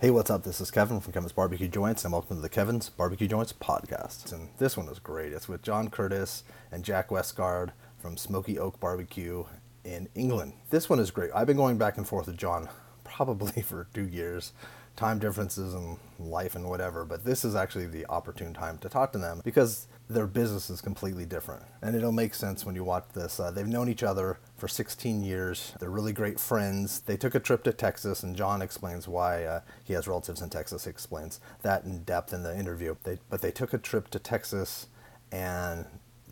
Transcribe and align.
Hey, 0.00 0.10
what's 0.10 0.30
up? 0.30 0.44
This 0.44 0.60
is 0.60 0.70
Kevin 0.70 1.00
from 1.00 1.12
Kevin's 1.12 1.32
Barbecue 1.32 1.66
Joints, 1.66 2.04
and 2.04 2.12
welcome 2.12 2.36
to 2.36 2.40
the 2.40 2.48
Kevin's 2.48 2.88
Barbecue 2.88 3.26
Joints 3.26 3.52
podcast. 3.52 4.32
And 4.32 4.50
this 4.58 4.76
one 4.76 4.86
is 4.86 5.00
great. 5.00 5.32
It's 5.32 5.48
with 5.48 5.60
John 5.60 5.90
Curtis 5.90 6.44
and 6.70 6.84
Jack 6.84 7.10
Westgard 7.10 7.72
from 7.98 8.16
Smoky 8.16 8.60
Oak 8.60 8.78
Barbecue 8.78 9.42
in 9.82 10.08
England. 10.14 10.52
This 10.70 10.88
one 10.88 11.00
is 11.00 11.10
great. 11.10 11.32
I've 11.34 11.48
been 11.48 11.56
going 11.56 11.78
back 11.78 11.96
and 11.96 12.06
forth 12.06 12.28
with 12.28 12.36
John 12.36 12.68
probably 13.02 13.60
for 13.62 13.88
two 13.92 14.06
years 14.06 14.52
time 14.94 15.18
differences 15.18 15.74
and 15.74 15.98
life 16.20 16.54
and 16.54 16.68
whatever, 16.68 17.04
but 17.04 17.24
this 17.24 17.44
is 17.44 17.56
actually 17.56 17.88
the 17.88 18.06
opportune 18.06 18.54
time 18.54 18.78
to 18.78 18.88
talk 18.88 19.10
to 19.12 19.18
them 19.18 19.40
because 19.42 19.88
their 20.08 20.28
business 20.28 20.70
is 20.70 20.80
completely 20.80 21.26
different. 21.26 21.64
And 21.82 21.96
it'll 21.96 22.12
make 22.12 22.34
sense 22.34 22.64
when 22.64 22.76
you 22.76 22.84
watch 22.84 23.06
this. 23.14 23.40
Uh, 23.40 23.50
they've 23.50 23.66
known 23.66 23.88
each 23.88 24.04
other 24.04 24.38
for 24.58 24.68
16 24.68 25.22
years. 25.22 25.72
They're 25.80 25.90
really 25.90 26.12
great 26.12 26.38
friends. 26.38 27.00
They 27.00 27.16
took 27.16 27.34
a 27.34 27.40
trip 27.40 27.64
to 27.64 27.72
Texas, 27.72 28.22
and 28.22 28.36
John 28.36 28.60
explains 28.60 29.08
why 29.08 29.44
uh, 29.44 29.60
he 29.84 29.94
has 29.94 30.06
relatives 30.06 30.42
in 30.42 30.50
Texas. 30.50 30.84
He 30.84 30.90
explains 30.90 31.40
that 31.62 31.84
in 31.84 32.02
depth 32.04 32.32
in 32.32 32.42
the 32.42 32.58
interview. 32.58 32.96
They, 33.04 33.18
but 33.30 33.40
they 33.40 33.50
took 33.50 33.72
a 33.72 33.78
trip 33.78 34.10
to 34.10 34.18
Texas, 34.18 34.88
and 35.32 35.86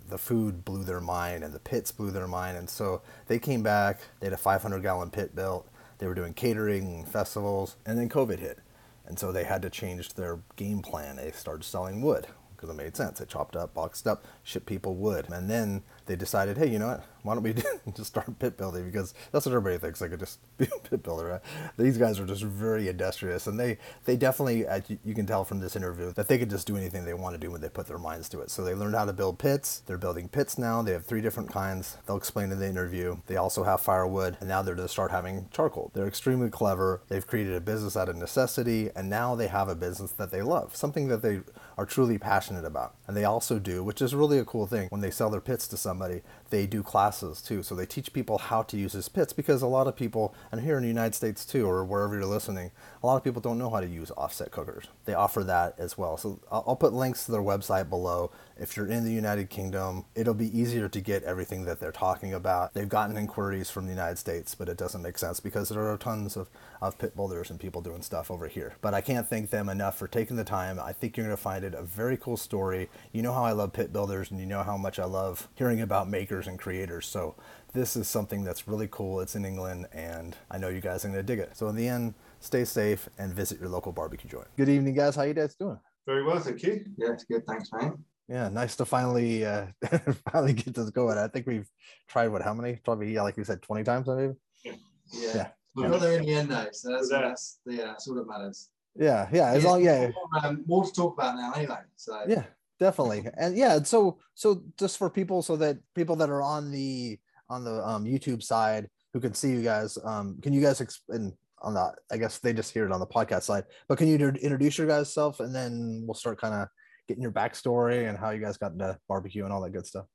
the 0.08 0.18
food 0.18 0.64
blew 0.64 0.84
their 0.84 1.00
mind, 1.00 1.44
and 1.44 1.54
the 1.54 1.58
pits 1.58 1.92
blew 1.92 2.10
their 2.10 2.28
mind. 2.28 2.58
And 2.58 2.68
so 2.68 3.00
they 3.28 3.38
came 3.38 3.62
back. 3.62 4.00
They 4.20 4.26
had 4.26 4.34
a 4.34 4.36
500 4.36 4.82
gallon 4.82 5.10
pit 5.10 5.34
built 5.34 5.68
they 5.98 6.06
were 6.06 6.14
doing 6.14 6.34
catering, 6.34 7.04
festivals, 7.04 7.76
and 7.86 7.98
then 7.98 8.08
COVID 8.08 8.38
hit. 8.38 8.58
And 9.06 9.18
so 9.18 9.32
they 9.32 9.44
had 9.44 9.62
to 9.62 9.70
change 9.70 10.14
their 10.14 10.40
game 10.56 10.82
plan. 10.82 11.16
They 11.16 11.30
started 11.30 11.64
selling 11.64 12.02
wood 12.02 12.26
because 12.56 12.70
it 12.70 12.74
made 12.74 12.96
sense. 12.96 13.18
They 13.18 13.26
chopped 13.26 13.56
up, 13.56 13.74
boxed 13.74 14.06
up, 14.06 14.24
shipped 14.42 14.66
people 14.66 14.94
wood. 14.94 15.26
And 15.30 15.50
then 15.50 15.82
they 16.06 16.16
decided, 16.16 16.56
hey, 16.56 16.68
you 16.68 16.78
know 16.78 16.88
what? 16.88 17.04
Why 17.22 17.34
don't 17.34 17.42
we 17.42 17.54
just 17.96 18.10
start 18.10 18.38
pit 18.38 18.56
building? 18.56 18.84
Because 18.84 19.12
that's 19.32 19.44
what 19.46 19.52
everybody 19.52 19.78
thinks. 19.78 19.98
They 19.98 20.08
could 20.08 20.20
just 20.20 20.38
be 20.58 20.66
a 20.76 20.88
pit 20.88 21.02
builder. 21.02 21.26
Right? 21.26 21.40
These 21.76 21.98
guys 21.98 22.20
are 22.20 22.26
just 22.26 22.44
very 22.44 22.88
industrious, 22.88 23.48
and 23.48 23.58
they 23.58 23.78
they 24.04 24.16
definitely, 24.16 24.66
uh, 24.66 24.80
you 25.04 25.12
can 25.12 25.26
tell 25.26 25.44
from 25.44 25.58
this 25.58 25.74
interview, 25.74 26.12
that 26.12 26.28
they 26.28 26.38
could 26.38 26.50
just 26.50 26.68
do 26.68 26.76
anything 26.76 27.04
they 27.04 27.14
want 27.14 27.34
to 27.34 27.40
do 27.40 27.50
when 27.50 27.60
they 27.60 27.68
put 27.68 27.88
their 27.88 27.98
minds 27.98 28.28
to 28.28 28.40
it. 28.40 28.50
So 28.50 28.62
they 28.62 28.74
learned 28.74 28.94
how 28.94 29.04
to 29.04 29.12
build 29.12 29.40
pits. 29.40 29.82
They're 29.86 29.98
building 29.98 30.28
pits 30.28 30.56
now. 30.56 30.82
They 30.82 30.92
have 30.92 31.04
three 31.04 31.20
different 31.20 31.50
kinds. 31.50 31.96
They'll 32.06 32.16
explain 32.16 32.52
in 32.52 32.60
the 32.60 32.68
interview. 32.68 33.16
They 33.26 33.36
also 33.36 33.64
have 33.64 33.80
firewood, 33.80 34.36
and 34.38 34.48
now 34.48 34.62
they're 34.62 34.76
to 34.76 34.86
start 34.86 35.10
having 35.10 35.48
charcoal. 35.50 35.90
They're 35.94 36.06
extremely 36.06 36.50
clever. 36.50 37.00
They've 37.08 37.26
created 37.26 37.54
a 37.54 37.60
business 37.60 37.96
out 37.96 38.08
of 38.08 38.14
necessity, 38.14 38.90
and 38.94 39.10
now 39.10 39.34
they 39.34 39.48
have 39.48 39.68
a 39.68 39.74
business 39.74 40.12
that 40.12 40.30
they 40.30 40.42
love, 40.42 40.76
something 40.76 41.08
that 41.08 41.22
they 41.22 41.40
are 41.76 41.86
truly 41.86 42.18
passionate 42.18 42.64
about. 42.64 42.94
And 43.06 43.16
they 43.16 43.24
also 43.24 43.58
do, 43.58 43.84
which 43.84 44.00
is 44.00 44.14
really 44.14 44.38
a 44.38 44.44
cool 44.44 44.66
thing, 44.66 44.88
when 44.88 45.02
they 45.02 45.10
sell 45.10 45.30
their 45.30 45.40
pits 45.40 45.68
to 45.68 45.76
somebody, 45.76 46.22
they 46.50 46.66
do 46.66 46.82
classes 46.82 47.42
too. 47.42 47.62
So 47.62 47.74
they 47.74 47.86
teach 47.86 48.12
people 48.12 48.38
how 48.38 48.62
to 48.62 48.76
use 48.76 48.94
these 48.94 49.08
pits 49.08 49.32
because 49.32 49.62
a 49.62 49.66
lot 49.66 49.86
of 49.86 49.96
people, 49.96 50.34
and 50.50 50.62
here 50.62 50.76
in 50.76 50.82
the 50.82 50.88
United 50.88 51.14
States 51.14 51.44
too, 51.44 51.68
or 51.68 51.84
wherever 51.84 52.14
you're 52.14 52.24
listening, 52.24 52.70
a 53.02 53.06
lot 53.06 53.16
of 53.16 53.24
people 53.24 53.42
don't 53.42 53.58
know 53.58 53.70
how 53.70 53.80
to 53.80 53.86
use 53.86 54.10
offset 54.12 54.50
cookers. 54.50 54.86
They 55.04 55.14
offer 55.14 55.44
that 55.44 55.74
as 55.78 55.98
well. 55.98 56.16
So 56.16 56.40
I'll 56.50 56.76
put 56.76 56.92
links 56.92 57.26
to 57.26 57.32
their 57.32 57.42
website 57.42 57.90
below. 57.90 58.30
If 58.58 58.76
you're 58.76 58.86
in 58.86 59.04
the 59.04 59.12
United 59.12 59.50
Kingdom, 59.50 60.06
it'll 60.14 60.32
be 60.32 60.58
easier 60.58 60.88
to 60.88 61.00
get 61.00 61.24
everything 61.24 61.66
that 61.66 61.78
they're 61.78 61.92
talking 61.92 62.32
about. 62.32 62.72
They've 62.72 62.88
gotten 62.88 63.16
inquiries 63.16 63.68
from 63.68 63.84
the 63.84 63.92
United 63.92 64.16
States, 64.16 64.54
but 64.54 64.70
it 64.70 64.78
doesn't 64.78 65.02
make 65.02 65.18
sense 65.18 65.40
because 65.40 65.68
there 65.68 65.86
are 65.86 65.98
tons 65.98 66.36
of, 66.36 66.48
of 66.80 66.96
pit 66.96 67.14
builders 67.14 67.50
and 67.50 67.60
people 67.60 67.82
doing 67.82 68.00
stuff 68.00 68.30
over 68.30 68.48
here. 68.48 68.76
But 68.80 68.94
I 68.94 69.02
can't 69.02 69.28
thank 69.28 69.50
them 69.50 69.68
enough 69.68 69.98
for 69.98 70.08
taking 70.08 70.36
the 70.36 70.44
time. 70.44 70.80
I 70.80 70.92
think 70.92 71.16
you're 71.16 71.26
going 71.26 71.36
to 71.36 71.42
find 71.42 71.65
it 71.66 71.74
a 71.74 71.82
very 71.82 72.16
cool 72.16 72.36
story. 72.36 72.88
You 73.12 73.22
know 73.22 73.32
how 73.32 73.44
I 73.44 73.52
love 73.52 73.72
pit 73.72 73.92
builders 73.92 74.30
and 74.30 74.40
you 74.40 74.46
know 74.46 74.62
how 74.62 74.76
much 74.76 74.98
I 74.98 75.04
love 75.04 75.48
hearing 75.54 75.80
about 75.80 76.08
makers 76.08 76.46
and 76.46 76.58
creators. 76.58 77.06
So 77.06 77.34
this 77.72 77.96
is 77.96 78.08
something 78.08 78.44
that's 78.44 78.66
really 78.66 78.88
cool. 78.90 79.20
It's 79.20 79.36
in 79.36 79.44
England 79.44 79.86
and 79.92 80.36
I 80.50 80.58
know 80.58 80.68
you 80.68 80.80
guys 80.80 81.04
are 81.04 81.08
going 81.08 81.18
to 81.18 81.22
dig 81.22 81.38
it. 81.38 81.56
So 81.56 81.68
in 81.68 81.76
the 81.76 81.88
end, 81.88 82.14
stay 82.40 82.64
safe 82.64 83.08
and 83.18 83.32
visit 83.32 83.60
your 83.60 83.68
local 83.68 83.92
barbecue 83.92 84.30
joint. 84.30 84.46
Good 84.56 84.68
evening, 84.68 84.94
guys. 84.94 85.16
How 85.16 85.22
you 85.22 85.34
guys 85.34 85.54
doing? 85.54 85.78
Very 86.06 86.24
well, 86.24 86.38
thank 86.38 86.62
you. 86.62 86.84
Yeah, 86.96 87.12
it's 87.12 87.24
good. 87.24 87.44
Thanks, 87.46 87.68
mate. 87.72 87.92
Yeah, 88.28 88.48
nice 88.48 88.74
to 88.76 88.84
finally 88.84 89.44
uh, 89.44 89.66
finally 90.32 90.52
get 90.52 90.74
this 90.74 90.90
going. 90.90 91.16
I 91.16 91.28
think 91.28 91.46
we've 91.46 91.68
tried 92.08 92.28
what 92.28 92.42
how 92.42 92.54
many? 92.54 92.76
Probably 92.84 93.12
yeah, 93.14 93.22
like 93.22 93.36
you 93.36 93.44
said, 93.44 93.62
twenty 93.62 93.84
times 93.84 94.08
maybe. 94.08 94.34
Yeah. 94.64 94.72
Yeah. 95.12 95.34
yeah. 95.34 95.48
We 95.76 95.82
got 95.84 96.00
there 96.00 96.18
in 96.18 96.24
the 96.24 96.34
end 96.34 96.50
though, 96.50 96.66
so 96.72 96.90
that's 96.90 97.08
that's 97.08 97.60
yeah, 97.66 97.84
that's 97.84 98.08
all 98.08 98.14
that 98.14 98.26
matters. 98.26 98.70
Yeah, 98.98 99.28
yeah. 99.32 99.48
As 99.50 99.62
yeah, 99.62 99.70
long 99.70 99.84
yeah. 99.84 100.10
More, 100.10 100.46
um, 100.46 100.64
more 100.66 100.84
to 100.84 100.92
talk 100.92 101.14
about 101.14 101.36
now 101.36 101.52
anyway. 101.52 101.78
So 101.96 102.22
yeah, 102.28 102.44
definitely. 102.78 103.26
And 103.36 103.56
yeah, 103.56 103.82
so 103.82 104.18
so 104.34 104.62
just 104.78 104.98
for 104.98 105.10
people 105.10 105.42
so 105.42 105.56
that 105.56 105.78
people 105.94 106.16
that 106.16 106.30
are 106.30 106.42
on 106.42 106.70
the 106.70 107.18
on 107.48 107.64
the 107.64 107.86
um, 107.86 108.04
YouTube 108.04 108.42
side 108.42 108.88
who 109.12 109.20
can 109.20 109.34
see 109.34 109.50
you 109.50 109.62
guys, 109.62 109.98
um, 110.04 110.38
can 110.42 110.52
you 110.52 110.60
guys 110.60 110.80
explain 110.80 111.32
on 111.62 111.74
that? 111.74 111.94
I 112.10 112.16
guess 112.16 112.38
they 112.38 112.52
just 112.52 112.72
hear 112.72 112.86
it 112.86 112.92
on 112.92 113.00
the 113.00 113.06
podcast 113.06 113.42
side, 113.42 113.64
but 113.88 113.98
can 113.98 114.08
you 114.08 114.16
introduce 114.16 114.78
your 114.78 114.86
guys 114.86 115.12
self 115.12 115.40
and 115.40 115.54
then 115.54 116.02
we'll 116.06 116.14
start 116.14 116.40
kind 116.40 116.54
of 116.54 116.68
getting 117.06 117.22
your 117.22 117.32
backstory 117.32 118.08
and 118.08 118.18
how 118.18 118.30
you 118.30 118.40
guys 118.40 118.56
got 118.56 118.72
into 118.72 118.98
barbecue 119.08 119.44
and 119.44 119.52
all 119.52 119.60
that 119.62 119.70
good 119.70 119.86
stuff. 119.86 120.06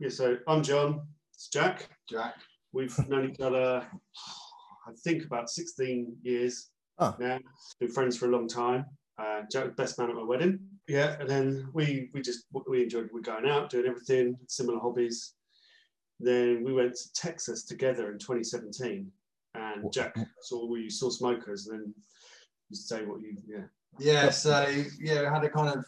Yeah, 0.00 0.08
so 0.08 0.36
I'm 0.48 0.62
John. 0.62 1.06
It's 1.32 1.48
Jack. 1.48 1.88
Jack. 2.08 2.34
We've 2.72 2.96
known 3.08 3.30
each 3.30 3.40
other, 3.40 3.86
I 4.86 4.92
think, 5.04 5.24
about 5.24 5.48
16 5.48 6.16
years 6.22 6.70
oh. 6.98 7.14
now. 7.18 7.38
Been 7.80 7.90
friends 7.90 8.16
for 8.16 8.26
a 8.26 8.30
long 8.30 8.48
time. 8.48 8.86
Uh, 9.18 9.42
Jack 9.50 9.64
was 9.64 9.74
best 9.74 9.98
man 9.98 10.10
at 10.10 10.16
my 10.16 10.24
wedding. 10.24 10.58
Yeah, 10.88 11.16
and 11.20 11.28
then 11.28 11.68
we 11.72 12.10
we 12.12 12.20
just 12.20 12.44
we 12.68 12.82
enjoyed 12.82 13.08
we 13.12 13.22
going 13.22 13.48
out, 13.48 13.70
doing 13.70 13.86
everything, 13.86 14.36
similar 14.48 14.80
hobbies. 14.80 15.34
Then 16.20 16.62
we 16.64 16.72
went 16.72 16.94
to 16.94 17.12
Texas 17.14 17.64
together 17.64 18.10
in 18.12 18.18
2017, 18.18 19.10
and 19.54 19.92
Jack 19.92 20.16
saw 20.42 20.66
we 20.66 20.90
saw 20.90 21.10
smokers, 21.10 21.68
and 21.68 21.80
then 21.80 21.94
you 22.68 22.76
say 22.76 23.04
what 23.04 23.20
you 23.20 23.36
yeah. 23.46 23.64
Yeah, 23.98 24.30
so 24.30 24.66
yeah, 25.00 25.20
we 25.20 25.26
had 25.26 25.44
a 25.44 25.48
kind 25.48 25.68
of 25.68 25.84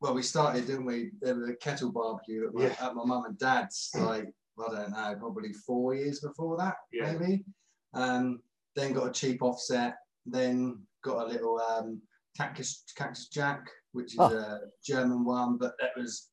well, 0.00 0.14
we 0.14 0.22
started, 0.22 0.66
didn't 0.66 0.86
we? 0.86 1.10
There 1.20 1.34
was 1.34 1.48
a 1.48 1.54
kettle 1.54 1.92
barbecue 1.92 2.46
at 2.46 2.54
my, 2.54 2.62
yeah. 2.64 2.74
at 2.80 2.94
my 2.94 3.04
mum 3.04 3.24
and 3.26 3.38
dad's, 3.38 3.90
like, 3.94 4.32
I 4.58 4.74
don't 4.74 4.90
know, 4.90 5.16
probably 5.18 5.52
four 5.52 5.94
years 5.94 6.20
before 6.20 6.56
that, 6.56 6.76
yeah. 6.92 7.12
maybe. 7.12 7.44
Um, 7.92 8.40
then 8.76 8.92
got 8.92 9.08
a 9.08 9.12
cheap 9.12 9.42
offset, 9.42 9.96
then 10.26 10.80
got 11.02 11.26
a 11.26 11.28
little 11.28 11.60
um, 11.60 12.00
Cactus, 12.36 12.84
Cactus 12.96 13.28
Jack, 13.28 13.66
which 13.92 14.14
is 14.14 14.20
oh. 14.20 14.36
a 14.36 14.60
German 14.84 15.24
one, 15.24 15.56
but 15.58 15.74
that 15.80 15.90
was 15.96 16.28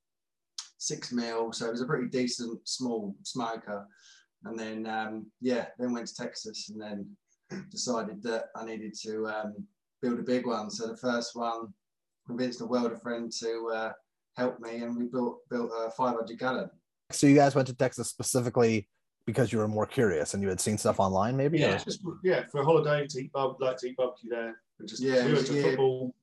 six 0.78 1.12
mil, 1.12 1.52
so 1.52 1.66
it 1.68 1.72
was 1.72 1.82
a 1.82 1.86
pretty 1.86 2.08
decent 2.08 2.68
small 2.68 3.16
smoker. 3.24 3.86
And 4.44 4.58
then, 4.58 4.86
um, 4.86 5.26
yeah, 5.42 5.68
then 5.80 5.94
went 5.94 6.08
to 6.08 6.16
Texas 6.16 6.70
and 6.70 6.80
then 6.82 7.66
decided 7.72 8.22
that 8.24 8.46
I 8.56 8.66
needed 8.66 8.94
to 9.04 9.28
um, 9.28 9.56
build 10.02 10.20
a 10.20 10.24
big 10.24 10.46
one. 10.46 10.70
So 10.70 10.88
the 10.88 10.98
first 10.98 11.36
one 11.36 11.74
convinced 12.28 12.62
a 12.62 12.66
welder 12.66 12.98
friend 12.98 13.32
to 13.40 13.72
uh, 13.74 13.92
help 14.36 14.60
me, 14.60 14.78
and 14.78 14.96
we 14.96 15.06
built 15.06 15.40
built 15.50 15.72
a 15.76 15.90
500 15.92 16.38
gallon. 16.38 16.70
So 17.12 17.26
you 17.26 17.36
guys 17.36 17.56
went 17.56 17.68
to 17.68 17.74
Texas 17.74 18.10
specifically 18.10 18.88
because 19.28 19.52
you 19.52 19.60
were 19.60 19.68
more 19.68 19.86
curious 19.86 20.34
and 20.34 20.42
you 20.42 20.50
had 20.50 20.60
seen 20.60 20.78
stuff 20.78 21.00
online, 21.00 21.38
maybe? 21.38 21.60
Yeah, 21.60 21.78
just, 21.78 22.02
yeah, 22.24 22.46
for 22.50 22.62
a 22.62 22.66
holiday 22.66 23.06
to 23.06 23.20
eat 23.20 23.32
like 23.60 23.78
to 23.78 23.88
eat 23.88 23.98
barbecue 23.98 24.32
there, 24.32 24.56
and 24.80 24.88
just 24.88 25.04
yeah, 25.04 25.26
we 25.26 25.34
went 25.34 25.46
to 25.48 25.54
yeah, 25.54 25.62
football. 25.62 26.16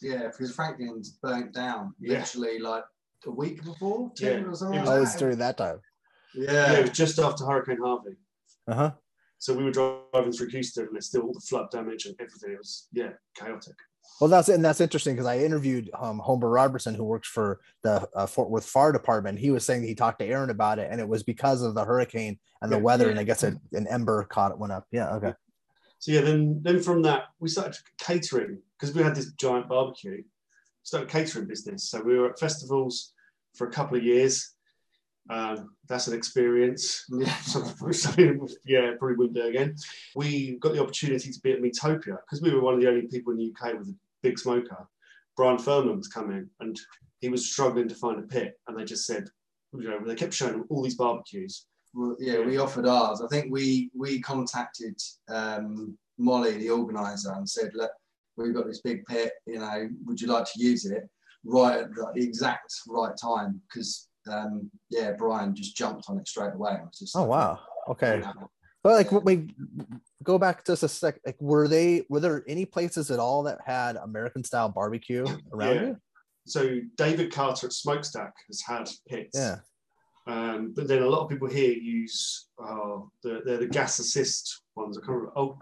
Yeah, 0.00 0.28
because 0.28 0.54
Franklin's 0.54 1.10
burnt 1.22 1.52
down 1.52 1.94
literally 2.00 2.58
like 2.58 2.84
a 3.26 3.30
week 3.30 3.62
before, 3.62 4.10
yeah. 4.18 4.30
or 4.30 4.54
something. 4.54 4.78
It 4.78 4.80
was, 4.80 4.88
like 4.88 5.00
was 5.00 5.14
during 5.16 5.38
that 5.38 5.58
time. 5.58 5.80
Yeah. 6.34 6.52
yeah, 6.52 6.72
it 6.72 6.82
was 6.82 6.90
just 6.90 7.18
after 7.18 7.44
Hurricane 7.44 7.80
Harvey. 7.82 8.16
Uh 8.66 8.74
huh. 8.74 8.90
So 9.38 9.54
we 9.54 9.64
were 9.64 9.70
driving 9.70 10.32
through 10.32 10.48
Houston, 10.48 10.86
and 10.86 10.94
there's 10.94 11.06
still 11.06 11.22
all 11.22 11.34
the 11.34 11.40
flood 11.40 11.70
damage 11.70 12.06
and 12.06 12.16
everything. 12.18 12.52
It 12.52 12.58
was 12.58 12.88
yeah, 12.92 13.10
chaotic. 13.36 13.76
Well, 14.20 14.28
that's 14.28 14.48
and 14.48 14.64
that's 14.64 14.80
interesting 14.80 15.14
because 15.14 15.26
I 15.26 15.38
interviewed 15.38 15.90
um, 15.98 16.18
Homer 16.18 16.48
Robertson, 16.48 16.94
who 16.94 17.04
works 17.04 17.28
for 17.28 17.60
the 17.82 18.08
uh, 18.14 18.26
Fort 18.26 18.50
Worth 18.50 18.66
Fire 18.66 18.90
Department. 18.90 19.38
He 19.38 19.50
was 19.50 19.64
saying 19.64 19.84
he 19.84 19.94
talked 19.94 20.18
to 20.18 20.26
Aaron 20.26 20.50
about 20.50 20.80
it, 20.80 20.88
and 20.90 21.00
it 21.00 21.08
was 21.08 21.22
because 21.22 21.62
of 21.62 21.74
the 21.74 21.84
hurricane 21.84 22.38
and 22.60 22.72
the 22.72 22.76
yeah, 22.76 22.82
weather, 22.82 23.04
yeah. 23.04 23.10
and 23.10 23.20
I 23.20 23.24
guess 23.24 23.44
a, 23.44 23.56
an 23.72 23.86
ember 23.86 24.24
caught 24.24 24.50
it 24.50 24.58
went 24.58 24.72
up. 24.72 24.86
Yeah, 24.90 25.14
okay. 25.14 25.34
So 26.00 26.12
yeah, 26.12 26.22
then 26.22 26.60
then 26.62 26.80
from 26.80 27.02
that 27.02 27.24
we 27.38 27.48
started 27.48 27.76
catering 28.00 28.58
because 28.78 28.94
we 28.94 29.02
had 29.02 29.14
this 29.14 29.32
giant 29.32 29.68
barbecue. 29.68 30.22
Started 30.82 31.10
catering 31.10 31.46
business, 31.46 31.90
so 31.90 32.00
we 32.00 32.18
were 32.18 32.30
at 32.30 32.40
festivals 32.40 33.12
for 33.54 33.68
a 33.68 33.70
couple 33.70 33.96
of 33.96 34.02
years. 34.02 34.54
Um, 35.30 35.70
that's 35.88 36.06
an 36.06 36.14
experience. 36.14 37.04
Yeah, 38.64 38.92
probably 38.98 39.16
wouldn't 39.16 39.36
do 39.36 39.42
again. 39.42 39.76
We 40.16 40.56
got 40.58 40.72
the 40.72 40.82
opportunity 40.82 41.30
to 41.30 41.40
be 41.40 41.52
at 41.52 41.60
Meatopia 41.60 42.18
because 42.24 42.42
we 42.42 42.52
were 42.52 42.62
one 42.62 42.74
of 42.74 42.80
the 42.80 42.88
only 42.88 43.06
people 43.06 43.32
in 43.32 43.38
the 43.38 43.52
UK 43.54 43.78
with 43.78 43.88
a 43.88 43.94
big 44.22 44.38
smoker. 44.38 44.88
Bryan 45.36 45.58
Furman 45.58 45.96
was 45.96 46.08
coming 46.08 46.48
and 46.60 46.78
he 47.20 47.28
was 47.28 47.50
struggling 47.50 47.88
to 47.88 47.94
find 47.94 48.18
a 48.18 48.26
pit, 48.26 48.58
and 48.66 48.78
they 48.78 48.84
just 48.84 49.06
said, 49.06 49.24
you 49.72 49.88
know, 49.88 50.00
they 50.04 50.14
kept 50.14 50.34
showing 50.34 50.54
him 50.54 50.64
all 50.68 50.82
these 50.82 50.94
barbecues. 50.94 51.66
Well, 51.94 52.16
yeah, 52.20 52.40
we 52.40 52.58
offered 52.58 52.86
ours. 52.86 53.20
I 53.22 53.26
think 53.28 53.52
we 53.52 53.90
we 53.94 54.20
contacted 54.20 55.00
um, 55.28 55.96
Molly, 56.18 56.56
the 56.56 56.70
organizer, 56.70 57.32
and 57.32 57.48
said, 57.48 57.70
look, 57.74 57.90
we've 58.36 58.54
got 58.54 58.66
this 58.66 58.80
big 58.80 59.04
pit. 59.06 59.32
You 59.46 59.58
know, 59.58 59.88
would 60.04 60.20
you 60.20 60.28
like 60.28 60.44
to 60.44 60.62
use 60.62 60.86
it? 60.86 61.08
Right 61.44 61.80
at 61.80 61.90
the 61.94 62.22
exact 62.22 62.72
right 62.88 63.16
time 63.20 63.60
because 63.68 64.08
um, 64.30 64.70
yeah, 64.90 65.12
Brian 65.12 65.54
just 65.54 65.76
jumped 65.76 66.04
on 66.08 66.18
it 66.18 66.28
straight 66.28 66.54
away. 66.54 66.78
Oh 67.14 67.24
wow, 67.24 67.60
okay. 67.88 68.22
But 68.84 68.92
like, 68.92 69.10
yeah. 69.10 69.18
we 69.24 69.48
go 70.22 70.38
back 70.38 70.64
just 70.64 70.82
a 70.82 70.88
sec. 70.88 71.18
Like, 71.26 71.36
were 71.40 71.68
they 71.68 72.04
were 72.08 72.20
there 72.20 72.44
any 72.46 72.64
places 72.64 73.10
at 73.10 73.18
all 73.18 73.42
that 73.44 73.58
had 73.66 73.96
American 73.96 74.44
style 74.44 74.68
barbecue 74.68 75.26
around 75.52 75.74
yeah. 75.74 75.82
you? 75.82 75.96
So 76.46 76.80
David 76.96 77.32
Carter 77.32 77.66
at 77.66 77.72
Smokestak 77.72 78.30
has 78.46 78.62
had 78.62 78.88
pits. 79.08 79.38
Yeah. 79.38 79.56
Um, 80.26 80.72
but 80.74 80.88
then 80.88 81.02
a 81.02 81.08
lot 81.08 81.24
of 81.24 81.30
people 81.30 81.48
here 81.48 81.72
use 81.72 82.48
uh, 82.62 82.98
the 83.22 83.40
they're 83.44 83.58
the 83.58 83.66
gas 83.66 83.98
assist 83.98 84.62
ones. 84.76 84.96
I 84.96 85.00
can't 85.00 85.10
remember. 85.10 85.32
Old, 85.36 85.58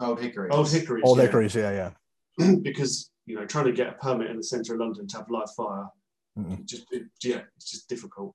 old 0.00 0.20
hickory. 0.20 0.50
Old 0.50 0.70
hickories. 0.70 1.02
Old 1.04 1.18
yeah. 1.18 1.24
hickories. 1.24 1.54
Yeah, 1.54 1.90
yeah. 2.38 2.54
because 2.62 3.10
you 3.26 3.36
know, 3.36 3.46
trying 3.46 3.66
to 3.66 3.72
get 3.72 3.88
a 3.88 3.92
permit 3.92 4.30
in 4.30 4.36
the 4.36 4.42
centre 4.42 4.74
of 4.74 4.80
London 4.80 5.06
to 5.08 5.16
have 5.16 5.30
live 5.30 5.50
fire, 5.56 5.86
mm-hmm. 6.38 6.64
just 6.64 6.86
yeah, 7.22 7.42
it's 7.56 7.70
just 7.70 7.88
difficult. 7.88 8.34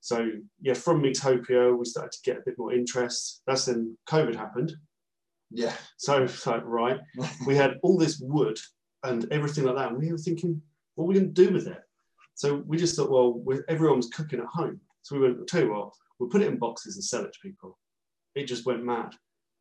So 0.00 0.30
yeah, 0.60 0.74
from 0.74 1.02
Meatopia, 1.02 1.76
we 1.76 1.84
started 1.84 2.12
to 2.12 2.18
get 2.24 2.38
a 2.38 2.42
bit 2.44 2.58
more 2.58 2.72
interest. 2.72 3.42
That's 3.46 3.64
then 3.64 3.96
COVID 4.08 4.36
happened. 4.36 4.72
Yeah. 5.50 5.72
So 5.96 6.24
it's 6.24 6.46
like 6.46 6.62
right, 6.64 7.00
we 7.46 7.56
had 7.56 7.74
all 7.82 7.98
this 7.98 8.20
wood 8.20 8.58
and 9.02 9.30
everything 9.32 9.64
like 9.64 9.76
that, 9.76 9.90
and 9.90 9.98
we 9.98 10.10
were 10.10 10.18
thinking, 10.18 10.60
what 10.94 11.04
are 11.04 11.08
we 11.08 11.14
going 11.14 11.32
to 11.32 11.46
do 11.46 11.52
with 11.52 11.66
it? 11.66 11.80
So 12.34 12.62
we 12.66 12.76
just 12.76 12.96
thought, 12.96 13.10
well, 13.10 13.42
everyone 13.68 13.98
was 13.98 14.08
cooking 14.08 14.40
at 14.40 14.46
home, 14.46 14.80
so 15.02 15.16
we 15.16 15.22
went, 15.22 15.38
I'll 15.38 15.46
tell 15.46 15.62
you 15.62 15.72
what, 15.72 15.90
we'll 16.18 16.28
put 16.30 16.42
it 16.42 16.48
in 16.48 16.58
boxes 16.58 16.96
and 16.96 17.04
sell 17.04 17.24
it 17.24 17.32
to 17.32 17.38
people. 17.42 17.78
It 18.34 18.44
just 18.44 18.66
went 18.66 18.84
mad 18.84 19.14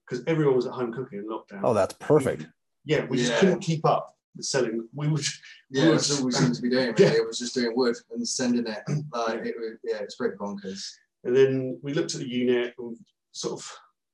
because 0.08 0.24
everyone 0.28 0.56
was 0.56 0.66
at 0.66 0.74
home 0.74 0.92
cooking 0.92 1.20
in 1.20 1.28
lockdown. 1.28 1.62
Oh, 1.64 1.74
that's 1.74 1.94
perfect. 1.94 2.48
Yeah, 2.84 3.06
we 3.06 3.18
just 3.18 3.40
couldn't 3.40 3.62
keep 3.62 3.86
up 3.86 4.15
selling. 4.42 4.88
We 4.94 5.08
would. 5.08 5.24
Yeah, 5.70 5.92
that's 5.92 6.20
all 6.20 6.26
we 6.26 6.32
seemed 6.32 6.56
to 6.56 6.62
be 6.62 6.70
doing. 6.70 6.94
Really. 6.98 7.04
Yeah. 7.04 7.20
It 7.20 7.28
was 7.28 7.40
just 7.40 7.56
doing 7.56 7.76
wood 7.76 7.96
and 8.12 8.28
sending 8.28 8.68
it. 8.68 8.84
Like 9.14 9.46
it 9.46 9.56
was, 9.58 9.78
yeah, 9.84 9.98
it's 9.98 10.16
pretty 10.16 10.36
bonkers. 10.38 10.84
And 11.24 11.36
then 11.36 11.80
we 11.82 11.94
looked 11.94 12.14
at 12.14 12.22
the 12.22 12.30
unit 12.30 12.74
and 12.78 12.98
sort 13.32 13.60
of 13.60 13.72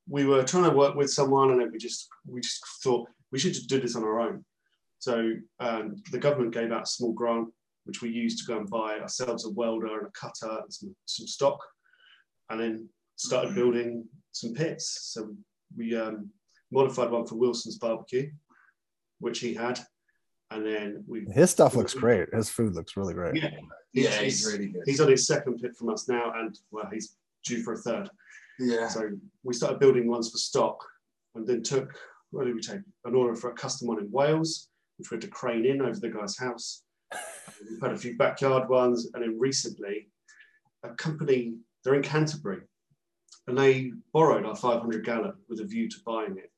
we 0.07 0.25
were 0.25 0.43
trying 0.43 0.69
to 0.69 0.75
work 0.75 0.95
with 0.95 1.11
someone, 1.11 1.51
and 1.51 1.61
then 1.61 1.71
we 1.71 1.77
just 1.77 2.07
we 2.27 2.41
just 2.41 2.63
thought 2.83 3.07
we 3.31 3.39
should 3.39 3.53
just 3.53 3.69
do 3.69 3.79
this 3.79 3.95
on 3.95 4.03
our 4.03 4.19
own. 4.19 4.43
So 4.99 5.33
um, 5.59 5.95
the 6.11 6.19
government 6.19 6.53
gave 6.53 6.71
out 6.71 6.83
a 6.83 6.87
small 6.87 7.13
grant, 7.13 7.49
which 7.85 8.01
we 8.01 8.09
used 8.09 8.39
to 8.39 8.45
go 8.45 8.59
and 8.59 8.69
buy 8.69 8.99
ourselves 8.99 9.45
a 9.45 9.49
welder 9.49 9.97
and 9.97 10.07
a 10.07 10.11
cutter 10.11 10.59
and 10.61 10.71
some, 10.71 10.95
some 11.05 11.25
stock, 11.25 11.59
and 12.49 12.59
then 12.59 12.89
started 13.15 13.55
building 13.55 14.05
some 14.31 14.53
pits. 14.53 15.11
So 15.13 15.33
we 15.75 15.95
um, 15.95 16.29
modified 16.71 17.09
one 17.09 17.25
for 17.25 17.35
Wilson's 17.35 17.77
barbecue, 17.77 18.31
which 19.19 19.39
he 19.39 19.53
had, 19.53 19.79
and 20.51 20.65
then 20.65 21.03
we 21.07 21.25
his 21.33 21.49
stuff 21.49 21.75
looks 21.75 21.93
great. 21.93 22.33
His 22.33 22.49
food 22.49 22.75
looks 22.75 22.97
really 22.97 23.13
great. 23.13 23.35
Yeah, 23.35 23.49
he's, 23.93 24.03
yeah, 24.03 24.11
he's, 24.21 24.45
he's 24.45 24.53
really 24.53 24.67
good. 24.67 24.83
He's 24.85 24.99
on 24.99 25.09
his 25.09 25.25
second 25.25 25.59
pit 25.59 25.75
from 25.75 25.89
us 25.89 26.07
now, 26.07 26.33
and 26.35 26.57
well, 26.71 26.89
he's 26.91 27.15
due 27.45 27.63
for 27.63 27.73
a 27.73 27.77
third. 27.77 28.09
Yeah. 28.59 28.87
So 28.89 29.09
we 29.43 29.53
started 29.53 29.79
building 29.79 30.07
ones 30.07 30.29
for 30.29 30.37
stock, 30.37 30.83
and 31.35 31.47
then 31.47 31.63
took 31.63 31.95
what 32.31 32.45
did 32.45 32.55
we 32.55 32.61
take 32.61 32.81
an 33.05 33.15
order 33.15 33.35
for 33.35 33.49
a 33.49 33.53
custom 33.53 33.87
one 33.87 33.99
in 33.99 34.11
Wales, 34.11 34.67
which 34.97 35.09
we 35.09 35.15
had 35.15 35.21
to 35.21 35.27
crane 35.27 35.65
in 35.65 35.81
over 35.81 35.99
the 35.99 36.09
guy's 36.09 36.37
house. 36.37 36.83
We've 37.69 37.81
had 37.81 37.93
a 37.93 37.97
few 37.97 38.17
backyard 38.17 38.69
ones, 38.69 39.09
and 39.13 39.23
then 39.23 39.39
recently, 39.39 40.09
a 40.83 40.89
company 40.95 41.55
they're 41.83 41.95
in 41.95 42.03
Canterbury, 42.03 42.61
and 43.47 43.57
they 43.57 43.93
borrowed 44.13 44.45
our 44.45 44.55
500 44.55 45.05
gallon 45.05 45.33
with 45.49 45.61
a 45.61 45.65
view 45.65 45.89
to 45.89 45.97
buying 46.05 46.37
it, 46.37 46.51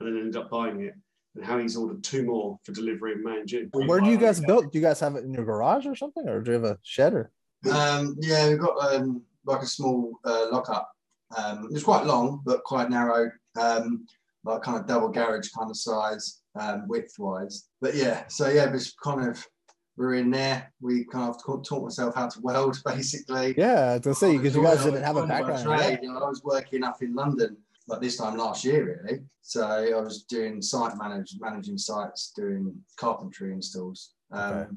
and 0.00 0.08
then 0.08 0.18
ended 0.18 0.36
up 0.36 0.50
buying 0.50 0.80
it 0.82 0.94
and 1.36 1.44
how 1.44 1.58
he's 1.58 1.76
ordered 1.76 2.02
two 2.02 2.24
more 2.24 2.58
for 2.64 2.72
delivery 2.72 3.12
in 3.12 3.22
May 3.22 3.40
and 3.40 3.48
June. 3.48 3.70
Where 3.72 4.00
do 4.00 4.10
you 4.10 4.18
guys 4.18 4.40
build? 4.40 4.72
Do 4.72 4.78
you 4.78 4.84
guys 4.84 5.00
have 5.00 5.16
it 5.16 5.24
in 5.24 5.32
your 5.32 5.44
garage 5.44 5.86
or 5.86 5.94
something, 5.94 6.28
or 6.28 6.40
do 6.40 6.52
you 6.52 6.60
have 6.60 6.64
a 6.64 6.78
shed 6.82 7.14
or? 7.14 7.30
Um, 7.72 8.16
yeah, 8.20 8.48
we've 8.48 8.58
got 8.58 8.94
um, 8.94 9.22
like 9.44 9.62
a 9.62 9.66
small 9.66 10.18
uh, 10.24 10.46
lockup. 10.50 10.90
Um, 11.36 11.68
it's 11.72 11.84
quite 11.84 12.06
long, 12.06 12.42
but 12.44 12.62
quite 12.64 12.90
narrow, 12.90 13.30
um, 13.60 14.06
like 14.44 14.62
kind 14.62 14.78
of 14.78 14.86
double 14.86 15.08
garage 15.08 15.48
kind 15.50 15.70
of 15.70 15.76
size, 15.76 16.42
um, 16.58 16.86
width 16.86 17.14
wise. 17.18 17.68
But 17.80 17.94
yeah, 17.94 18.24
so 18.28 18.48
yeah, 18.48 18.72
it's 18.72 18.94
kind 19.02 19.28
of 19.28 19.44
we're 19.96 20.14
in 20.14 20.30
there. 20.30 20.72
We 20.80 21.04
kind 21.04 21.28
of 21.28 21.42
taught 21.64 21.82
myself 21.82 22.14
how 22.14 22.28
to 22.28 22.40
weld, 22.40 22.78
basically. 22.86 23.54
Yeah, 23.56 23.98
to 23.98 24.14
see 24.14 24.36
because 24.36 24.54
you 24.54 24.62
guys 24.62 24.84
didn't 24.84 25.02
have 25.02 25.16
a 25.16 25.26
background. 25.26 25.64
Trade, 25.64 26.00
you 26.02 26.12
know, 26.12 26.18
I 26.18 26.28
was 26.28 26.42
working 26.44 26.84
up 26.84 27.02
in 27.02 27.14
London 27.14 27.56
like 27.88 28.00
this 28.00 28.16
time 28.16 28.36
last 28.36 28.64
year, 28.64 29.00
really. 29.04 29.20
So 29.42 29.64
I 29.64 30.00
was 30.00 30.24
doing 30.24 30.60
site 30.60 30.96
manage, 30.96 31.36
managing 31.40 31.78
sites, 31.78 32.32
doing 32.34 32.74
carpentry 32.96 33.52
installs. 33.52 34.14
Um, 34.32 34.52
okay. 34.54 34.70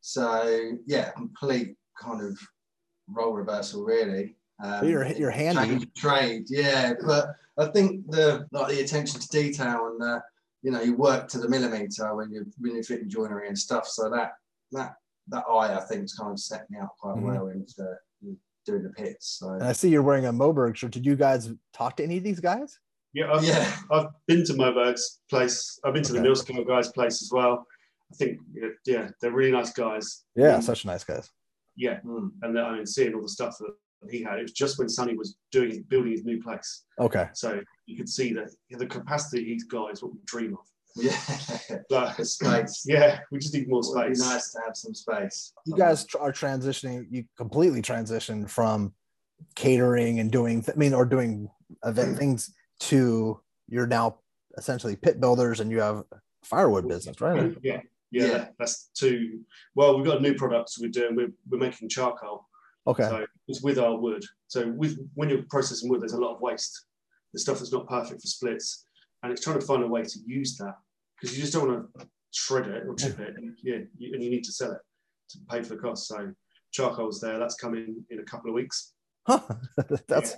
So 0.00 0.72
yeah, 0.86 1.10
complete 1.10 1.76
kind 2.00 2.22
of 2.22 2.38
role 3.08 3.32
reversal, 3.32 3.84
really. 3.84 4.36
Um, 4.62 4.88
you're 4.88 5.06
you're 5.06 5.30
handy 5.30 5.86
trade, 5.96 6.44
yeah. 6.48 6.94
But 7.04 7.34
I 7.58 7.66
think 7.66 8.08
the 8.10 8.46
like 8.52 8.68
the 8.68 8.80
attention 8.80 9.20
to 9.20 9.28
detail 9.28 9.88
and 9.88 10.00
the, 10.00 10.22
you 10.62 10.70
know 10.70 10.80
you 10.80 10.94
work 10.94 11.28
to 11.28 11.38
the 11.38 11.48
millimeter 11.48 12.14
when 12.14 12.30
you 12.32 12.46
when 12.58 12.74
you're 12.74 12.84
fitting 12.84 13.08
joinery 13.08 13.48
and 13.48 13.58
stuff. 13.58 13.86
So 13.88 14.08
that 14.10 14.34
that 14.72 14.94
that 15.28 15.44
eye 15.50 15.76
I 15.76 15.80
think 15.80 16.02
has 16.02 16.14
kind 16.14 16.32
of 16.32 16.38
set 16.38 16.70
me 16.70 16.78
up 16.78 16.94
quite 16.98 17.16
mm-hmm. 17.16 17.26
well 17.26 17.48
into 17.48 17.96
doing 18.66 18.82
the 18.82 18.90
pits. 18.90 19.38
So. 19.38 19.50
And 19.50 19.64
I 19.64 19.72
see 19.72 19.88
you're 19.88 20.02
wearing 20.02 20.26
a 20.26 20.32
Moberg 20.32 20.76
shirt. 20.76 20.90
Did 20.90 21.06
you 21.06 21.16
guys 21.16 21.50
talk 21.72 21.96
to 21.96 22.04
any 22.04 22.18
of 22.18 22.24
these 22.24 22.40
guys? 22.40 22.78
Yeah, 23.14 23.32
I've, 23.32 23.44
yeah. 23.44 23.72
I've 23.90 24.08
been 24.26 24.44
to 24.44 24.52
Moberg's 24.52 25.20
place. 25.30 25.78
I've 25.84 25.94
been 25.94 26.02
to 26.02 26.12
okay. 26.12 26.20
the 26.20 26.28
Millscale 26.28 26.66
guys' 26.66 26.92
place 26.92 27.22
as 27.22 27.30
well. 27.32 27.66
I 28.12 28.16
think, 28.16 28.38
yeah, 28.84 29.08
they're 29.20 29.32
really 29.32 29.52
nice 29.52 29.72
guys. 29.72 30.24
Yeah, 30.34 30.60
such 30.60 30.84
nice 30.84 31.02
guys. 31.02 31.30
Yeah, 31.76 32.00
mm. 32.04 32.30
and 32.42 32.58
I 32.58 32.76
mean, 32.76 32.86
seeing 32.86 33.14
all 33.14 33.22
the 33.22 33.28
stuff 33.28 33.56
that 33.58 33.72
he 34.10 34.22
had, 34.22 34.38
it 34.38 34.42
was 34.42 34.52
just 34.52 34.78
when 34.78 34.88
Sonny 34.88 35.16
was 35.16 35.36
doing 35.50 35.84
building 35.88 36.12
his 36.12 36.24
new 36.24 36.42
place. 36.42 36.84
Okay. 37.00 37.28
So 37.34 37.60
you 37.86 37.96
could 37.96 38.08
see 38.08 38.32
that 38.34 38.50
the 38.70 38.86
capacity 38.86 39.44
he's 39.44 39.64
got 39.64 39.92
is 39.92 40.02
what 40.02 40.12
we 40.12 40.18
dream 40.26 40.52
of. 40.52 40.66
Yeah, 40.96 41.18
but 41.88 42.26
space. 42.26 42.84
Yeah, 42.86 43.20
we 43.30 43.38
just 43.38 43.54
need 43.54 43.68
more 43.68 43.82
space. 43.82 44.04
It'd 44.04 44.14
be 44.14 44.20
nice 44.20 44.52
to 44.52 44.60
have 44.66 44.76
some 44.76 44.94
space. 44.94 45.52
You 45.66 45.76
guys 45.76 46.06
are 46.18 46.32
transitioning. 46.32 47.06
You 47.10 47.24
completely 47.36 47.82
transitioned 47.82 48.50
from 48.50 48.94
catering 49.54 50.20
and 50.20 50.30
doing. 50.30 50.64
I 50.68 50.76
mean, 50.76 50.94
or 50.94 51.04
doing 51.04 51.48
event 51.84 52.18
things 52.18 52.54
to 52.80 53.40
you're 53.68 53.86
now 53.86 54.18
essentially 54.56 54.96
pit 54.96 55.20
builders 55.20 55.60
and 55.60 55.70
you 55.70 55.80
have 55.80 56.04
firewood 56.44 56.88
business, 56.88 57.20
right? 57.20 57.54
Yeah. 57.62 57.80
Yeah, 58.12 58.26
yeah. 58.26 58.48
that's 58.58 58.90
two. 58.94 59.40
Well, 59.74 59.96
we've 59.96 60.06
got 60.06 60.18
a 60.18 60.22
new 60.22 60.34
product 60.34 60.72
we're 60.80 60.88
doing. 60.88 61.16
We're, 61.16 61.32
we're 61.50 61.58
making 61.58 61.88
charcoal. 61.88 62.46
Okay. 62.86 63.02
So 63.02 63.26
it's 63.48 63.62
with 63.62 63.78
our 63.78 63.98
wood. 63.98 64.24
So 64.46 64.68
with 64.68 64.96
when 65.14 65.28
you're 65.28 65.42
processing 65.50 65.90
wood, 65.90 66.00
there's 66.00 66.12
a 66.12 66.20
lot 66.20 66.36
of 66.36 66.40
waste. 66.40 66.86
The 67.34 67.40
stuff 67.40 67.58
that's 67.58 67.72
not 67.72 67.88
perfect 67.88 68.22
for 68.22 68.28
splits, 68.28 68.86
and 69.22 69.32
it's 69.32 69.42
trying 69.42 69.58
to 69.58 69.66
find 69.66 69.82
a 69.82 69.88
way 69.88 70.04
to 70.04 70.18
use 70.24 70.56
that 70.58 70.76
because 71.20 71.36
you 71.36 71.42
just 71.42 71.54
don't 71.54 71.68
want 71.68 71.88
to 71.98 72.06
shred 72.32 72.66
it 72.66 72.86
or 72.86 72.94
chip 72.94 73.18
it, 73.18 73.34
and, 73.36 73.56
yeah, 73.62 73.78
you, 73.96 74.12
and 74.12 74.22
you 74.22 74.30
need 74.30 74.44
to 74.44 74.52
sell 74.52 74.72
it 74.72 74.78
to 75.30 75.38
pay 75.50 75.62
for 75.62 75.70
the 75.70 75.80
cost. 75.80 76.06
So 76.08 76.32
charcoal's 76.70 77.20
there. 77.20 77.38
That's 77.38 77.56
coming 77.56 78.04
in 78.10 78.20
a 78.20 78.24
couple 78.24 78.50
of 78.50 78.54
weeks. 78.54 78.92
Huh. 79.26 79.40
that's 80.08 80.36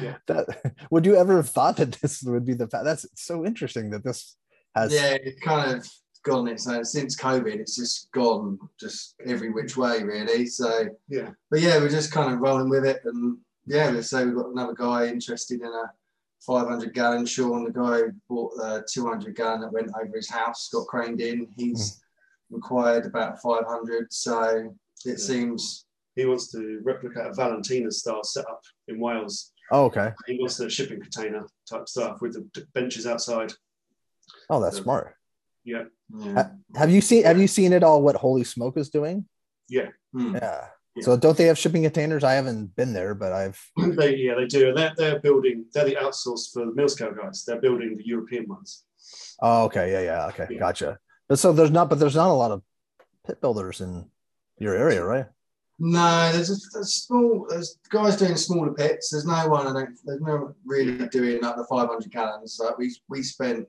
yeah. 0.00 0.16
that. 0.26 0.74
Would 0.90 1.06
you 1.06 1.16
ever 1.16 1.36
have 1.36 1.48
thought 1.48 1.78
that 1.78 1.92
this 1.92 2.22
would 2.22 2.44
be 2.44 2.54
the? 2.54 2.66
That's 2.66 3.06
so 3.16 3.44
interesting 3.44 3.90
that 3.90 4.04
this 4.04 4.36
has. 4.76 4.92
Yeah, 4.92 5.14
it 5.14 5.40
kind 5.40 5.76
of 5.76 5.88
gone 6.24 6.46
its 6.46 6.68
own 6.68 6.80
uh, 6.80 6.84
since 6.84 7.16
COVID. 7.16 7.56
It's 7.56 7.76
just 7.76 8.12
gone 8.12 8.58
just 8.78 9.14
every 9.26 9.50
which 9.50 9.76
way, 9.76 10.02
really. 10.02 10.46
So 10.46 10.86
yeah, 11.08 11.30
but 11.50 11.60
yeah, 11.60 11.78
we're 11.78 11.88
just 11.88 12.12
kind 12.12 12.32
of 12.32 12.40
rolling 12.40 12.68
with 12.68 12.84
it, 12.84 13.00
and 13.04 13.38
yeah, 13.66 13.90
let's 13.90 14.10
say 14.10 14.24
we've 14.24 14.36
got 14.36 14.50
another 14.50 14.74
guy 14.74 15.06
interested 15.06 15.60
in 15.60 15.66
a 15.66 15.90
500 16.46 16.94
gallon. 16.94 17.26
Sean, 17.26 17.64
the 17.64 17.70
guy 17.70 17.98
who 17.98 18.12
bought 18.28 18.56
the 18.56 18.86
200 18.92 19.34
gallon 19.34 19.60
that 19.60 19.72
went 19.72 19.90
over 20.00 20.16
his 20.16 20.30
house, 20.30 20.68
got 20.72 20.86
craned 20.86 21.20
in. 21.20 21.48
He's 21.56 21.92
mm. 21.92 22.00
required 22.50 23.06
about 23.06 23.40
500. 23.40 24.12
So 24.12 24.74
it 25.04 25.10
yeah. 25.10 25.14
seems. 25.16 25.86
He 26.14 26.26
wants 26.26 26.52
to 26.52 26.80
replicate 26.84 27.26
a 27.26 27.32
Valentina 27.32 27.90
style 27.90 28.22
setup 28.22 28.60
in 28.86 29.00
Wales. 29.00 29.52
Oh, 29.70 29.84
okay. 29.86 30.12
He 30.26 30.36
wants 30.38 30.58
the 30.58 30.68
shipping 30.68 31.00
container 31.00 31.46
type 31.68 31.88
stuff 31.88 32.20
with 32.20 32.34
the 32.34 32.66
benches 32.74 33.06
outside. 33.06 33.52
Oh, 34.50 34.60
that's 34.60 34.76
so, 34.76 34.82
smart. 34.82 35.14
Yeah. 35.64 35.84
yeah. 36.18 36.50
Have 36.76 36.90
you 36.90 37.00
seen 37.00 37.24
Have 37.24 37.40
you 37.40 37.46
seen 37.46 37.72
it 37.72 37.82
all? 37.82 38.02
What 38.02 38.16
Holy 38.16 38.44
Smoke 38.44 38.76
is 38.76 38.90
doing? 38.90 39.26
Yeah. 39.68 39.88
Hmm. 40.12 40.34
Yeah. 40.34 40.66
Yeah. 40.94 41.04
So 41.04 41.16
don't 41.16 41.36
they 41.36 41.46
have 41.46 41.58
shipping 41.58 41.82
containers? 41.82 42.22
I 42.22 42.34
haven't 42.34 42.76
been 42.76 42.92
there, 42.92 43.14
but 43.14 43.32
I've. 43.32 43.58
they, 43.96 44.16
yeah, 44.16 44.34
they 44.34 44.46
do. 44.46 44.74
They're, 44.74 44.92
they're 44.96 45.20
building. 45.20 45.64
They're 45.72 45.86
the 45.86 45.96
outsource 45.96 46.52
for 46.52 46.66
the 46.66 46.72
Millscale 46.72 47.16
guys. 47.16 47.44
They're 47.46 47.60
building 47.60 47.96
the 47.96 48.06
European 48.06 48.46
ones. 48.48 48.84
Oh, 49.40 49.64
okay. 49.64 49.92
Yeah, 49.92 50.00
yeah. 50.00 50.26
Okay, 50.26 50.46
yeah. 50.50 50.58
gotcha. 50.58 50.98
But 51.28 51.38
so 51.38 51.52
there's 51.52 51.70
not, 51.70 51.88
but 51.88 51.98
there's 51.98 52.16
not 52.16 52.28
a 52.28 52.34
lot 52.34 52.50
of 52.50 52.62
pit 53.26 53.40
builders 53.40 53.80
in 53.80 54.10
your 54.58 54.76
area, 54.76 55.02
right? 55.02 55.26
No, 55.78 56.30
there's 56.32 56.50
a, 56.50 56.56
there's 56.74 56.94
small. 56.94 57.46
There's 57.48 57.78
guys 57.88 58.16
doing 58.16 58.36
smaller 58.36 58.72
pits. 58.72 59.10
There's 59.10 59.26
no 59.26 59.48
one. 59.48 59.66
I 59.66 59.72
don't. 59.72 59.98
There's 60.04 60.20
no 60.20 60.54
really 60.64 61.08
doing 61.08 61.40
like 61.40 61.56
the 61.56 61.66
500 61.68 62.10
gallons. 62.10 62.54
So 62.54 62.74
we 62.78 62.94
we 63.08 63.22
spent. 63.22 63.66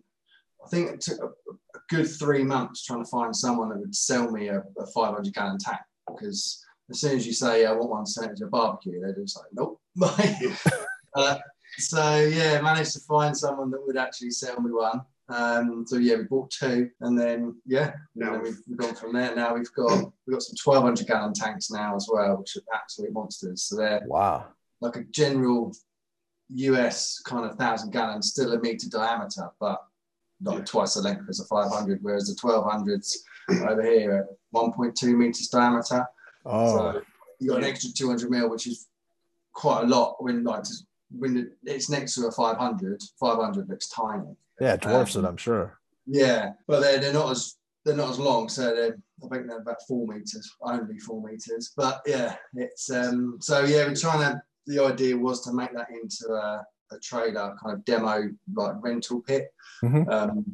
I 0.63 0.67
think 0.69 0.91
it 0.91 1.01
took 1.01 1.19
a, 1.21 1.25
a 1.27 1.79
good 1.89 2.05
three 2.05 2.43
months 2.43 2.83
trying 2.83 3.03
to 3.03 3.09
find 3.09 3.35
someone 3.35 3.69
that 3.69 3.79
would 3.79 3.95
sell 3.95 4.31
me 4.31 4.47
a, 4.49 4.59
a 4.59 4.85
500 4.93 5.33
gallon 5.33 5.57
tank 5.57 5.79
because 6.07 6.62
as 6.89 7.01
soon 7.01 7.17
as 7.17 7.25
you 7.25 7.33
say 7.33 7.65
I 7.65 7.71
want 7.73 7.89
one 7.89 8.05
sent 8.05 8.37
to 8.37 8.45
a 8.45 8.49
barbecue, 8.49 9.01
they're 9.01 9.15
just 9.15 9.37
like, 9.37 9.47
nope. 9.53 9.79
uh, 11.15 11.37
so 11.77 12.19
yeah, 12.19 12.61
managed 12.61 12.93
to 12.93 12.99
find 13.01 13.35
someone 13.35 13.71
that 13.71 13.85
would 13.85 13.97
actually 13.97 14.31
sell 14.31 14.59
me 14.59 14.71
one. 14.71 15.01
Um, 15.29 15.85
so 15.87 15.97
yeah, 15.97 16.17
we 16.17 16.23
bought 16.23 16.51
two, 16.51 16.89
and 17.01 17.17
then 17.17 17.55
yeah, 17.65 17.93
now 18.13 18.37
we've, 18.37 18.57
we've, 18.67 18.77
gone 18.77 18.93
from 18.93 19.13
there. 19.13 19.33
Now 19.35 19.55
we've 19.55 19.73
got 19.73 20.11
we've 20.27 20.33
got 20.33 20.43
some 20.43 20.55
1200 20.63 21.07
gallon 21.07 21.33
tanks 21.33 21.71
now 21.71 21.95
as 21.95 22.07
well, 22.11 22.37
which 22.37 22.57
are 22.57 22.75
absolute 22.75 23.13
monsters. 23.13 23.63
So 23.63 23.77
they're 23.77 24.01
wow, 24.05 24.47
like 24.81 24.97
a 24.97 25.03
general 25.05 25.73
US 26.49 27.21
kind 27.21 27.49
of 27.49 27.57
thousand 27.57 27.91
gallon, 27.91 28.21
still 28.21 28.51
a 28.53 28.59
meter 28.59 28.89
diameter, 28.89 29.49
but 29.59 29.81
like 30.43 30.59
yeah. 30.59 30.65
twice 30.65 30.95
the 30.95 31.01
length 31.01 31.29
as 31.29 31.39
a 31.39 31.45
500, 31.45 31.99
whereas 32.01 32.27
the 32.27 32.39
1200s 32.41 33.15
over 33.69 33.81
here 33.81 34.27
are 34.53 34.69
1.2 34.69 35.15
meters 35.15 35.47
diameter. 35.47 36.05
Oh. 36.45 36.77
So 36.77 37.01
you 37.39 37.49
got 37.49 37.59
an 37.59 37.65
extra 37.65 37.91
200 37.91 38.29
mil, 38.29 38.49
which 38.49 38.67
is 38.67 38.87
quite 39.53 39.83
a 39.83 39.87
lot 39.87 40.21
when 40.21 40.43
like 40.43 40.63
when 41.15 41.51
it's 41.63 41.89
next 41.89 42.15
to 42.15 42.27
a 42.27 42.31
500. 42.31 43.01
500 43.19 43.69
looks 43.69 43.89
tiny. 43.89 44.35
Yeah, 44.59 44.77
dwarfs 44.77 45.15
um, 45.15 45.25
it, 45.25 45.27
I'm 45.27 45.37
sure. 45.37 45.79
Yeah, 46.05 46.53
but 46.67 46.81
they're, 46.81 46.99
they're 46.99 47.13
not 47.13 47.31
as 47.31 47.55
they're 47.85 47.95
not 47.95 48.11
as 48.11 48.19
long, 48.19 48.49
so 48.49 48.73
they're 48.73 48.97
I 49.23 49.27
think 49.29 49.47
they're 49.47 49.59
about 49.59 49.81
four 49.87 50.07
meters, 50.07 50.51
only 50.61 50.99
four 50.99 51.25
meters. 51.25 51.73
But 51.75 52.01
yeah, 52.05 52.35
it's 52.55 52.89
um 52.91 53.37
so 53.41 53.63
yeah, 53.63 53.87
we're 53.87 53.95
trying 53.95 54.19
to. 54.19 54.41
The 54.65 54.79
idea 54.79 55.17
was 55.17 55.41
to 55.41 55.53
make 55.53 55.73
that 55.73 55.89
into 55.89 56.33
a, 56.33 56.65
a 56.91 56.99
trailer 56.99 57.53
kind 57.61 57.75
of 57.75 57.83
demo 57.83 58.29
like 58.55 58.75
rental 58.79 59.19
pit, 59.19 59.53
mm-hmm. 59.83 60.09
um, 60.09 60.45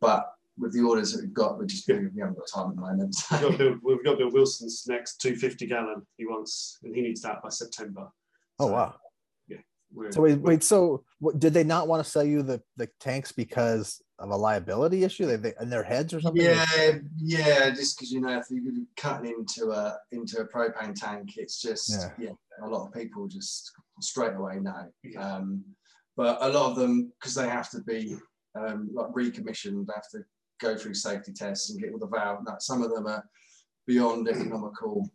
but 0.00 0.32
with 0.58 0.72
the 0.72 0.80
orders 0.80 1.12
that 1.12 1.22
we've 1.22 1.34
got, 1.34 1.58
we're 1.58 1.66
just 1.66 1.86
we 1.88 1.94
haven't 1.94 2.38
got 2.38 2.48
time 2.52 2.70
at 2.70 2.76
the 2.76 2.82
moment. 2.82 3.16
we've, 3.30 3.40
got 3.40 3.58
Bill, 3.58 3.76
we've 3.82 4.04
got 4.04 4.18
Bill 4.18 4.30
Wilson's 4.30 4.84
next 4.88 5.20
250 5.20 5.66
gallon. 5.66 6.06
He 6.16 6.26
wants, 6.26 6.78
and 6.82 6.94
he 6.94 7.02
needs 7.02 7.22
that 7.22 7.42
by 7.42 7.48
September. 7.50 8.08
Oh 8.58 8.68
wow! 8.68 8.94
Yeah. 9.48 9.58
So 10.10 10.22
wait, 10.22 10.40
wait. 10.40 10.62
So 10.62 11.04
what, 11.18 11.38
did 11.38 11.52
they 11.52 11.64
not 11.64 11.88
want 11.88 12.04
to 12.04 12.10
sell 12.10 12.24
you 12.24 12.42
the 12.42 12.62
the 12.76 12.88
tanks 13.00 13.32
because 13.32 14.00
of 14.18 14.30
a 14.30 14.36
liability 14.36 15.04
issue? 15.04 15.26
They, 15.26 15.36
they 15.36 15.52
in 15.60 15.68
their 15.68 15.82
heads 15.82 16.14
or 16.14 16.20
something? 16.20 16.42
Yeah, 16.42 16.92
yeah. 17.18 17.70
Just 17.70 17.98
because 17.98 18.10
you 18.10 18.20
know, 18.20 18.38
if 18.38 18.46
you're 18.50 18.72
cutting 18.96 19.34
into 19.38 19.72
a 19.72 19.98
into 20.12 20.40
a 20.40 20.48
propane 20.48 20.94
tank, 20.94 21.36
it's 21.36 21.60
just 21.60 21.90
yeah. 21.90 22.10
yeah 22.18 22.32
a 22.62 22.68
lot 22.68 22.86
of 22.86 22.94
people 22.94 23.28
just 23.28 23.72
straight 24.00 24.34
away 24.34 24.58
know. 24.60 24.90
Yeah. 25.02 25.20
Um, 25.20 25.64
but 26.16 26.38
a 26.40 26.48
lot 26.48 26.70
of 26.70 26.76
them, 26.76 27.12
because 27.20 27.34
they 27.34 27.48
have 27.48 27.70
to 27.70 27.82
be 27.82 28.16
um, 28.58 28.88
like 28.92 29.08
recommissioned, 29.12 29.86
they 29.86 29.92
have 29.94 30.08
to 30.12 30.24
go 30.60 30.76
through 30.76 30.94
safety 30.94 31.32
tests 31.32 31.70
and 31.70 31.80
get 31.80 31.92
all 31.92 31.98
the 31.98 32.06
valve. 32.06 32.40
Now, 32.46 32.56
some 32.58 32.82
of 32.82 32.90
them 32.90 33.06
are 33.06 33.24
beyond 33.86 34.28
economical 34.28 35.08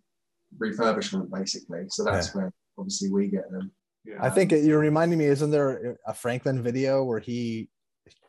refurbishment, 0.58 1.32
basically. 1.32 1.84
So 1.90 2.04
that's 2.04 2.28
yeah. 2.28 2.34
where 2.42 2.54
obviously 2.78 3.12
we 3.12 3.28
get 3.28 3.50
them. 3.52 3.72
Yeah. 4.06 4.18
I 4.20 4.30
think 4.30 4.52
you're 4.52 4.80
reminding 4.80 5.20
me, 5.20 5.26
isn't 5.26 5.52
there 5.52 5.98
a 6.08 6.14
Franklin 6.14 6.64
video 6.64 7.04
where 7.04 7.20
he 7.20 7.70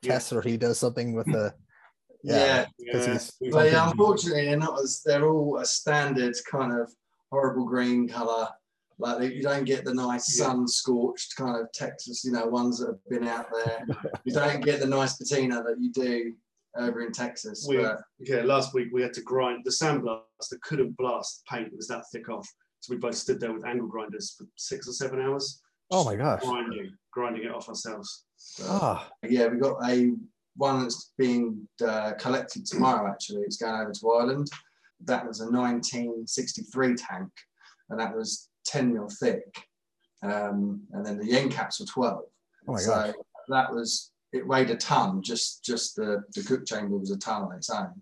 tests 0.02 0.32
yeah. 0.32 0.38
or 0.38 0.42
he 0.42 0.56
does 0.56 0.78
something 0.78 1.14
with 1.14 1.26
the 1.26 1.54
yeah, 2.24 2.66
yeah. 2.78 3.18
but 3.50 3.72
yeah, 3.72 3.90
unfortunately 3.90 4.44
they're 4.44 4.56
not 4.56 4.78
as 4.80 5.02
they're 5.04 5.28
all 5.28 5.58
a 5.58 5.64
standard 5.64 6.34
kind 6.48 6.72
of 6.72 6.92
horrible 7.30 7.64
green 7.64 8.08
color. 8.08 8.48
Like 8.98 9.32
you 9.32 9.42
don't 9.42 9.64
get 9.64 9.84
the 9.84 9.94
nice 9.94 10.36
sun 10.36 10.68
scorched 10.68 11.34
kind 11.34 11.56
of 11.56 11.72
Texas, 11.72 12.24
you 12.24 12.30
know, 12.30 12.46
ones 12.46 12.78
that 12.78 12.88
have 12.88 13.04
been 13.08 13.26
out 13.26 13.46
there. 13.50 13.84
you 14.24 14.32
don't 14.32 14.64
get 14.64 14.78
the 14.78 14.86
nice 14.86 15.16
patina 15.16 15.62
that 15.62 15.80
you 15.80 15.90
do 15.90 16.34
over 16.76 17.04
in 17.04 17.12
Texas. 17.12 17.66
We, 17.68 17.78
but... 17.78 18.00
Yeah, 18.18 18.42
last 18.42 18.74
week 18.74 18.88
we 18.92 19.02
had 19.02 19.12
to 19.14 19.22
grind 19.22 19.62
the 19.64 19.70
sandblaster 19.70 20.60
couldn't 20.62 20.96
blast 20.96 21.42
paint; 21.50 21.68
it 21.68 21.76
was 21.76 21.88
that 21.88 22.04
thick 22.12 22.28
off. 22.28 22.48
So 22.80 22.92
we 22.94 22.98
both 22.98 23.14
stood 23.14 23.40
there 23.40 23.52
with 23.52 23.64
angle 23.64 23.86
grinders 23.86 24.34
for 24.36 24.46
six 24.56 24.88
or 24.88 24.92
seven 24.92 25.20
hours. 25.20 25.62
Oh 25.90 26.04
my 26.04 26.16
gosh! 26.16 26.42
Grinding, 26.42 26.92
grinding 27.12 27.44
it 27.44 27.54
off 27.54 27.68
ourselves. 27.68 28.24
Ah, 28.64 29.08
yeah, 29.28 29.46
we 29.48 29.58
got 29.58 29.78
a 29.88 30.12
one 30.56 30.82
that's 30.82 31.12
being 31.18 31.66
uh, 31.86 32.12
collected 32.18 32.66
tomorrow. 32.66 33.08
Actually, 33.10 33.42
it's 33.42 33.56
going 33.56 33.80
over 33.80 33.92
to 33.92 34.12
Ireland. 34.12 34.48
That 35.04 35.26
was 35.26 35.40
a 35.40 35.44
1963 35.44 36.94
tank, 36.94 37.30
and 37.90 38.00
that 38.00 38.14
was 38.14 38.48
10 38.66 38.92
mil 38.92 39.08
thick. 39.20 39.44
Um, 40.22 40.82
and 40.92 41.04
then 41.04 41.18
the 41.18 41.36
end 41.36 41.50
caps 41.50 41.80
were 41.80 41.86
12. 41.86 42.22
Oh 42.68 42.72
my 42.72 42.78
so 42.78 42.90
gosh. 42.90 43.14
that 43.48 43.72
was 43.72 44.11
it 44.32 44.46
weighed 44.46 44.70
a 44.70 44.76
ton. 44.76 45.22
Just 45.22 45.64
just 45.64 45.96
the 45.96 46.22
the 46.34 46.42
cook 46.42 46.66
chamber 46.66 46.96
was 46.96 47.10
a 47.10 47.18
ton 47.18 47.42
on 47.42 47.56
its 47.56 47.70
own, 47.70 47.92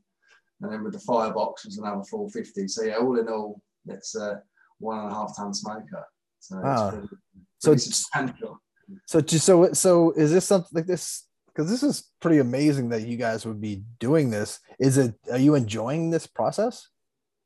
and 0.60 0.72
then 0.72 0.84
with 0.84 0.92
the 0.92 1.00
firebox 1.00 1.64
was 1.64 1.78
another 1.78 2.04
450. 2.04 2.68
So 2.68 2.84
yeah, 2.84 2.96
all 2.96 3.18
in 3.18 3.28
all, 3.28 3.60
it's 3.86 4.14
a 4.16 4.42
one 4.78 4.98
and 4.98 5.10
a 5.10 5.14
half 5.14 5.36
ton 5.36 5.52
smoker. 5.52 6.06
So 6.40 6.60
ah. 6.64 6.90
pretty, 6.90 7.08
pretty 7.08 7.18
so 7.58 7.76
substantial. 7.76 8.62
So 9.06 9.20
so 9.20 9.72
so 9.72 10.12
is 10.12 10.32
this 10.32 10.46
something 10.46 10.70
like 10.72 10.86
this? 10.86 11.26
Because 11.46 11.70
this 11.70 11.82
is 11.82 12.08
pretty 12.20 12.38
amazing 12.38 12.90
that 12.90 13.02
you 13.02 13.16
guys 13.16 13.44
would 13.44 13.60
be 13.60 13.82
doing 13.98 14.30
this. 14.30 14.60
Is 14.78 14.98
it? 14.98 15.14
Are 15.30 15.38
you 15.38 15.56
enjoying 15.56 16.10
this 16.10 16.26
process? 16.26 16.88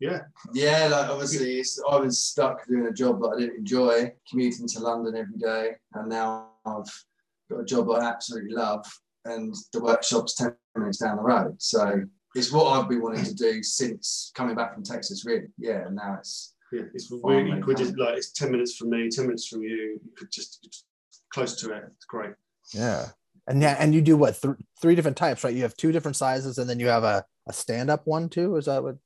Yeah. 0.00 0.20
Yeah, 0.52 0.88
like 0.90 1.08
obviously, 1.08 1.62
I 1.90 1.96
was 1.96 2.22
stuck 2.22 2.66
doing 2.66 2.86
a 2.86 2.92
job 2.92 3.20
that 3.22 3.34
I 3.36 3.40
didn't 3.40 3.58
enjoy, 3.58 4.12
commuting 4.28 4.68
to 4.68 4.80
London 4.80 5.16
every 5.16 5.38
day, 5.38 5.76
and 5.94 6.08
now 6.08 6.50
I've 6.66 7.04
got 7.50 7.60
a 7.60 7.64
job 7.64 7.90
I 7.90 8.04
absolutely 8.04 8.52
love, 8.52 8.84
and 9.24 9.54
the 9.72 9.82
workshop's 9.82 10.34
10 10.34 10.54
minutes 10.76 10.98
down 10.98 11.16
the 11.16 11.22
road. 11.22 11.56
So 11.58 12.02
it's 12.34 12.52
what 12.52 12.66
I've 12.66 12.88
been 12.88 13.02
wanting 13.02 13.24
to 13.24 13.34
do 13.34 13.62
since 13.62 14.32
coming 14.34 14.56
back 14.56 14.74
from 14.74 14.82
Texas, 14.82 15.24
really. 15.24 15.48
Yeah, 15.58 15.86
and 15.86 15.96
now 15.96 16.16
it's. 16.18 16.54
Yeah, 16.72 16.82
it's 16.92 17.08
really, 17.22 17.50
you 17.50 17.62
could 17.62 17.76
just, 17.76 17.96
like, 17.96 18.16
it's 18.16 18.32
10 18.32 18.50
minutes 18.50 18.74
from 18.74 18.90
me, 18.90 19.08
10 19.08 19.26
minutes 19.26 19.46
from 19.46 19.62
you. 19.62 20.00
You 20.04 20.10
could 20.16 20.32
just, 20.32 20.84
close 21.32 21.54
to 21.60 21.72
it. 21.72 21.84
It's 21.94 22.06
great. 22.06 22.32
Yeah. 22.72 23.10
And 23.46 23.60
yeah, 23.60 23.76
and 23.78 23.94
you 23.94 24.00
do 24.00 24.16
what 24.16 24.40
th- 24.40 24.56
three 24.80 24.94
different 24.94 25.16
types, 25.16 25.44
right? 25.44 25.54
You 25.54 25.62
have 25.62 25.76
two 25.76 25.92
different 25.92 26.16
sizes, 26.16 26.58
and 26.58 26.68
then 26.68 26.80
you 26.80 26.88
have 26.88 27.04
a, 27.04 27.24
a 27.46 27.52
stand 27.52 27.90
up 27.90 28.06
one 28.06 28.28
too. 28.28 28.56
Is 28.56 28.64
that 28.64 28.82
what? 28.82 28.96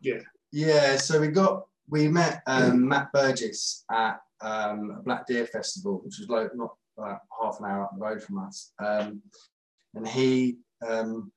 Yeah. 0.00 0.20
Yeah. 0.50 0.96
So 0.96 1.20
we 1.20 1.28
got 1.28 1.66
we 1.88 2.08
met 2.08 2.42
um, 2.46 2.88
Matt 2.88 3.12
Burgess 3.12 3.84
at 3.90 4.20
um, 4.40 4.96
a 4.98 5.02
Black 5.02 5.26
Deer 5.26 5.46
Festival, 5.46 6.00
which 6.04 6.18
was 6.18 6.28
like 6.28 6.54
not 6.54 6.74
about 7.02 7.20
half 7.40 7.58
an 7.60 7.66
hour 7.66 7.84
up 7.84 7.90
the 7.94 8.04
road 8.04 8.22
from 8.22 8.38
us. 8.38 8.72
Um, 8.84 9.22
and 9.94 10.06
he 10.06 10.56
um, 10.86 11.32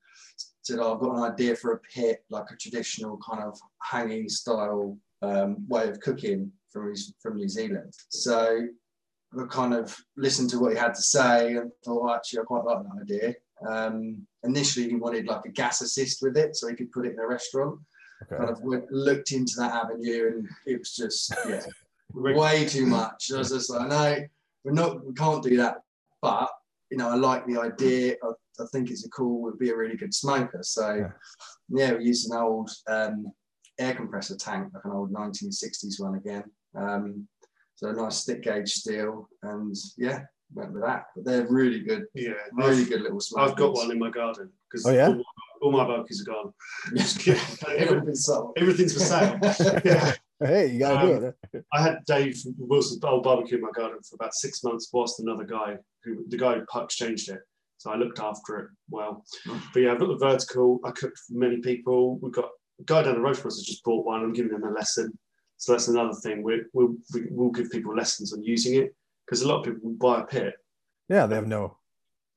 said, 0.62 0.80
oh, 0.80 0.94
I've 0.94 1.00
got 1.00 1.16
an 1.16 1.32
idea 1.32 1.56
for 1.56 1.74
a 1.74 1.80
pit, 1.80 2.24
like 2.30 2.50
a 2.52 2.58
traditional 2.58 3.20
kind 3.28 3.44
of 3.44 3.58
hanging 3.82 4.30
style 4.30 4.98
um, 5.22 5.66
way 5.68 5.90
of 5.90 6.00
cooking 6.00 6.52
from, 6.72 6.94
from 7.22 7.38
New 7.38 7.50
Zealand. 7.50 7.94
So 8.10 8.68
I 9.38 9.46
kind 9.50 9.74
of 9.74 9.96
listened 10.18 10.50
to 10.52 10.60
what 10.60 10.72
he 10.72 10.78
had 10.78 10.96
to 10.96 11.02
say 11.02 11.56
and 11.56 11.72
thought, 11.84 12.16
actually, 12.16 12.40
I 12.40 12.44
quite 12.44 12.66
like 12.66 12.84
that 12.84 13.02
idea. 13.02 13.36
Um, 13.68 14.26
initially, 14.44 14.90
he 14.90 14.96
wanted 14.96 15.28
like 15.28 15.46
a 15.46 15.50
gas 15.50 15.82
assist 15.82 16.22
with 16.22 16.38
it 16.38 16.56
so 16.56 16.68
he 16.68 16.76
could 16.76 16.92
put 16.92 17.06
it 17.06 17.14
in 17.14 17.20
a 17.20 17.28
restaurant. 17.28 17.80
Okay. 18.24 18.38
Kind 18.38 18.50
of 18.50 18.62
went, 18.62 18.92
looked 18.92 19.32
into 19.32 19.54
that 19.58 19.74
avenue 19.74 20.32
and 20.36 20.48
it 20.66 20.80
was 20.80 20.96
just, 20.96 21.34
yeah, 21.48 21.62
way 22.14 22.66
too 22.66 22.86
much. 22.86 23.32
I 23.34 23.40
was 23.40 23.50
just 23.50 23.70
like, 23.70 23.90
no, 23.90 24.26
we're 24.66 24.74
not, 24.74 25.06
we 25.06 25.14
can't 25.14 25.44
do 25.44 25.56
that. 25.58 25.78
But 26.22 26.50
you 26.90 26.98
know, 26.98 27.10
I 27.10 27.16
like 27.16 27.46
the 27.46 27.60
idea. 27.60 28.16
I, 28.24 28.28
I 28.62 28.66
think 28.72 28.90
it's 28.90 29.06
a 29.06 29.10
cool, 29.10 29.42
would 29.44 29.60
be 29.60 29.70
a 29.70 29.76
really 29.76 29.96
good 29.96 30.14
smoker. 30.14 30.60
So 30.62 30.94
yeah, 30.94 31.12
yeah 31.70 31.94
we 31.94 32.06
used 32.06 32.30
an 32.30 32.38
old 32.38 32.70
um, 32.88 33.32
air 33.80 33.94
compressor 33.94 34.36
tank, 34.36 34.72
like 34.74 34.86
an 34.86 34.92
old 34.92 35.14
1960s 35.14 36.00
one 36.00 36.16
again. 36.16 36.44
Um, 36.76 37.28
so 37.76 37.90
a 37.90 37.94
nice 37.94 38.18
stick 38.18 38.44
gauge 38.44 38.72
steel, 38.72 39.30
and 39.44 39.76
yeah, 39.98 40.22
went 40.54 40.74
with 40.74 40.84
that. 40.84 41.08
But 41.16 41.26
they're 41.26 41.48
really 41.48 41.82
good. 41.82 42.06
Yeah, 42.14 42.34
really 42.54 42.84
I've, 42.84 42.90
good 42.90 43.02
little 43.02 43.20
smokers. 43.20 43.52
I've 43.52 43.58
got 43.58 43.74
one 43.74 43.92
in 43.92 44.00
my 44.00 44.10
garden 44.10 44.50
because 44.70 44.86
oh, 44.86 44.92
yeah? 44.92 45.08
all, 45.08 45.24
all 45.62 45.72
my 45.72 45.84
Bokies 45.84 46.22
are 46.22 46.32
gone. 46.32 46.54
everything's, 47.78 48.30
everything's 48.58 48.94
for 48.94 49.00
sale. 49.00 49.40
yeah. 49.86 50.14
Hey, 50.44 50.68
you 50.68 50.80
gotta 50.80 51.00
um, 51.00 51.20
do 51.20 51.34
it. 51.54 51.66
I 51.72 51.82
had 51.82 52.00
Dave 52.06 52.38
Wilson's 52.58 53.04
old 53.04 53.24
barbecue 53.24 53.58
in 53.58 53.64
my 53.64 53.72
garden 53.72 54.00
for 54.08 54.16
about 54.16 54.34
six 54.34 54.64
months, 54.64 54.90
whilst 54.92 55.20
another 55.20 55.46
guy 55.46 55.78
who 56.04 56.26
the 56.28 56.38
guy 56.38 56.56
who 56.56 56.82
exchanged 56.82 57.30
it. 57.30 57.40
So 57.78 57.92
I 57.92 57.96
looked 57.96 58.20
after 58.20 58.60
it 58.60 58.68
well. 58.90 59.24
But 59.74 59.80
yeah, 59.80 59.94
I've 59.94 60.00
got 60.00 60.08
the 60.08 60.18
vertical. 60.18 60.80
I 60.84 60.92
cooked 60.92 61.20
for 61.20 61.38
many 61.38 61.58
people. 61.58 62.18
We've 62.20 62.34
got 62.34 62.50
a 62.80 62.84
guy 62.84 63.04
down 63.04 63.16
the 63.16 63.22
road 63.22 63.38
from 63.38 63.48
us 63.48 63.58
has 63.58 63.66
just 63.66 63.84
bought 63.84 64.06
one. 64.06 64.24
I'm 64.24 64.34
giving 64.34 64.54
him 64.54 64.64
a 64.64 64.72
lesson. 64.72 65.18
So 65.58 65.72
that's 65.72 65.88
another 65.88 66.14
thing. 66.22 66.44
We, 66.44 66.64
we'll, 66.74 66.96
we'll 67.30 67.52
give 67.52 67.72
people 67.72 67.96
lessons 67.96 68.34
on 68.34 68.44
using 68.44 68.76
it 68.76 68.94
because 69.26 69.42
a 69.42 69.48
lot 69.48 69.60
of 69.60 69.66
people 69.66 69.92
buy 69.92 70.22
a 70.22 70.26
pit. 70.26 70.54
Yeah, 71.08 71.28
they 71.28 71.36
have 71.36 71.48
no. 71.48 71.78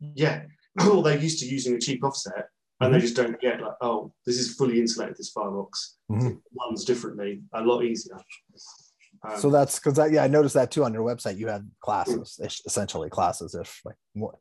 Yeah, 0.01 0.43
or 0.91 1.03
they're 1.03 1.19
used 1.19 1.41
to 1.41 1.47
using 1.47 1.75
a 1.75 1.81
cheap 1.81 2.05
offset 2.05 2.49
and 2.81 2.93
they 2.93 2.99
mm-hmm. 2.99 3.05
just 3.05 3.17
don't 3.17 3.41
get 3.41 3.61
like, 3.61 3.75
oh, 3.81 4.13
this 4.25 4.39
is 4.39 4.55
fully 4.55 4.81
insulated. 4.81 5.17
This 5.17 5.31
firebox 5.31 5.97
mm-hmm. 6.11 6.35
runs 6.59 6.85
differently, 6.85 7.43
a 7.53 7.63
lot 7.63 7.83
easier. 7.83 8.19
Um, 9.29 9.39
so 9.39 9.51
that's 9.51 9.79
because 9.79 9.99
yeah, 10.13 10.23
I 10.23 10.29
noticed 10.29 10.55
that 10.55 10.71
too 10.71 10.85
on 10.85 10.95
your 10.95 11.03
website. 11.03 11.39
You 11.39 11.49
had 11.49 11.69
classes, 11.81 12.39
essentially 12.67 13.11
classes. 13.11 13.55
If 13.55 13.81
like, 13.85 13.97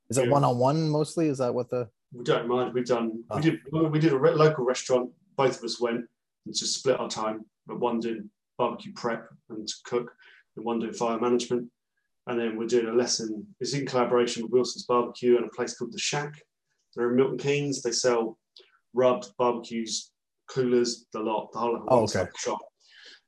is 0.10 0.18
it 0.20 0.30
one 0.30 0.44
on 0.44 0.58
one 0.58 0.90
mostly? 0.90 1.28
Is 1.30 1.40
that 1.40 1.54
what 1.54 1.70
the? 1.70 1.90
We 2.14 2.24
don't 2.24 2.48
mind. 2.48 2.74
We've 2.74 2.86
done. 2.86 3.24
Oh. 3.32 3.38
We 3.38 3.42
did. 3.42 3.60
We 3.72 4.00
did 4.00 4.14
a 4.14 4.18
local 4.18 4.66
restaurant. 4.66 5.10
Both 5.36 5.58
of 5.58 5.64
us 5.64 5.82
went 5.82 6.06
and 6.46 6.56
just 6.56 6.78
split 6.78 7.00
our 7.00 7.10
time. 7.10 7.46
But 7.66 7.80
one 7.80 8.00
doing 8.00 8.30
barbecue 8.58 8.94
prep 8.94 9.28
and 9.50 9.68
cook, 9.86 10.14
and 10.56 10.66
one 10.66 10.80
doing 10.80 10.94
fire 10.94 11.20
management. 11.20 11.70
And 12.28 12.40
then 12.40 12.58
we're 12.58 12.68
doing 12.68 12.88
a 12.88 12.94
lesson. 12.94 13.48
It's 13.62 13.74
in 13.74 13.86
collaboration 13.86 14.44
with 14.44 14.52
Wilson's 14.52 14.86
Barbecue 14.86 15.38
and 15.38 15.46
a 15.46 15.50
place 15.50 15.78
called 15.78 15.94
The 15.94 16.00
Shack. 16.00 16.42
They're 16.98 17.12
in 17.12 17.16
Milton 17.16 17.38
Keynes. 17.38 17.82
They 17.82 17.92
sell 17.92 18.38
rubs, 18.94 19.34
barbecues, 19.38 20.12
coolers, 20.50 21.06
the 21.14 21.20
lot, 21.20 21.52
the 21.54 21.60
whole 21.60 21.84
oh, 21.88 22.04
okay. 22.04 22.26
shop. 22.38 22.60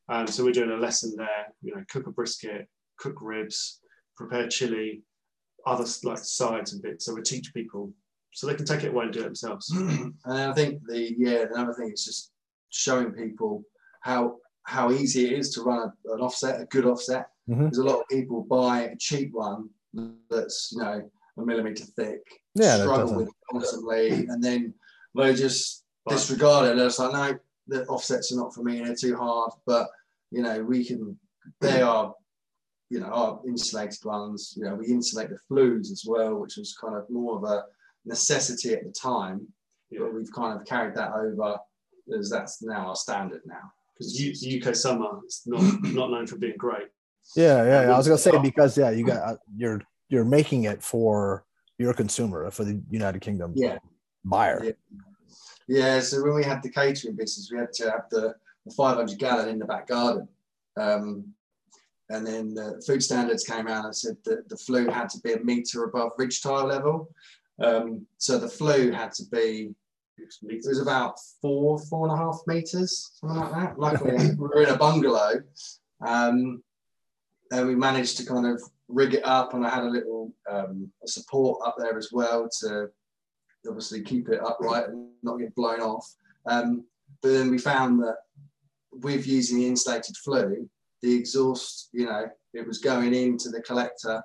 Um, 0.10 0.26
so 0.26 0.44
we're 0.44 0.52
doing 0.52 0.72
a 0.72 0.78
lesson 0.78 1.14
there. 1.16 1.54
You 1.62 1.76
know, 1.76 1.84
cook 1.90 2.08
a 2.08 2.12
brisket, 2.12 2.68
cook 2.98 3.18
ribs, 3.22 3.80
prepare 4.18 4.48
chili, 4.48 5.04
other 5.66 5.86
like 6.04 6.18
sides 6.18 6.74
and 6.74 6.82
bits. 6.82 7.06
So 7.06 7.14
we 7.14 7.22
teach 7.22 7.54
people 7.54 7.94
so 8.34 8.48
they 8.48 8.56
can 8.56 8.66
take 8.66 8.84
it 8.84 8.90
away 8.90 9.06
and 9.06 9.14
do 9.14 9.22
it 9.22 9.24
themselves. 9.24 9.70
and 9.72 10.14
I 10.26 10.54
think 10.54 10.82
the 10.88 11.14
yeah 11.18 11.46
another 11.54 11.74
thing 11.74 11.92
is 11.92 12.06
just 12.06 12.32
showing 12.70 13.12
people 13.12 13.64
how 14.02 14.38
how 14.64 14.92
easy 14.92 15.26
it 15.26 15.40
is 15.40 15.54
to 15.54 15.62
run 15.62 15.80
a, 15.80 16.14
an 16.14 16.22
offset, 16.22 16.62
a 16.62 16.66
good 16.66 16.86
offset. 16.86 17.28
Mm-hmm. 17.50 17.64
There's 17.64 17.78
a 17.78 17.84
lot 17.84 18.02
of 18.02 18.08
people 18.10 18.44
buy 18.44 18.82
a 18.82 18.96
cheap 18.98 19.32
one 19.34 19.70
that's 20.30 20.70
you 20.72 20.80
know 20.80 21.10
a 21.38 21.46
millimeter 21.46 21.86
thick, 21.96 22.22
yeah, 22.56 22.78
struggle 22.78 23.16
with 23.16 23.28
it 23.28 23.34
constantly, 23.52 24.10
and 24.10 24.44
then 24.44 24.74
they 25.16 25.34
just 25.34 25.84
disregard 26.08 26.68
it. 26.68 26.76
They're 26.76 26.88
just 26.88 27.00
like, 27.00 27.14
no, 27.14 27.40
the 27.68 27.86
offsets 27.86 28.32
are 28.32 28.38
not 28.38 28.54
for 28.54 28.64
me, 28.64 28.82
they're 28.82 28.96
too 28.96 29.16
hard. 29.16 29.52
But 29.66 29.88
you 30.32 30.42
know, 30.42 30.64
we 30.64 30.86
can. 30.86 31.18
They 31.62 31.82
are, 31.82 32.14
you 32.90 33.00
know, 33.00 33.08
our 33.08 33.42
insulated 33.48 34.04
ones. 34.04 34.54
You 34.56 34.66
know, 34.66 34.76
we 34.76 34.88
insulate 34.88 35.30
the 35.30 35.40
flues 35.48 35.92
as 35.92 36.04
well, 36.06 36.36
which 36.36 36.58
was 36.58 36.76
kind 36.76 36.96
of 36.96 37.10
more 37.10 37.38
of 37.38 37.44
a 37.44 37.64
necessity 38.06 38.74
at 38.74 38.84
the 38.84 38.92
time. 38.92 39.48
Yeah. 39.90 40.02
But 40.02 40.14
we've 40.14 40.32
kind 40.32 40.60
of 40.60 40.68
carried 40.68 40.96
that 40.96 41.14
over 41.14 41.58
as 42.18 42.30
that's 42.30 42.62
now 42.62 42.88
our 42.90 42.96
standard 42.96 43.42
now. 43.46 43.72
Because 43.94 44.14
the 44.16 44.62
UK 44.62 44.76
summer 44.76 45.20
is 45.28 45.42
not 45.46 45.62
not 45.84 46.12
known 46.12 46.28
for 46.28 46.38
being 46.38 46.58
great. 46.58 46.88
Yeah, 47.36 47.64
yeah. 47.64 47.82
yeah. 47.84 47.94
I 47.94 47.98
was 47.98 48.08
gonna 48.08 48.18
say 48.18 48.40
because 48.42 48.78
yeah, 48.78 48.92
you 48.92 49.06
got 49.06 49.18
uh, 49.18 49.38
you're 49.56 49.82
you're 50.10 50.26
making 50.26 50.64
it 50.64 50.82
for 50.84 51.46
your 51.80 51.94
consumer 51.94 52.52
for 52.52 52.64
the 52.64 52.80
United 52.92 53.22
Kingdom 53.22 53.54
yeah. 53.56 53.80
buyer. 54.24 54.62
Yeah. 54.64 54.72
yeah. 55.68 56.00
So 56.02 56.22
when 56.22 56.36
we 56.36 56.44
had 56.44 56.62
the 56.62 56.70
catering 56.70 57.16
business, 57.16 57.50
we 57.52 57.58
had 57.58 57.74
to 57.74 57.90
have 57.90 58.04
the, 58.12 58.36
the 58.66 58.72
500 58.74 59.18
gallon 59.18 59.50
in 59.50 59.58
the 59.58 59.66
back 59.66 59.88
garden. 59.88 60.28
Um, 60.78 61.34
and 62.10 62.26
then 62.26 62.54
the 62.54 62.84
food 62.86 63.02
standards 63.02 63.44
came 63.44 63.68
out 63.68 63.86
and 63.86 63.96
said 63.96 64.18
that 64.26 64.50
the 64.50 64.58
flue 64.58 64.90
had 64.90 65.10
to 65.10 65.20
be 65.22 65.34
a 65.34 65.40
meter 65.40 65.86
above 65.86 66.12
ridge 66.18 66.42
tile 66.42 66.66
level. 66.66 67.10
Um, 67.64 68.06
so 68.18 68.38
the 68.38 68.50
flue 68.50 68.92
had 68.92 69.12
to 69.14 69.24
be 69.32 69.74
it 70.42 70.66
was 70.66 70.82
about 70.82 71.18
four, 71.42 71.80
four 71.80 72.08
and 72.08 72.14
a 72.14 72.18
half 72.18 72.42
meters, 72.46 73.12
something 73.14 73.40
like 73.40 73.52
that. 73.54 73.80
Luckily, 73.80 74.18
we 74.32 74.36
were 74.36 74.64
in 74.64 74.70
a 74.70 74.78
bungalow, 74.78 75.42
um, 76.06 76.62
and 77.52 77.68
we 77.68 77.76
managed 77.76 78.18
to 78.18 78.26
kind 78.26 78.46
of 78.46 78.62
rig 78.90 79.14
it 79.14 79.26
up, 79.26 79.54
and 79.54 79.66
I 79.66 79.70
had 79.70 79.84
a 79.84 79.90
little 79.90 80.34
um, 80.50 80.92
support 81.06 81.62
up 81.66 81.76
there 81.78 81.98
as 81.98 82.10
well 82.12 82.50
to 82.62 82.90
obviously 83.68 84.02
keep 84.02 84.30
it 84.30 84.42
upright 84.44 84.90
and 84.90 85.10
not 85.24 85.38
get 85.38 85.56
blown 85.56 85.80
off. 85.80 86.06
Um, 86.46 86.86
but 87.22 87.30
then 87.30 87.52
we 87.52 87.58
found 87.58 88.02
that 88.02 88.18
with 88.92 89.28
using 89.28 89.60
the 89.60 89.68
insulated 89.68 90.18
flue, 90.18 90.70
the 91.02 91.14
exhaust, 91.14 91.90
you 91.94 92.06
know, 92.06 92.28
it 92.54 92.66
was 92.66 92.80
going 92.80 93.14
into 93.14 93.50
the 93.50 93.62
collector 93.62 94.22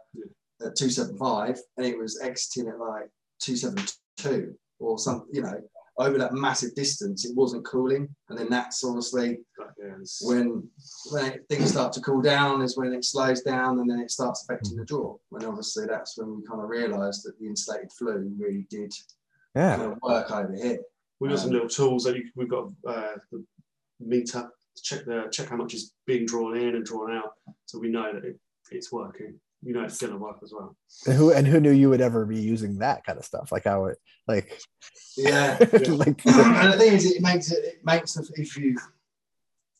at 0.60 0.76
275 0.76 1.58
and 1.76 1.86
it 1.86 1.98
was 1.98 2.20
exiting 2.20 2.68
at 2.68 2.78
like 2.78 3.10
272 3.40 4.54
or 4.78 4.98
some, 4.98 5.26
you 5.30 5.42
know, 5.42 5.60
over 5.98 6.18
that 6.18 6.32
massive 6.32 6.74
distance, 6.74 7.24
it 7.24 7.36
wasn't 7.36 7.64
cooling. 7.64 8.08
And 8.28 8.38
then 8.38 8.48
that's 8.48 8.84
obviously 8.84 9.38
yes. 9.78 10.20
when 10.24 10.68
when 11.10 11.26
it, 11.26 11.44
things 11.48 11.70
start 11.70 11.92
to 11.94 12.00
cool 12.00 12.20
down 12.20 12.62
is 12.62 12.76
when 12.76 12.92
it 12.92 13.04
slows 13.04 13.42
down 13.42 13.78
and 13.78 13.88
then 13.88 14.00
it 14.00 14.10
starts 14.10 14.44
affecting 14.44 14.76
the 14.76 14.84
draw. 14.84 15.16
When 15.28 15.44
obviously 15.44 15.86
that's 15.86 16.18
when 16.18 16.36
we 16.36 16.46
kind 16.46 16.60
of 16.60 16.68
realised 16.68 17.24
that 17.24 17.38
the 17.38 17.46
insulated 17.46 17.92
flue 17.92 18.32
really 18.38 18.66
did 18.70 18.92
yeah. 19.54 19.76
kind 19.76 19.92
of 19.92 19.98
work 20.02 20.30
over 20.30 20.52
here. 20.52 20.78
We've 21.20 21.30
got 21.30 21.38
um, 21.38 21.42
some 21.44 21.52
little 21.52 21.68
tools 21.68 22.04
that 22.04 22.16
you, 22.16 22.24
we've 22.34 22.50
got 22.50 22.70
uh, 22.86 23.14
the 23.30 23.44
meter 24.00 24.50
to 24.76 24.82
check 24.82 25.04
the 25.04 25.28
check 25.30 25.48
how 25.48 25.56
much 25.56 25.74
is 25.74 25.94
being 26.06 26.26
drawn 26.26 26.56
in 26.56 26.74
and 26.74 26.84
drawn 26.84 27.16
out, 27.16 27.34
so 27.66 27.78
we 27.78 27.88
know 27.88 28.12
that 28.12 28.24
it, 28.24 28.36
it's 28.72 28.90
working 28.90 29.38
you 29.64 29.72
know 29.72 29.84
it's 29.84 30.00
gonna 30.00 30.16
work 30.16 30.38
as 30.42 30.52
well. 30.52 30.76
And 31.06 31.16
who 31.16 31.32
and 31.32 31.46
who 31.46 31.60
knew 31.60 31.70
you 31.70 31.90
would 31.90 32.00
ever 32.00 32.24
be 32.26 32.40
using 32.40 32.78
that 32.78 33.04
kind 33.04 33.18
of 33.18 33.24
stuff? 33.24 33.50
Like 33.50 33.64
how 33.64 33.86
it 33.86 33.98
like 34.28 34.60
yeah. 35.16 35.56
like 35.88 36.24
and 36.26 36.72
the 36.72 36.76
thing 36.78 36.92
is 36.92 37.10
it 37.10 37.22
makes 37.22 37.50
it 37.50 37.64
it 37.64 37.84
makes 37.84 38.16
if 38.16 38.56
you 38.56 38.76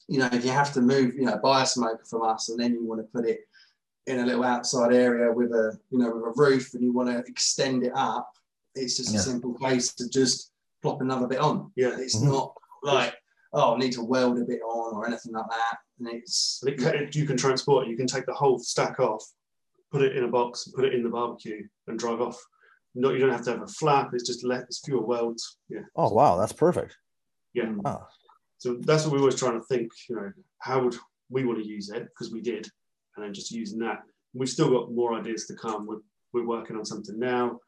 you 0.08 0.18
know 0.18 0.28
if 0.32 0.44
you 0.44 0.50
have 0.50 0.72
to 0.72 0.80
move 0.80 1.14
you 1.14 1.24
know 1.24 1.38
buy 1.42 1.62
a 1.62 1.66
smoker 1.66 2.04
from 2.04 2.22
us 2.22 2.48
and 2.48 2.60
then 2.60 2.72
you 2.72 2.84
want 2.84 3.00
to 3.00 3.06
put 3.12 3.28
it 3.28 3.40
in 4.06 4.20
a 4.20 4.26
little 4.26 4.44
outside 4.44 4.92
area 4.92 5.32
with 5.32 5.50
a 5.52 5.78
you 5.90 5.98
know 5.98 6.10
with 6.10 6.24
a 6.24 6.32
roof 6.36 6.74
and 6.74 6.82
you 6.82 6.92
want 6.92 7.08
to 7.08 7.18
extend 7.30 7.82
it 7.82 7.92
up 7.94 8.30
it's 8.74 8.96
just 8.96 9.12
yeah. 9.12 9.20
a 9.20 9.22
simple 9.22 9.54
case 9.54 9.94
to 9.94 10.08
just 10.08 10.52
plop 10.82 11.00
another 11.00 11.26
bit 11.26 11.38
on 11.38 11.70
yeah 11.74 11.96
it's 11.98 12.16
mm-hmm. 12.16 12.32
not 12.32 12.54
like 12.82 13.14
oh 13.54 13.74
I 13.74 13.78
need 13.78 13.92
to 13.92 14.04
weld 14.04 14.38
a 14.38 14.44
bit 14.44 14.60
on 14.60 14.94
or 14.94 15.06
anything 15.06 15.32
like 15.32 15.48
that 15.48 15.78
and 15.98 16.08
it's 16.08 16.62
it, 16.66 17.14
you 17.14 17.26
can 17.26 17.36
transport 17.36 17.86
it 17.86 17.90
you 17.90 17.96
can 17.96 18.06
take 18.06 18.26
the 18.26 18.34
whole 18.34 18.58
stack 18.58 19.00
off 19.00 19.24
put 19.94 20.02
it 20.02 20.16
in 20.16 20.24
a 20.24 20.28
box, 20.28 20.66
and 20.66 20.74
put 20.74 20.84
it 20.84 20.92
in 20.92 21.04
the 21.04 21.08
barbecue, 21.08 21.62
and 21.86 21.98
drive 21.98 22.20
off. 22.20 22.36
No, 22.96 23.10
you 23.10 23.20
don't 23.20 23.30
have 23.30 23.44
to 23.44 23.52
have 23.52 23.62
a 23.62 23.68
flap. 23.68 24.10
It's 24.12 24.26
just 24.26 24.44
let 24.44 24.62
it's 24.62 24.84
fewer 24.84 25.06
welds. 25.06 25.58
Yeah. 25.68 25.82
Oh 25.94 26.12
wow, 26.12 26.36
that's 26.36 26.52
perfect. 26.52 26.96
Yeah. 27.54 27.70
Wow. 27.76 28.08
So 28.58 28.78
that's 28.80 29.04
what 29.04 29.12
we 29.12 29.18
were 29.18 29.24
always 29.24 29.38
trying 29.38 29.60
to 29.60 29.66
think. 29.66 29.92
You 30.08 30.16
know, 30.16 30.32
how 30.58 30.82
would 30.82 30.96
we 31.30 31.44
want 31.44 31.60
to 31.60 31.66
use 31.66 31.90
it? 31.90 32.08
Because 32.08 32.32
we 32.32 32.40
did, 32.40 32.68
and 33.14 33.24
then 33.24 33.32
just 33.32 33.52
using 33.52 33.78
that. 33.80 34.02
We've 34.34 34.48
still 34.48 34.70
got 34.70 34.92
more 34.92 35.14
ideas 35.14 35.46
to 35.46 35.54
come. 35.54 35.86
We're, 35.86 36.02
we're 36.32 36.46
working 36.46 36.76
on 36.76 36.84
something 36.84 37.18
now. 37.18 37.60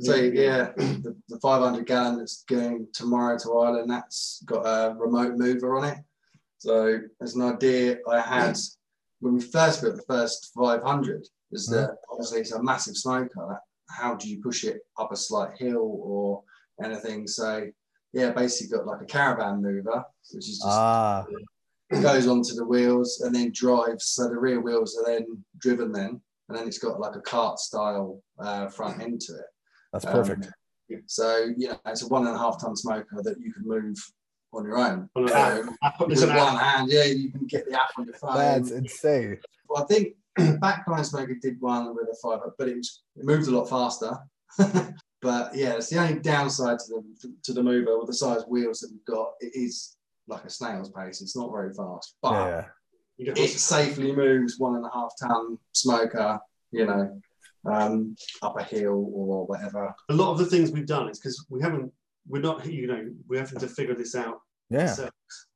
So 0.00 0.14
yeah, 0.14 0.70
the, 0.76 1.14
the 1.28 1.38
500 1.40 1.86
gallon 1.86 2.18
that's 2.18 2.44
going 2.48 2.86
tomorrow 2.94 3.38
to 3.38 3.58
Ireland, 3.58 3.90
that's 3.90 4.42
got 4.46 4.62
a 4.62 4.94
remote 4.94 5.34
mover 5.36 5.76
on 5.76 5.84
it. 5.84 5.98
So 6.58 7.00
as 7.20 7.34
an 7.34 7.42
idea 7.42 7.98
I 8.08 8.20
had 8.20 8.56
when 9.22 9.34
we 9.34 9.40
first 9.40 9.80
built 9.80 9.94
the 9.94 10.02
first 10.02 10.50
500 10.54 11.26
is 11.52 11.66
that 11.68 11.76
mm-hmm. 11.76 11.94
obviously 12.10 12.40
it's 12.40 12.52
a 12.52 12.62
massive 12.62 12.96
smoker. 12.96 13.60
How 13.88 14.16
do 14.16 14.28
you 14.28 14.42
push 14.42 14.64
it 14.64 14.80
up 14.98 15.12
a 15.12 15.16
slight 15.16 15.56
hill 15.56 16.00
or 16.02 16.42
anything? 16.82 17.28
So 17.28 17.68
yeah, 18.12 18.32
basically 18.32 18.76
got 18.76 18.86
like 18.86 19.00
a 19.00 19.06
caravan 19.06 19.62
mover, 19.62 20.04
which 20.32 20.48
is 20.48 20.58
just 20.58 20.66
ah. 20.66 21.24
goes 21.90 22.26
onto 22.26 22.54
the 22.54 22.64
wheels 22.64 23.20
and 23.24 23.32
then 23.32 23.52
drives. 23.54 24.08
So 24.08 24.28
the 24.28 24.38
rear 24.38 24.60
wheels 24.60 24.98
are 24.98 25.06
then 25.06 25.26
driven 25.58 25.92
then, 25.92 26.20
and 26.48 26.58
then 26.58 26.66
it's 26.66 26.78
got 26.78 26.98
like 26.98 27.14
a 27.14 27.20
cart 27.20 27.60
style 27.60 28.20
uh, 28.40 28.68
front 28.68 29.00
end 29.00 29.20
to 29.22 29.34
it. 29.34 29.46
That's 29.92 30.04
perfect. 30.04 30.46
Um, 30.46 31.02
so 31.06 31.52
you 31.56 31.68
know, 31.68 31.78
it's 31.86 32.02
a 32.02 32.08
one 32.08 32.26
and 32.26 32.34
a 32.34 32.38
half 32.38 32.60
ton 32.60 32.74
smoker 32.74 33.22
that 33.22 33.38
you 33.38 33.52
can 33.52 33.66
move 33.66 33.96
on 34.52 34.64
your 34.64 34.78
own. 34.78 35.08
On 35.16 35.32
um, 35.32 35.76
with 36.06 36.28
one 36.28 36.56
hand, 36.56 36.90
yeah, 36.90 37.04
you 37.04 37.30
can 37.30 37.46
get 37.46 37.68
the 37.68 37.80
app 37.80 37.90
on 37.98 38.06
your 38.06 38.14
phone. 38.14 38.36
That's 38.36 38.70
insane. 38.70 39.38
Well, 39.68 39.82
I 39.82 39.86
think 39.86 40.16
Backline 40.38 41.04
Smoker 41.04 41.36
did 41.40 41.60
one 41.60 41.94
with 41.94 42.08
a 42.08 42.16
five, 42.22 42.40
but 42.58 42.68
it 42.68 42.76
was 42.76 43.02
it 43.16 43.24
moved 43.24 43.48
a 43.48 43.50
lot 43.50 43.68
faster. 43.68 44.16
but 45.22 45.54
yeah, 45.54 45.74
it's 45.74 45.88
the 45.88 45.98
only 45.98 46.20
downside 46.20 46.78
to 46.80 47.02
the 47.20 47.34
to 47.44 47.52
the 47.52 47.62
mover 47.62 47.98
with 47.98 48.08
the 48.08 48.14
size 48.14 48.42
wheels 48.46 48.80
that 48.80 48.90
we've 48.90 49.04
got. 49.04 49.32
It 49.40 49.52
is 49.54 49.96
like 50.26 50.44
a 50.44 50.50
snail's 50.50 50.90
pace. 50.90 51.20
It's 51.20 51.36
not 51.36 51.50
very 51.50 51.72
fast, 51.72 52.16
but 52.22 52.68
yeah. 53.18 53.32
it 53.36 53.48
safely 53.48 54.14
moves 54.14 54.58
one 54.58 54.76
and 54.76 54.84
a 54.84 54.90
half 54.92 55.12
ton 55.20 55.58
smoker. 55.72 56.38
You 56.70 56.86
know, 56.86 57.22
um, 57.66 58.16
up 58.40 58.58
a 58.58 58.62
hill 58.62 59.10
or 59.14 59.46
whatever. 59.46 59.94
A 60.08 60.14
lot 60.14 60.32
of 60.32 60.38
the 60.38 60.46
things 60.46 60.70
we've 60.70 60.86
done 60.86 61.08
is 61.08 61.18
because 61.18 61.44
we 61.48 61.60
haven't 61.60 61.92
we're 62.26 62.42
not, 62.42 62.64
you 62.66 62.86
know, 62.86 63.10
we're 63.28 63.40
having 63.40 63.60
to 63.60 63.68
figure 63.68 63.94
this 63.94 64.14
out. 64.14 64.40
Yeah. 64.70 64.82
Ourselves. 64.82 65.12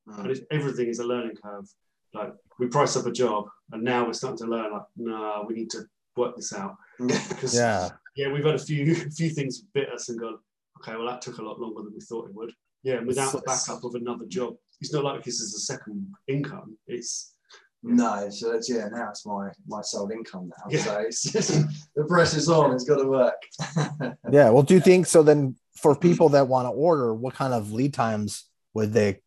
And 0.07 0.40
everything 0.50 0.88
is 0.88 0.98
a 0.98 1.05
learning 1.05 1.37
curve. 1.42 1.68
Like 2.14 2.33
we 2.59 2.66
price 2.68 2.96
up 2.96 3.07
a 3.07 3.12
job, 3.12 3.46
and 3.72 3.83
now 3.83 4.07
we're 4.07 4.12
starting 4.12 4.38
to 4.38 4.46
learn. 4.46 4.72
Like, 4.72 4.83
no, 4.96 5.18
nah, 5.18 5.44
we 5.44 5.55
need 5.55 5.70
to 5.70 5.85
work 6.16 6.37
this 6.37 6.52
out. 6.52 6.76
because 6.98 7.55
yeah, 7.55 7.90
yeah, 8.16 8.33
we've 8.33 8.44
had 8.44 8.55
a 8.55 8.59
few 8.59 8.94
few 9.11 9.31
things 9.31 9.62
bit 9.74 9.92
us 9.92 10.09
and 10.09 10.20
gone. 10.20 10.38
Okay, 10.79 10.96
well 10.96 11.07
that 11.07 11.22
took 11.22 11.38
a 11.38 11.42
lot 11.42 11.61
longer 11.61 11.83
than 11.83 11.94
we 11.94 12.00
thought 12.00 12.29
it 12.29 12.35
would. 12.35 12.52
Yeah, 12.83 13.00
without 13.00 13.33
the 13.33 13.40
backup 13.40 13.83
of 13.83 13.94
another 13.96 14.26
job, 14.26 14.55
it's 14.81 14.92
not 14.92 15.05
like 15.05 15.24
this 15.24 15.40
is 15.40 15.55
a 15.55 15.61
second 15.61 16.07
income. 16.29 16.76
It's 16.87 17.35
no, 17.83 18.29
so 18.31 18.52
that's 18.52 18.70
yeah. 18.70 18.88
Now 18.88 19.11
it's 19.11 19.26
my 19.26 19.50
my 19.66 19.83
sole 19.83 20.11
income 20.11 20.50
now. 20.57 20.64
Yeah. 20.70 20.83
So 20.83 20.98
it's 21.00 21.22
just, 21.22 21.50
the 21.96 22.05
pressure's 22.05 22.48
on. 22.48 22.72
It's 22.72 22.85
got 22.85 22.96
to 22.96 23.09
work. 23.09 23.42
yeah. 24.31 24.50
Well, 24.50 24.62
do 24.62 24.74
you 24.74 24.81
think 24.81 25.07
so? 25.07 25.22
Then 25.22 25.57
for 25.77 25.95
people 25.95 26.29
that 26.31 26.49
want 26.49 26.67
to 26.67 26.71
order, 26.71 27.15
what 27.15 27.35
kind 27.35 27.53
of 27.53 27.73
lead 27.73 27.95
times 27.95 28.45
would 28.75 28.93
they 28.93 29.21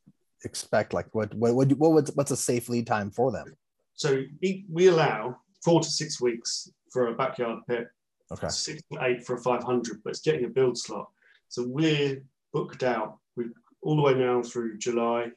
expect? 0.44 0.94
Like 0.94 1.14
what 1.14 1.34
what 1.34 1.54
what, 1.54 1.72
what 1.74 2.10
what's 2.16 2.32
a 2.32 2.38
safe 2.38 2.70
lead 2.70 2.88
time 2.88 3.12
for 3.12 3.32
them? 3.32 3.56
So 3.94 4.24
we 4.42 4.88
allow 4.88 5.38
four 5.64 5.82
to 5.82 5.90
six 5.90 6.22
weeks 6.22 6.70
for 6.92 7.08
a 7.08 7.16
backyard 7.16 7.60
pit. 7.68 7.88
Okay. 8.32 8.48
Six 8.50 8.82
to 8.92 9.04
eight 9.04 9.26
for 9.26 9.36
a 9.36 9.42
500, 9.42 10.02
but 10.04 10.12
it's 10.12 10.22
getting 10.22 10.46
a 10.46 10.50
build 10.50 10.78
slot. 10.78 11.10
So 11.48 11.66
we're 11.68 12.22
booked 12.54 12.84
out. 12.84 13.18
We 13.36 13.46
all 13.82 13.96
the 13.96 14.02
way 14.02 14.14
now 14.14 14.42
through 14.42 14.78
July, 14.78 15.32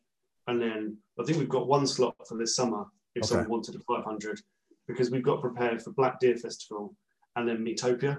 and 0.47 0.61
then 0.61 0.97
I 1.19 1.25
think 1.25 1.39
we've 1.39 1.49
got 1.49 1.67
one 1.67 1.87
slot 1.87 2.15
for 2.29 2.37
this 2.37 2.55
summer 2.55 2.85
if 3.15 3.25
okay. 3.25 3.29
someone 3.29 3.49
wanted 3.49 3.77
a 3.77 3.81
500 3.81 4.41
because 4.89 5.11
we've 5.11 5.23
got 5.23 5.41
prepared 5.41 5.83
for 5.83 5.91
Black 5.93 6.21
Deer 6.21 6.37
Festival 6.37 6.95
and 7.37 7.49
then 7.49 7.65
Meatopia. 7.65 8.19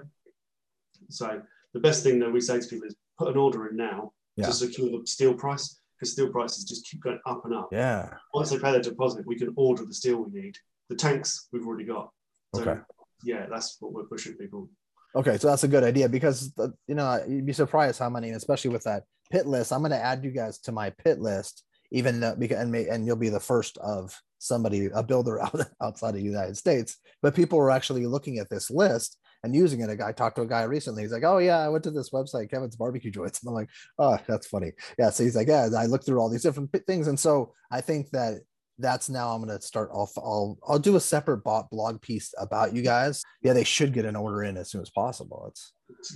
So 1.08 1.42
the 1.74 1.80
best 1.80 2.02
thing 2.02 2.18
that 2.20 2.32
we 2.32 2.40
say 2.40 2.58
to 2.60 2.66
people 2.66 2.86
is 2.86 2.96
put 3.18 3.28
an 3.28 3.36
order 3.36 3.68
in 3.68 3.76
now 3.76 4.12
Yeah. 4.36 4.46
to 4.46 4.52
secure 4.52 4.88
the 4.90 5.06
steel 5.06 5.34
price 5.34 5.80
because 5.98 6.12
steel 6.12 6.30
prices 6.30 6.64
just 6.64 6.86
keep 6.88 7.02
going 7.02 7.20
up 7.26 7.44
and 7.44 7.54
up. 7.54 7.68
Yeah. 7.70 8.14
Once 8.32 8.50
they 8.50 8.58
pay 8.58 8.72
their 8.72 8.80
deposit, 8.80 9.26
we 9.26 9.36
can 9.36 9.52
order 9.56 9.84
the 9.84 9.94
steel 9.94 10.24
we 10.24 10.40
need. 10.40 10.56
The 10.88 10.96
tanks 10.96 11.48
we've 11.52 11.66
already 11.66 11.84
got. 11.84 12.10
So, 12.54 12.62
Okay. 12.62 12.80
Yeah, 13.24 13.46
that's 13.50 13.76
what 13.80 13.92
we're 13.92 14.04
pushing 14.04 14.34
people. 14.34 14.68
Okay, 15.16 15.38
so 15.38 15.48
that's 15.48 15.64
a 15.64 15.68
good 15.68 15.84
idea 15.84 16.08
because 16.08 16.52
uh, 16.58 16.68
you 16.88 16.94
know 16.94 17.24
you'd 17.28 17.46
be 17.46 17.52
surprised 17.52 17.98
how 18.00 18.10
many, 18.10 18.30
especially 18.30 18.70
with 18.70 18.82
that 18.84 19.04
pit 19.30 19.46
list. 19.46 19.72
I'm 19.72 19.80
going 19.80 19.92
to 19.92 20.04
add 20.04 20.24
you 20.24 20.30
guys 20.30 20.58
to 20.60 20.72
my 20.72 20.90
pit 20.90 21.20
list, 21.20 21.64
even 21.92 22.20
though, 22.20 22.34
because 22.36 22.58
and, 22.58 22.70
may, 22.70 22.88
and 22.88 23.06
you'll 23.06 23.16
be 23.16 23.28
the 23.28 23.40
first 23.40 23.78
of 23.78 24.20
somebody 24.38 24.90
a 24.92 25.02
builder 25.02 25.40
out, 25.44 25.58
outside 25.80 26.10
of 26.10 26.14
the 26.16 26.22
United 26.22 26.56
States. 26.56 26.98
But 27.22 27.34
people 27.36 27.58
are 27.60 27.70
actually 27.70 28.06
looking 28.06 28.38
at 28.38 28.50
this 28.50 28.70
list 28.70 29.16
and 29.44 29.54
using 29.54 29.80
it. 29.80 29.90
A 29.90 29.96
guy 29.96 30.10
talked 30.10 30.36
to 30.36 30.42
a 30.42 30.46
guy 30.46 30.62
recently. 30.62 31.02
He's 31.02 31.12
like, 31.12 31.22
"Oh 31.22 31.38
yeah, 31.38 31.58
I 31.58 31.68
went 31.68 31.84
to 31.84 31.90
this 31.90 32.10
website, 32.10 32.50
Kevin's 32.50 32.76
Barbecue 32.76 33.10
Joints," 33.10 33.40
and 33.40 33.48
I'm 33.50 33.54
like, 33.54 33.68
"Oh, 33.98 34.18
that's 34.26 34.46
funny." 34.46 34.72
Yeah, 34.98 35.10
so 35.10 35.22
he's 35.22 35.36
like, 35.36 35.48
"Yeah, 35.48 35.68
I 35.76 35.86
looked 35.86 36.06
through 36.06 36.18
all 36.18 36.30
these 36.30 36.42
different 36.42 36.72
things," 36.86 37.06
and 37.06 37.20
so 37.20 37.52
I 37.70 37.80
think 37.80 38.10
that 38.10 38.40
that's 38.78 39.08
now 39.08 39.28
I'm 39.30 39.40
gonna 39.40 39.60
start 39.60 39.90
off. 39.92 40.12
I'll 40.16 40.58
I'll 40.66 40.78
do 40.78 40.96
a 40.96 41.00
separate 41.00 41.44
bot 41.44 41.70
blog 41.70 42.00
piece 42.00 42.34
about 42.38 42.74
you 42.74 42.82
guys. 42.82 43.22
Yeah, 43.42 43.52
they 43.52 43.64
should 43.64 43.92
get 43.92 44.06
an 44.06 44.16
order 44.16 44.42
in 44.44 44.56
as 44.56 44.70
soon 44.70 44.80
as 44.80 44.90
possible. 44.90 45.44
It's 45.48 45.72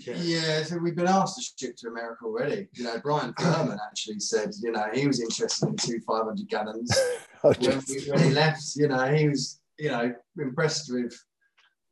Yeah. 0.06 0.62
So 0.62 0.78
we've 0.78 0.96
been 0.96 1.06
asked 1.06 1.36
to 1.36 1.66
ship 1.66 1.76
to 1.76 1.88
America 1.88 2.24
already. 2.24 2.68
You 2.72 2.84
know, 2.84 2.98
Bryan 2.98 3.34
Furman 3.38 3.78
actually 3.86 4.20
said, 4.20 4.50
you 4.62 4.72
know, 4.72 4.86
he 4.92 5.06
was 5.06 5.20
interested 5.20 5.68
in 5.68 5.76
two 5.76 6.00
500 6.00 6.48
gallons. 6.48 6.90
oh, 7.44 7.52
when, 7.60 7.82
we, 7.88 8.10
when 8.10 8.20
he 8.20 8.30
left, 8.30 8.62
you 8.76 8.88
know, 8.88 9.06
he 9.14 9.28
was, 9.28 9.60
you 9.78 9.90
know, 9.90 10.14
impressed 10.38 10.92
with, 10.92 11.14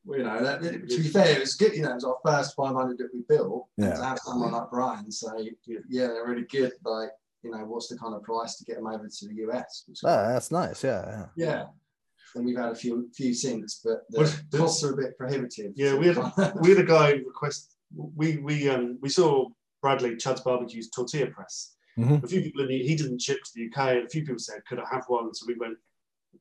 you 0.09 0.23
know, 0.23 0.43
that, 0.43 0.63
to 0.63 0.97
be 1.03 1.09
fair, 1.09 1.37
it 1.37 1.41
was 1.41 1.55
good. 1.55 1.75
You 1.75 1.83
know, 1.83 1.91
it 1.91 1.95
was 1.95 2.05
our 2.05 2.19
first 2.25 2.55
500 2.57 2.99
that 2.99 3.09
we 3.13 3.23
built. 3.29 3.67
Yeah. 3.77 3.95
To 3.97 4.05
have 4.05 4.19
someone 4.19 4.53
like 4.53 4.71
Brian 4.71 5.11
say, 5.11 5.51
yeah, 5.67 6.07
they're 6.09 6.27
really 6.27 6.47
good. 6.51 6.73
Like, 6.85 7.11
you 7.43 7.51
know, 7.51 7.59
what's 7.65 7.89
the 7.89 7.97
kind 7.99 8.15
of 8.15 8.23
price 8.23 8.57
to 8.57 8.65
get 8.65 8.77
them 8.77 8.87
over 8.87 9.09
to 9.09 9.29
the 9.29 9.35
US? 9.49 9.85
Oh, 10.05 10.09
Ah, 10.09 10.29
that's 10.33 10.51
nice. 10.51 10.83
Yeah, 10.85 11.05
yeah. 11.37 11.47
yeah. 11.47 11.65
And 12.35 12.45
we've 12.45 12.57
had 12.59 12.73
a 12.73 12.75
few 12.75 13.09
few 13.15 13.33
since, 13.33 13.81
but 13.85 14.03
the 14.11 14.21
Well, 14.21 14.33
the- 14.51 14.59
costs 14.59 14.85
are 14.85 14.93
a 14.93 14.97
bit 14.97 15.17
prohibitive. 15.17 15.73
Yeah, 15.75 15.95
we 15.97 16.09
had 16.09 16.17
we 16.61 16.71
had 16.71 16.79
a 16.79 16.85
guy 16.85 17.13
request. 17.13 17.77
We 17.95 18.37
we 18.39 18.69
um 18.69 18.99
we 19.01 19.09
saw 19.09 19.49
Bradley 19.81 20.17
Chud's 20.17 20.41
Barbecue's 20.43 20.91
tortilla 20.91 21.29
press. 21.29 21.77
Mhm. 21.99 22.23
A 22.23 22.27
few 22.27 22.43
people 22.43 22.63
in 22.63 22.69
the, 22.69 22.83
he 22.83 22.95
didn't 22.95 23.23
ship 23.23 23.39
to 23.43 23.51
the 23.55 23.67
UK, 23.71 23.97
and 23.97 24.07
a 24.07 24.09
few 24.11 24.21
people 24.23 24.39
said, 24.39 24.61
"Could 24.69 24.81
I 24.81 24.85
have 24.91 25.05
one?" 25.09 25.33
So 25.35 25.47
we 25.47 25.55
went, 25.55 25.79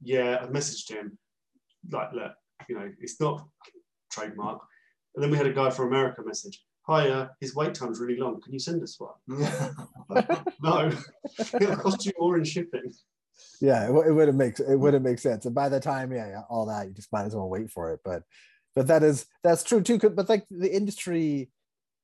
"Yeah." 0.02 0.40
I 0.42 0.48
messaged 0.48 0.90
him, 0.90 1.18
like, 1.92 2.12
"Look, 2.12 2.34
you 2.70 2.76
know, 2.76 2.90
it's 3.00 3.20
not 3.20 3.48
trademark." 4.12 4.62
And 5.16 5.24
then 5.24 5.32
we 5.32 5.38
had 5.38 5.48
a 5.48 5.54
guy 5.54 5.70
from 5.70 5.88
America 5.88 6.22
message, 6.26 6.64
"Hi, 6.88 7.10
uh, 7.10 7.28
his 7.40 7.56
wait 7.56 7.74
time's 7.74 8.00
really 8.00 8.18
long. 8.18 8.42
Can 8.42 8.54
you 8.54 8.60
send 8.60 8.82
us 8.84 9.00
one?" 9.00 9.14
no, 10.62 10.92
it'll 11.54 11.78
cost 11.78 12.06
you 12.06 12.12
more 12.20 12.38
in 12.38 12.44
shipping. 12.44 12.94
yeah, 13.62 13.88
it, 13.88 14.08
it 14.08 14.12
wouldn't 14.14 14.38
make 14.38 14.60
it 14.60 14.78
wouldn't 14.78 15.04
make 15.04 15.20
sense. 15.20 15.46
And 15.46 15.56
by 15.56 15.70
the 15.70 15.80
time, 15.80 16.12
yeah, 16.12 16.28
yeah, 16.28 16.42
all 16.50 16.66
that, 16.68 16.88
you 16.88 16.94
just 16.94 17.12
might 17.12 17.26
as 17.26 17.36
well 17.36 17.50
wait 17.50 17.72
for 17.72 17.94
it. 17.94 18.00
But 18.04 18.24
but 18.76 18.88
that 18.88 19.04
is 19.04 19.26
that's 19.44 19.64
true 19.64 19.82
too. 19.82 19.98
But 19.98 20.30
like 20.30 20.46
the 20.50 20.74
industry, 20.74 21.50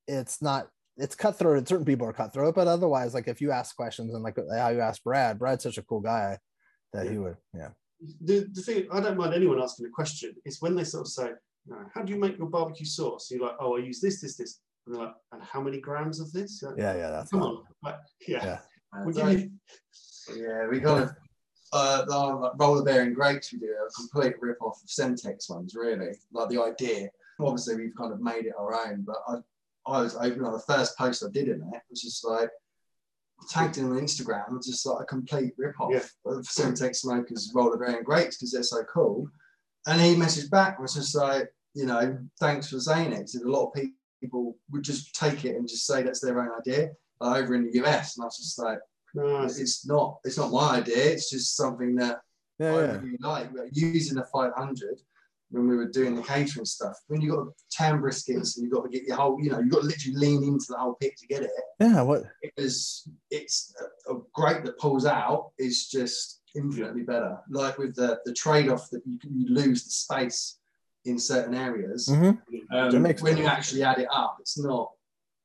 it's 0.08 0.40
not 0.42 0.68
it's 0.96 1.14
cutthroat. 1.14 1.58
and 1.58 1.68
Certain 1.68 1.84
people 1.84 2.06
are 2.06 2.12
cutthroat, 2.12 2.54
but 2.54 2.66
otherwise, 2.66 3.14
like 3.14 3.28
if 3.28 3.40
you 3.40 3.50
ask 3.50 3.76
questions 3.76 4.14
and 4.14 4.22
like 4.22 4.36
how 4.56 4.68
you 4.70 4.80
ask 4.80 5.02
Brad, 5.02 5.38
Brad's 5.38 5.62
such 5.62 5.78
a 5.78 5.82
cool 5.82 6.00
guy 6.00 6.38
that 6.92 7.10
he 7.10 7.18
would, 7.18 7.36
yeah, 7.54 7.70
the, 8.22 8.48
the 8.52 8.60
thing 8.62 8.86
I 8.92 9.00
don't 9.00 9.16
mind 9.16 9.34
anyone 9.34 9.60
asking 9.62 9.86
a 9.86 9.90
question 9.90 10.34
is 10.44 10.60
when 10.60 10.74
they 10.74 10.84
sort 10.84 11.02
of 11.02 11.08
say, 11.08 11.30
you 11.66 11.76
"How 11.94 12.02
do 12.02 12.12
you 12.12 12.18
make 12.18 12.38
your 12.38 12.48
barbecue 12.48 12.86
sauce?" 12.86 13.30
You're 13.30 13.46
like, 13.46 13.56
"Oh, 13.60 13.76
I 13.76 13.80
use 13.80 14.00
this, 14.00 14.20
this, 14.20 14.36
this," 14.36 14.60
and 14.86 14.94
they're 14.96 15.04
like, 15.04 15.14
"And 15.32 15.42
how 15.42 15.60
many 15.60 15.80
grams 15.80 16.20
of 16.20 16.32
this?" 16.32 16.62
Like, 16.62 16.74
yeah, 16.78 16.94
yeah. 16.96 17.10
That's 17.10 17.30
Come 17.30 17.40
not- 17.40 17.48
on, 17.48 17.64
like, 17.82 17.96
yeah. 18.26 18.44
Yeah. 18.44 18.58
We'll 19.04 19.24
Right. 19.24 19.38
you- 19.38 19.50
Yeah, 20.36 20.68
we 20.68 20.80
kind 20.80 21.04
of 21.04 21.10
uh, 21.72 22.04
the 22.04 22.16
like, 22.16 22.52
roller 22.58 22.84
bearing 22.84 23.14
grates 23.14 23.50
we 23.52 23.58
do 23.58 23.66
are 23.66 23.86
a 23.86 23.90
complete 23.92 24.34
rip 24.40 24.60
off 24.60 24.82
of 24.82 24.88
Semtex 24.88 25.48
ones, 25.48 25.74
really. 25.74 26.12
Like 26.32 26.48
the 26.50 26.62
idea. 26.62 27.08
Obviously, 27.40 27.76
we've 27.76 27.96
kind 27.96 28.12
of 28.12 28.20
made 28.20 28.44
it 28.46 28.52
our 28.58 28.74
own, 28.86 29.02
but 29.06 29.16
I, 29.26 29.36
I 29.86 30.02
was 30.02 30.14
open 30.16 30.44
on 30.44 30.52
the 30.52 30.58
first 30.60 30.96
post 30.98 31.24
I 31.24 31.30
did 31.30 31.48
in 31.48 31.62
it 31.62 31.82
was 31.90 32.02
just 32.02 32.24
like 32.24 32.50
tagged 33.48 33.78
in 33.78 33.84
on 33.84 33.98
Instagram, 33.98 34.56
it's 34.56 34.66
just 34.68 34.86
like 34.86 35.02
a 35.02 35.06
complete 35.06 35.52
rip 35.58 35.80
off 35.80 35.90
Yeah. 35.92 36.02
of 36.26 36.44
Semtex 36.46 36.96
smokers 36.96 37.50
roller 37.54 37.76
bearing 37.78 38.04
grates 38.04 38.36
because 38.36 38.52
they're 38.52 38.62
so 38.62 38.82
cool. 38.84 39.28
And 39.86 40.00
he 40.00 40.14
messaged 40.14 40.50
back 40.50 40.76
and 40.76 40.82
was 40.82 40.94
just 40.94 41.14
like, 41.14 41.48
you 41.74 41.86
know, 41.86 42.18
thanks 42.38 42.68
for 42.68 42.78
saying 42.78 43.12
it. 43.12 43.20
He 43.22 43.26
said 43.26 43.42
a 43.42 43.50
lot 43.50 43.68
of 43.68 43.82
people 44.20 44.56
would 44.70 44.82
just 44.84 45.14
take 45.14 45.44
it 45.44 45.56
and 45.56 45.68
just 45.68 45.86
say 45.86 46.02
that's 46.02 46.20
their 46.20 46.40
own 46.40 46.50
idea 46.58 46.90
uh, 47.20 47.34
over 47.36 47.54
in 47.54 47.64
the 47.64 47.82
US. 47.82 48.16
And 48.16 48.22
I 48.22 48.26
was 48.26 48.36
just 48.36 48.58
like, 48.58 48.78
No, 49.14 49.42
it's, 49.42 49.58
it's 49.58 49.86
not 49.86 50.18
it's 50.24 50.38
not 50.38 50.52
my 50.52 50.76
idea. 50.78 51.04
It's 51.12 51.30
just 51.30 51.56
something 51.56 51.94
that 51.96 52.20
yeah, 52.58 52.72
I 52.74 52.80
yeah. 52.80 52.98
really 53.00 53.16
like. 53.20 53.50
Using 53.72 54.16
the 54.16 54.24
500 54.32 55.00
when 55.52 55.68
we 55.68 55.76
were 55.76 55.86
doing 55.88 56.14
the 56.14 56.22
catering 56.22 56.64
stuff. 56.64 56.96
When 57.08 57.20
you 57.20 57.30
got 57.36 57.46
ten 57.70 58.00
briskets 58.00 58.56
and 58.56 58.64
you 58.66 58.70
got 58.70 58.82
to 58.82 58.88
get 58.90 59.04
your 59.04 59.16
whole, 59.16 59.38
you 59.40 59.50
know, 59.50 59.60
you 59.60 59.70
got 59.70 59.82
to 59.82 59.86
literally 59.86 60.16
lean 60.18 60.42
into 60.42 60.66
the 60.70 60.76
whole 60.78 60.94
pit 60.94 61.12
to 61.18 61.26
get 61.26 61.42
it. 61.42 61.50
yeah. 61.78 62.00
What? 62.02 62.24
Because 62.42 63.08
it's 63.30 63.74
a, 64.08 64.14
a 64.14 64.18
grate 64.34 64.64
that 64.64 64.78
pulls 64.78 65.06
out 65.06 65.52
is 65.58 65.88
just 65.88 66.40
infinitely 66.54 67.02
better. 67.02 67.38
Like 67.50 67.78
with 67.78 67.94
the 67.94 68.18
the 68.24 68.32
trade 68.34 68.68
off 68.68 68.88
that 68.90 69.02
you, 69.06 69.18
you 69.30 69.54
lose 69.54 69.84
the 69.84 69.90
space 69.90 70.58
in 71.04 71.18
certain 71.18 71.54
areas. 71.54 72.08
Mhm. 72.10 72.38
Um, 72.72 72.90
That 72.90 73.00
makes 73.00 73.22
when 73.22 73.36
you 73.36 73.44
actually 73.46 73.82
add 73.84 73.98
it 73.98 74.08
up, 74.12 74.36
it's 74.40 74.58
not. 74.58 74.90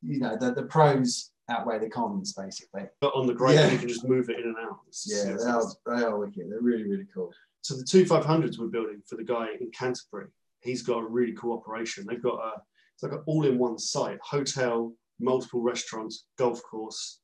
You 0.03 0.19
know, 0.19 0.37
the, 0.39 0.53
the 0.53 0.63
pros 0.63 1.31
outweigh 1.49 1.79
the 1.79 1.89
cons, 1.89 2.33
basically. 2.33 2.83
but 3.01 3.13
on 3.15 3.25
the 3.25 3.33
grate, 3.33 3.55
Yeah. 3.55 3.71
you 3.71 3.79
can 3.79 3.87
just 3.87 4.05
move 4.07 4.29
it 4.29 4.37
in 4.39 4.45
and 4.45 4.57
out. 4.57 4.77
It's- 4.87 5.05
Yeah, 5.09 5.33
it's- 5.33 5.43
they 5.43 5.49
are, 5.49 5.97
they 5.97 6.03
are 6.05 6.19
wicked. 6.19 6.51
They're 6.51 6.61
really, 6.61 6.83
really 6.83 7.07
cool. 7.13 7.33
So 7.67 7.75
the 7.75 7.83
two 7.83 8.05
500s 8.05 8.57
we're 8.57 8.67
building 8.67 9.01
for 9.09 9.17
the 9.17 9.25
guy 9.25 9.47
in 9.59 9.69
Canterbury, 9.71 10.27
he's 10.61 10.83
got 10.83 10.99
a 10.99 11.05
really 11.05 11.33
cool 11.33 11.57
operation. 11.57 12.05
They've 12.07 12.23
got 12.23 12.39
a 12.39 12.61
it's 12.93 13.03
like 13.03 13.11
an 13.11 13.23
all-in-one 13.27 13.77
site, 13.77 14.19
hotel, 14.23 14.93
multiple 15.19 15.61
restaurants, 15.61 16.27
golf 16.37 16.61
course. 16.63 17.19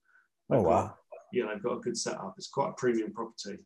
Oh 0.52 0.56
They've 0.58 0.64
got- 0.66 0.70
wow. 0.70 0.96
yeah, 1.32 1.46
they've 1.48 1.64
got 1.64 1.78
a 1.78 1.80
good 1.80 1.98
setup. 1.98 2.34
It's 2.38 2.50
quite 2.50 2.72
a 2.72 2.74
premium 2.74 3.14
property. 3.14 3.58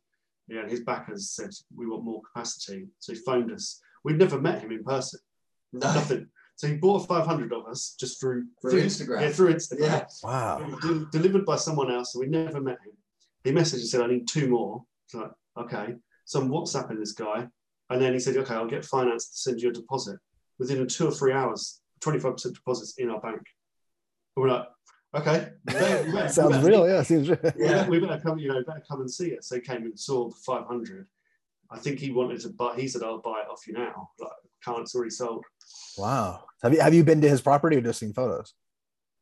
Yeah, 0.48 0.62
and 0.62 0.70
his 0.72 0.82
backers 0.82 1.32
said 1.32 1.50
we 1.76 1.88
want 1.88 2.04
more 2.04 2.22
capacity, 2.32 2.90
so 3.00 3.14
he 3.14 3.20
phoned 3.22 3.52
us. 3.52 3.82
We'd 4.04 4.20
never 4.20 4.40
met 4.40 4.62
him 4.62 4.72
in 4.72 4.84
person, 4.84 5.20
No, 5.74 5.80
nothing. 5.80 6.28
So 6.58 6.68
he 6.68 6.76
bought 6.76 7.04
a 7.04 7.08
500 7.08 7.54
of 7.54 7.66
us 7.66 7.96
just 8.00 8.20
through 8.22 8.46
Through 8.62 8.84
Instagram. 8.84 9.22
Yeah, 9.22 9.30
through 9.32 9.54
Instagram. 9.56 9.80
Yeah. 9.80 10.06
Wow. 10.24 10.60
It 10.62 10.82
de- 10.82 11.06
delivered 11.12 11.44
by 11.46 11.56
someone 11.56 11.92
else, 11.92 12.14
so 12.14 12.20
we 12.20 12.28
never 12.28 12.62
met 12.62 12.78
him. 12.86 12.94
He 13.44 13.52
messaged 13.52 13.80
and 13.80 13.88
said, 13.90 14.02
"I 14.02 14.08
need 14.08 14.28
two 14.28 14.48
more." 14.48 14.86
It's 15.06 15.16
like, 15.16 15.32
okay. 15.58 15.96
So 16.28 16.42
I'm 16.42 16.50
WhatsApping 16.50 17.00
this 17.00 17.14
guy, 17.14 17.48
and 17.90 18.02
then 18.02 18.12
he 18.12 18.20
said, 18.20 18.36
"Okay, 18.36 18.54
I'll 18.54 18.68
get 18.68 18.84
finance 18.84 19.30
to 19.30 19.38
send 19.38 19.62
you 19.62 19.70
a 19.70 19.74
deposit." 19.74 20.20
Within 20.60 20.86
two 20.88 21.08
or 21.08 21.12
three 21.12 21.32
hours, 21.32 21.80
25% 22.02 22.54
deposits 22.54 22.96
in 22.98 23.10
our 23.10 23.22
bank. 23.22 23.42
And 24.36 24.44
we're 24.44 24.50
like, 24.50 24.68
"Okay, 25.16 25.54
better- 25.64 26.12
better- 26.12 26.28
Sounds 26.30 26.58
better- 26.58 26.68
real. 26.68 26.86
Yeah, 26.88 27.02
seems 27.04 27.30
real. 27.30 27.40
we 27.42 27.50
Yeah. 27.64 27.72
better, 27.78 27.90
we 27.92 28.00
better 28.02 28.20
come, 28.22 28.38
you 28.40 28.50
know, 28.50 28.62
better 28.66 28.84
come 28.86 29.00
and 29.00 29.10
see 29.10 29.30
it. 29.30 29.46
So 29.46 29.56
he 29.56 29.62
came 29.62 29.84
and 29.84 29.98
saw 29.98 30.28
the 30.28 30.36
500. 30.46 31.08
I 31.72 31.80
think 31.80 32.00
he 32.00 32.12
wanted 32.12 32.42
to 32.42 32.50
buy. 32.50 32.76
He 32.76 32.90
said, 32.90 33.04
"I'll 33.04 33.20
buy 33.22 33.42
it 33.44 33.50
off 33.50 33.66
you 33.66 33.74
now." 33.74 34.10
Like, 34.20 34.32
can't. 34.66 34.80
It's 34.82 34.94
already 34.96 35.12
sold. 35.12 35.46
Wow. 35.98 36.44
Have 36.62 36.74
you 36.74 36.82
have 36.82 36.94
you 36.94 37.06
been 37.06 37.22
to 37.22 37.30
his 37.30 37.42
property 37.42 37.78
or 37.78 37.82
just 37.82 38.00
seen 38.00 38.12
photos? 38.14 38.54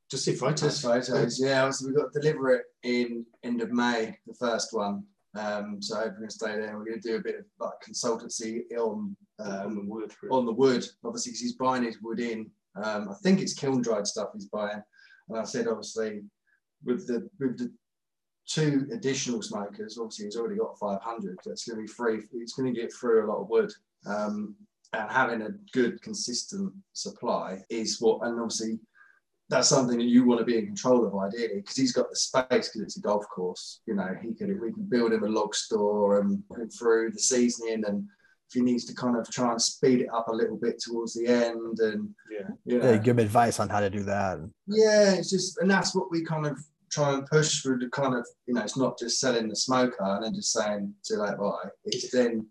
Just 0.10 0.26
see 0.26 0.34
photos. 0.34 0.62
just 0.62 0.82
photos. 0.82 1.39
Yeah, 1.39 1.70
so 1.70 1.86
we've 1.86 1.96
got 1.96 2.12
to 2.13 2.20
deliver 2.20 2.52
it 2.52 2.63
in 2.84 3.26
end 3.44 3.62
of 3.62 3.72
May, 3.72 4.18
the 4.26 4.34
first 4.34 4.74
one. 4.74 5.04
Um, 5.36 5.82
so 5.82 5.98
we're 5.98 6.12
going 6.12 6.30
to 6.30 6.34
stay 6.34 6.56
there. 6.56 6.78
We're 6.78 6.86
going 6.86 7.02
to 7.02 7.08
do 7.08 7.17
a 7.17 7.21
bit 7.21 7.39
of 7.39 7.45
like 7.60 7.74
consultancy 7.88 8.62
on 8.78 9.15
on 9.39 9.76
the 9.76 9.82
um, 9.82 9.89
wood. 9.89 10.13
on 10.32 10.45
the 10.45 10.52
wood, 10.52 10.86
obviously, 11.04 11.32
because 11.32 11.41
he's 11.41 11.56
buying 11.56 11.84
his 11.84 12.02
wood 12.02 12.19
in. 12.19 12.50
Um, 12.82 13.10
I 13.10 13.15
think 13.21 13.41
it's 13.41 13.54
kiln 13.54 13.82
dried 13.82 14.08
stuff 14.08 14.30
he's 14.34 14.48
buying. 14.48 14.82
And 15.30 15.38
I 15.38 15.43
said, 15.43 15.67
obviously, 15.67 16.21
with 16.84 17.08
the 17.08 17.30
with 17.39 17.58
the 17.58 17.71
two 18.48 18.88
additional 18.91 19.41
smokers, 19.41 19.98
obviously 19.98 20.26
he's 20.26 20.38
already 20.38 20.58
got 20.58 20.80
500. 20.80 21.38
That's 21.45 21.67
going 21.67 21.78
to 21.78 21.82
be 21.82 21.88
free. 21.88 22.21
It's 22.34 22.54
going 22.54 22.74
to 22.74 22.80
get 22.80 22.93
through 22.93 23.26
a 23.26 23.30
lot 23.30 23.41
of 23.41 23.50
wood. 23.50 23.71
Um, 24.06 24.56
and 24.93 25.12
having 25.12 25.41
a 25.41 25.50
good, 25.74 26.02
consistent 26.02 26.71
supply 26.93 27.60
is 27.69 28.00
what, 28.00 28.26
and 28.26 28.39
obviously 28.39 28.80
that's 29.49 29.69
something 29.69 29.97
that 29.99 30.05
you 30.05 30.25
want 30.25 30.39
to 30.39 30.45
be 30.45 30.58
in 30.58 30.65
control 30.65 31.05
of 31.05 31.15
ideally 31.15 31.58
because 31.62 31.75
he's 31.75 31.91
got 31.93 32.10
the 32.10 32.15
space 32.15 32.47
because 32.69 32.81
it's 32.81 32.97
a 32.97 33.01
golf 33.01 33.25
course. 33.34 33.81
You 33.86 33.95
know, 33.95 34.10
he 34.21 34.34
could 34.34 34.60
we 34.60 34.73
can 34.73 34.84
build 34.89 35.13
him 35.13 35.23
a 35.23 35.27
log 35.27 35.53
store 35.53 36.19
and 36.19 36.41
put 36.49 36.62
him 36.62 36.69
through 36.69 37.12
the 37.12 37.19
seasoning 37.19 37.84
and 37.86 38.08
if 38.47 38.53
he 38.53 38.62
needs 38.62 38.86
to 38.86 38.93
kind 38.95 39.17
of 39.17 39.29
try 39.29 39.51
and 39.51 39.62
speed 39.62 40.01
it 40.01 40.10
up 40.13 40.27
a 40.29 40.36
little 40.36 40.58
bit 40.58 40.79
towards 40.81 41.13
the 41.13 41.27
end 41.27 41.79
and 41.79 42.10
Yeah. 42.31 42.47
you 42.65 42.79
know, 42.79 42.91
Yeah, 42.91 42.97
give 42.97 43.17
him 43.17 43.25
advice 43.25 43.60
on 43.60 43.69
how 43.69 43.79
to 43.81 43.89
do 43.89 44.03
that. 44.03 44.39
yeah, 44.67 45.13
it's 45.13 45.29
just, 45.31 45.58
and 45.60 45.69
that's 45.69 45.95
what 45.95 46.12
we 46.12 46.23
kind 46.23 46.45
of 46.47 46.58
try 46.91 47.13
and 47.15 47.25
push 47.27 47.62
through 47.62 47.79
the 47.79 47.89
kind 47.89 48.13
of, 48.15 48.25
you 48.47 48.53
know, 48.53 48.62
it's 48.62 48.77
not 48.77 48.97
just 48.99 49.19
selling 49.19 49.49
the 49.49 49.55
smoker 49.55 49.97
and 50.03 50.23
then 50.23 50.34
just 50.36 50.53
saying, 50.53 50.93
see 51.01 51.15
you 51.15 51.21
later, 51.21 51.38
bye. 51.38 51.69
It's 51.86 52.12
then 52.12 52.45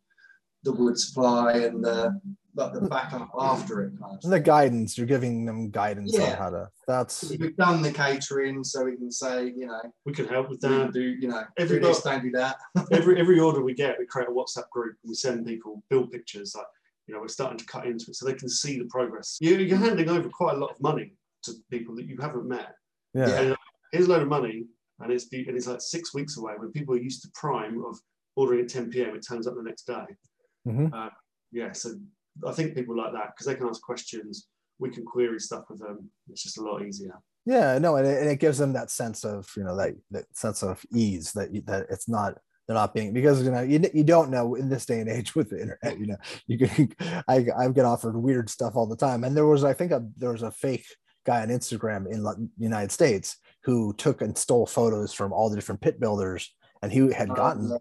the 0.65 0.73
wood 0.73 0.99
supply 0.99 1.53
and 1.59 1.83
the 1.85 2.21
like 2.57 2.73
the 2.73 2.83
backup 2.83 3.31
after 3.39 3.83
it. 3.83 3.93
Kind 4.01 4.19
of 4.23 4.31
the 4.31 4.41
guidance 4.41 4.97
you're 4.97 5.07
giving 5.07 5.45
them 5.45 5.71
guidance 5.71 6.13
yeah. 6.15 6.33
on 6.33 6.37
how 6.37 6.51
to. 6.51 6.69
That's 6.87 7.31
we've 7.31 7.57
done 7.57 7.83
the 7.83 7.93
catering, 7.93 8.63
so 8.65 8.85
we 8.85 8.97
can 8.97 9.11
say 9.11 9.53
you 9.57 9.67
know 9.67 9.81
we 10.05 10.13
can 10.13 10.27
help 10.27 10.49
with 10.49 10.61
that. 10.61 10.93
Do 10.93 11.01
you 11.01 11.29
know 11.29 11.45
every 11.59 11.81
do 11.81 11.87
this, 11.87 12.03
don't 12.03 12.23
do 12.23 12.31
that. 12.33 12.57
every 12.93 13.19
every 13.21 13.41
order 13.41 13.63
we 13.63 13.75
get, 13.75 13.99
we 13.99 14.07
create 14.07 14.29
a 14.29 14.33
WhatsApp 14.33 14.69
group 14.71 14.97
and 15.03 15.11
we 15.11 15.15
send 15.15 15.47
people 15.47 15.83
build 15.91 16.11
pictures 16.11 16.55
like 16.55 16.67
you 17.07 17.15
know 17.15 17.21
we're 17.21 17.29
starting 17.29 17.59
to 17.59 17.67
cut 17.67 17.87
into 17.87 18.07
it 18.11 18.17
so 18.17 18.27
they 18.27 18.35
can 18.35 18.49
see 18.49 18.79
the 18.79 18.87
progress. 18.87 19.39
You, 19.41 19.57
you're 19.57 19.79
handing 19.79 20.09
over 20.09 20.29
quite 20.29 20.55
a 20.55 20.59
lot 20.59 20.71
of 20.71 20.81
money 20.81 21.15
to 21.45 21.53
people 21.71 21.95
that 21.97 22.07
you 22.07 22.17
haven't 22.21 22.49
met. 22.49 22.75
Yeah. 23.13 23.29
And 23.29 23.57
here's 23.93 24.07
a 24.07 24.11
load 24.11 24.23
of 24.23 24.29
money, 24.29 24.65
and 25.01 25.13
it's 25.13 25.27
and 25.33 25.57
it's 25.57 25.67
like 25.67 25.81
six 25.81 26.15
weeks 26.15 26.37
away 26.37 26.55
when 26.57 26.73
people 26.73 26.95
are 26.95 26.99
used 27.01 27.23
to 27.23 27.29
prime 27.35 27.85
of 27.85 27.99
ordering 28.37 28.61
at 28.65 28.69
10 28.69 28.91
p.m. 28.91 29.15
It 29.15 29.25
turns 29.27 29.47
up 29.47 29.55
the 29.55 29.63
next 29.63 29.87
day. 29.87 30.05
Mm-hmm. 30.67 30.93
Uh, 30.93 31.11
yeah, 31.53 31.73
so 31.73 31.95
I 32.47 32.53
think 32.53 32.75
people 32.75 32.97
like 32.97 33.13
that 33.13 33.33
because 33.35 33.47
they 33.47 33.55
can 33.55 33.69
ask 33.69 33.81
questions. 33.81 34.49
We 34.79 34.91
can 34.91 35.05
query 35.05 35.39
stuff 35.39 35.65
with 35.71 35.79
them. 35.79 36.11
It's 36.29 36.43
just 36.43 36.59
a 36.59 36.63
lot 36.63 36.85
easier. 36.85 37.21
Yeah, 37.47 37.79
no, 37.79 37.97
and 37.97 38.07
it, 38.07 38.21
and 38.21 38.29
it 38.29 38.41
gives 38.41 38.59
them 38.59 38.73
that 38.73 38.91
sense 38.91 39.25
of 39.25 39.49
you 39.57 39.65
know 39.65 39.77
that 39.77 39.95
that 40.11 40.25
sense 40.37 40.63
of 40.63 40.85
ease 40.93 41.33
that 41.33 41.51
that 41.67 41.87
it's 41.91 42.09
not 42.09 42.39
they're 42.67 42.75
not 42.75 42.95
being 42.95 43.13
because 43.13 43.43
you 43.43 43.51
know 43.51 43.61
you, 43.63 43.81
you 43.93 44.05
don't 44.05 44.31
know 44.31 44.55
in 44.55 44.69
this 44.69 44.87
day 44.87 45.01
and 45.01 45.11
age 45.11 45.35
with 45.35 45.51
the 45.51 45.61
internet 45.61 45.99
you 45.99 46.07
know 46.07 46.17
you 46.47 46.59
can 46.59 46.93
I 47.29 47.47
I 47.57 47.69
get 47.69 47.85
offered 47.85 48.17
weird 48.17 48.49
stuff 48.49 48.75
all 48.75 48.87
the 48.87 48.97
time 48.97 49.25
and 49.25 49.37
there 49.37 49.47
was 49.47 49.65
I 49.65 49.75
think 49.75 49.93
a, 49.93 50.03
there 50.17 50.33
was 50.33 50.43
a 50.43 50.51
fake 50.51 50.87
guy 51.27 51.43
on 51.43 51.49
Instagram 51.49 52.11
in 52.11 52.23
the 52.23 52.49
United 52.59 52.93
States 52.93 53.39
who 53.65 53.95
took 53.95 54.23
and 54.23 54.37
stole 54.37 54.67
photos 54.67 55.13
from 55.13 55.33
all 55.33 55.49
the 55.49 55.57
different 55.57 55.81
pit 55.81 55.99
builders 56.01 56.55
and 56.85 56.93
he 56.93 57.11
had 57.13 57.31
oh, 57.31 57.35
gotten 57.35 57.79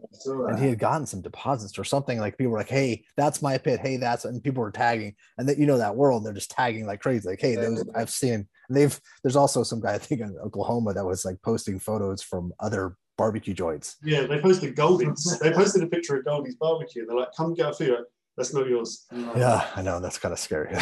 and 0.47 0.57
he 0.57 0.69
had 0.69 0.79
gotten 0.79 1.05
some 1.05 1.21
deposits 1.21 1.77
or 1.77 1.83
something 1.83 2.19
like 2.19 2.37
people 2.37 2.51
were 2.51 2.57
like 2.57 2.69
hey 2.69 3.03
that's 3.17 3.41
my 3.41 3.57
pit. 3.57 3.81
Hey 3.81 3.97
that's 3.97 4.25
and 4.25 4.43
people 4.43 4.61
were 4.61 4.71
tagging. 4.71 5.15
And 5.37 5.47
that 5.49 5.57
you 5.57 5.65
know 5.65 5.77
that 5.77 5.95
world 5.95 6.25
they're 6.25 6.33
just 6.33 6.51
tagging 6.51 6.85
like 6.85 7.01
crazy 7.01 7.27
like 7.27 7.41
hey 7.41 7.55
those 7.55 7.83
i've 7.95 8.09
seen 8.09 8.47
and 8.69 8.77
they've 8.77 8.99
there's 9.23 9.35
also 9.35 9.63
some 9.63 9.81
guy 9.81 9.93
i 9.93 9.97
think 9.97 10.21
in 10.21 10.35
oklahoma 10.43 10.93
that 10.93 11.05
was 11.05 11.25
like 11.25 11.41
posting 11.41 11.79
photos 11.79 12.21
from 12.21 12.53
other 12.59 12.95
barbecue 13.17 13.53
joints. 13.53 13.97
Yeah 14.03 14.25
they 14.25 14.39
posted 14.39 14.75
goldie's 14.75 15.37
they 15.41 15.51
posted 15.51 15.83
a 15.83 15.87
picture 15.87 16.17
of 16.17 16.25
goldie's 16.25 16.55
barbecue. 16.55 17.05
They're 17.05 17.17
like 17.17 17.33
come 17.35 17.53
get 17.53 17.69
a 17.69 17.73
food 17.73 18.05
that's 18.37 18.53
not 18.53 18.67
yours. 18.67 19.05
Yeah, 19.11 19.67
I 19.75 19.81
know 19.81 19.99
that's 19.99 20.17
kind 20.17 20.33
of 20.33 20.39
scary. 20.39 20.75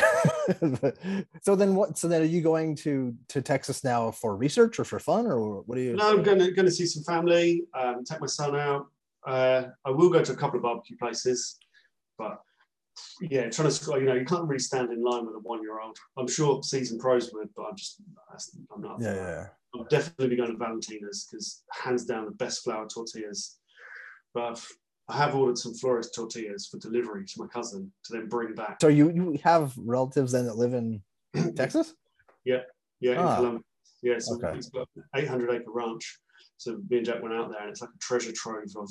so 1.41 1.55
then 1.55 1.75
what? 1.75 1.97
So 1.97 2.07
then 2.07 2.21
are 2.21 2.25
you 2.25 2.41
going 2.41 2.75
to 2.77 3.13
to 3.29 3.41
Texas 3.41 3.83
now 3.83 4.11
for 4.11 4.35
research 4.35 4.79
or 4.79 4.85
for 4.85 4.99
fun 4.99 5.27
or 5.27 5.61
what 5.61 5.77
are 5.77 5.81
you? 5.81 5.95
No, 5.95 6.11
I'm 6.11 6.23
going 6.23 6.39
to 6.39 6.51
going 6.51 6.65
to 6.65 6.71
see 6.71 6.85
some 6.85 7.03
family. 7.03 7.63
Um, 7.73 8.05
take 8.05 8.21
my 8.21 8.27
son 8.27 8.55
out. 8.55 8.87
Uh, 9.27 9.63
I 9.85 9.91
will 9.91 10.09
go 10.09 10.23
to 10.23 10.31
a 10.31 10.35
couple 10.35 10.57
of 10.57 10.63
barbecue 10.63 10.97
places, 10.97 11.57
but 12.17 12.41
yeah, 13.19 13.49
trying 13.49 13.69
to 13.69 13.99
you 13.99 14.05
know 14.05 14.15
you 14.15 14.25
can't 14.25 14.47
really 14.47 14.59
stand 14.59 14.91
in 14.91 15.03
line 15.03 15.25
with 15.25 15.35
a 15.35 15.39
one 15.39 15.61
year 15.61 15.79
old. 15.81 15.97
I'm 16.17 16.27
sure 16.27 16.63
seasoned 16.63 17.01
pros 17.01 17.31
would, 17.33 17.49
but 17.55 17.63
I'm 17.63 17.75
just 17.75 18.01
I'm 18.73 18.81
not. 18.81 19.01
Yeah, 19.01 19.15
yeah. 19.15 19.47
I'll 19.75 19.85
definitely 19.85 20.29
be 20.29 20.35
going 20.35 20.51
to 20.51 20.57
Valentina's 20.57 21.27
because 21.29 21.63
hands 21.71 22.05
down 22.05 22.25
the 22.25 22.31
best 22.31 22.63
flour 22.63 22.87
tortillas. 22.87 23.57
But 24.33 24.63
I 25.11 25.17
have 25.17 25.35
ordered 25.35 25.57
some 25.57 25.73
Flores 25.73 26.09
tortillas 26.11 26.67
for 26.67 26.77
delivery 26.77 27.25
to 27.25 27.33
my 27.37 27.47
cousin 27.47 27.91
to 28.05 28.13
then 28.13 28.29
bring 28.29 28.55
back. 28.55 28.77
So 28.81 28.87
you 28.87 29.09
you 29.11 29.37
have 29.43 29.73
relatives 29.77 30.31
then 30.31 30.45
that 30.45 30.55
live 30.55 30.73
in 30.73 31.01
Texas? 31.55 31.93
Yeah, 32.45 32.59
yeah, 33.01 33.15
ah. 33.17 33.29
in 33.29 33.35
Columbus. 33.35 33.63
Yeah, 34.01 34.19
so 34.19 34.35
okay. 34.35 34.55
he's 34.55 34.69
got 34.69 34.87
an 34.95 35.03
800 35.13 35.51
acre 35.51 35.71
ranch. 35.71 36.19
So 36.57 36.79
me 36.89 36.97
and 36.97 37.05
Jack 37.05 37.21
went 37.21 37.35
out 37.35 37.51
there, 37.51 37.59
and 37.59 37.69
it's 37.69 37.81
like 37.81 37.89
a 37.93 37.99
treasure 37.99 38.31
trove 38.31 38.63
of 38.77 38.89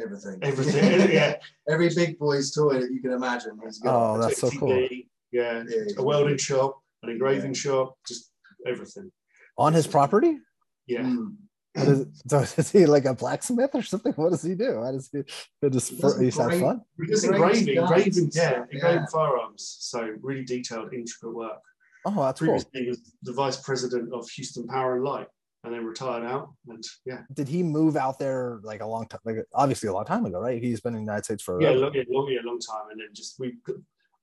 everything. 0.00 0.38
Everything, 0.42 1.10
yeah. 1.12 1.36
Every 1.68 1.90
big 1.94 2.18
boy's 2.18 2.50
toy 2.52 2.80
that 2.80 2.90
you 2.90 3.02
can 3.02 3.12
imagine. 3.12 3.58
He's 3.64 3.78
got. 3.78 3.94
Oh, 3.94 4.18
that's 4.18 4.40
so 4.40 4.50
cool. 4.50 4.88
Yeah, 5.30 5.62
yeah 5.68 5.82
a 5.98 6.02
welding 6.02 6.38
shop, 6.38 6.80
an 7.02 7.10
engraving 7.10 7.52
yeah. 7.54 7.60
shop, 7.60 7.98
just 8.08 8.30
everything. 8.66 9.12
On 9.58 9.72
his 9.72 9.86
property? 9.86 10.38
Yeah. 10.86 11.02
Mm. 11.02 11.34
Is, 11.74 12.06
so 12.26 12.38
is 12.40 12.70
he 12.70 12.86
like 12.86 13.04
a 13.04 13.14
blacksmith 13.14 13.70
or 13.74 13.82
something? 13.82 14.12
What 14.12 14.30
does 14.30 14.42
he 14.42 14.54
do? 14.54 14.80
How 14.82 14.92
does 14.92 15.10
he, 15.12 15.22
he 15.60 15.70
just 15.70 15.90
he 15.90 16.24
he's 16.24 16.38
have 16.38 16.60
fun? 16.60 16.82
He 17.00 17.06
does 17.06 17.24
engraving, 17.24 17.76
engraving, 17.76 18.30
yeah, 18.32 18.64
engraving 18.70 19.00
yeah. 19.00 19.06
firearms. 19.12 19.76
So 19.80 20.14
really 20.20 20.44
detailed, 20.44 20.92
intricate 20.92 21.34
work. 21.34 21.60
Oh, 22.06 22.22
that's 22.22 22.38
Previously, 22.38 22.70
cool. 22.72 22.82
he 22.82 22.88
was 22.88 23.00
the 23.22 23.32
vice 23.32 23.56
president 23.56 24.12
of 24.12 24.28
Houston 24.30 24.66
Power 24.66 24.96
and 24.96 25.04
Light, 25.04 25.26
and 25.64 25.72
then 25.72 25.84
retired 25.84 26.24
out. 26.24 26.52
And 26.68 26.84
yeah, 27.04 27.22
did 27.32 27.48
he 27.48 27.62
move 27.62 27.96
out 27.96 28.18
there 28.18 28.60
like 28.62 28.82
a 28.82 28.86
long 28.86 29.08
time? 29.08 29.20
Like 29.24 29.38
obviously 29.54 29.88
a 29.88 29.92
long 29.92 30.04
time 30.04 30.26
ago, 30.26 30.40
right? 30.40 30.62
He's 30.62 30.80
been 30.80 30.94
in 30.94 31.00
the 31.00 31.12
United 31.12 31.24
States 31.24 31.42
for 31.42 31.60
yeah, 31.60 31.70
long, 31.70 31.94
yeah, 31.94 32.02
long, 32.08 32.28
yeah, 32.30 32.40
long 32.44 32.60
time. 32.60 32.90
And 32.92 33.00
then 33.00 33.08
just 33.14 33.40
we 33.40 33.56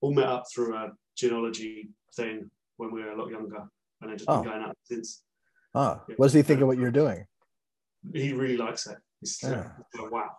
all 0.00 0.14
met 0.14 0.26
up 0.26 0.44
through 0.52 0.74
a 0.76 0.92
genealogy 1.16 1.90
thing 2.14 2.50
when 2.76 2.92
we 2.92 3.02
were 3.02 3.10
a 3.10 3.18
lot 3.18 3.30
younger, 3.30 3.68
and 4.00 4.10
then 4.10 4.16
just 4.16 4.30
oh. 4.30 4.42
been 4.42 4.52
going 4.52 4.62
out 4.62 4.76
since. 4.84 5.22
Ah, 5.74 6.02
yeah. 6.06 6.14
what 6.16 6.26
does 6.26 6.34
he 6.34 6.42
think 6.42 6.60
of 6.60 6.68
what 6.68 6.78
you're 6.78 6.90
doing? 6.90 7.26
He 8.12 8.32
really 8.32 8.56
likes 8.56 8.86
it. 8.86 8.96
He's 9.20 9.38
yeah. 9.42 9.68
like, 9.98 10.10
wow. 10.10 10.30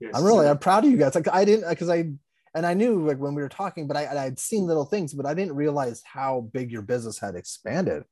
Yes. 0.00 0.12
I'm 0.14 0.24
really 0.24 0.48
I'm 0.48 0.58
proud 0.58 0.84
of 0.84 0.90
you 0.90 0.96
guys. 0.96 1.14
Like 1.14 1.28
I 1.32 1.44
didn't 1.44 1.68
because 1.68 1.88
I 1.88 2.10
and 2.54 2.66
I 2.66 2.74
knew 2.74 3.06
like 3.06 3.18
when 3.18 3.34
we 3.34 3.42
were 3.42 3.48
talking, 3.48 3.86
but 3.86 3.96
I 3.96 4.24
I'd 4.24 4.38
seen 4.38 4.66
little 4.66 4.84
things, 4.84 5.14
but 5.14 5.26
I 5.26 5.34
didn't 5.34 5.54
realize 5.54 6.02
how 6.04 6.48
big 6.52 6.70
your 6.70 6.82
business 6.82 7.18
had 7.18 7.36
expanded. 7.36 8.04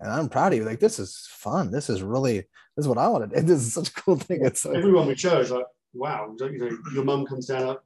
And 0.00 0.10
I'm 0.10 0.28
proud 0.28 0.52
of 0.52 0.58
you. 0.58 0.64
Like 0.64 0.80
this 0.80 0.98
is 0.98 1.26
fun. 1.30 1.70
This 1.70 1.88
is 1.88 2.02
really 2.02 2.38
this 2.38 2.84
is 2.84 2.88
what 2.88 2.98
I 2.98 3.08
wanted. 3.08 3.32
And 3.32 3.48
this 3.48 3.62
is 3.62 3.74
such 3.74 3.88
a 3.88 3.92
cool 3.92 4.16
thing. 4.16 4.44
It's 4.44 4.62
so 4.62 4.72
everyone 4.72 5.06
we 5.06 5.14
chose 5.14 5.50
like 5.50 5.66
wow. 5.94 6.34
You 6.38 6.58
know, 6.58 6.78
your 6.94 7.04
mum 7.04 7.26
comes 7.26 7.46
down. 7.46 7.66
Like, 7.66 7.80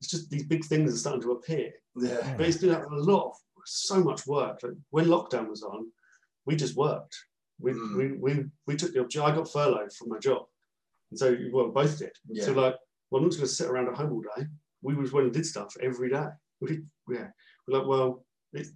it's 0.00 0.10
just 0.10 0.30
these 0.30 0.44
big 0.44 0.64
things 0.64 0.94
are 0.94 0.96
starting 0.96 1.22
to 1.22 1.32
appear. 1.32 1.72
Yeah. 1.96 2.34
But 2.36 2.46
it's 2.46 2.58
been 2.58 2.74
a 2.74 2.86
lot 2.88 3.30
of 3.30 3.36
so 3.64 4.02
much 4.02 4.26
work. 4.26 4.60
Like 4.62 4.72
when 4.90 5.06
lockdown 5.06 5.48
was 5.48 5.62
on, 5.62 5.90
we 6.46 6.56
just 6.56 6.76
worked. 6.76 7.16
We, 7.60 7.72
mm. 7.72 7.96
we, 7.96 8.12
we, 8.12 8.44
we 8.66 8.76
took 8.76 8.92
the 8.92 9.00
opportunity. 9.00 9.32
I 9.32 9.36
got 9.36 9.50
furloughed 9.50 9.92
from 9.92 10.08
my 10.08 10.18
job. 10.18 10.42
And 11.10 11.18
so, 11.18 11.36
well, 11.52 11.68
both 11.68 11.98
did. 11.98 12.12
Yeah. 12.28 12.44
So, 12.44 12.52
like, 12.52 12.74
well, 13.10 13.18
I'm 13.18 13.24
not 13.24 13.30
just 13.30 13.38
going 13.38 13.48
to 13.48 13.54
sit 13.54 13.68
around 13.68 13.88
at 13.88 13.94
home 13.94 14.12
all 14.12 14.22
day. 14.36 14.46
We 14.82 14.94
was 14.94 15.12
went 15.12 15.26
and 15.26 15.34
did 15.34 15.46
stuff 15.46 15.74
every 15.80 16.10
day. 16.10 16.26
We 16.60 16.68
did, 16.68 16.86
yeah. 17.08 17.28
We're 17.66 17.78
like, 17.78 17.88
well, 17.88 18.24
it, 18.52 18.66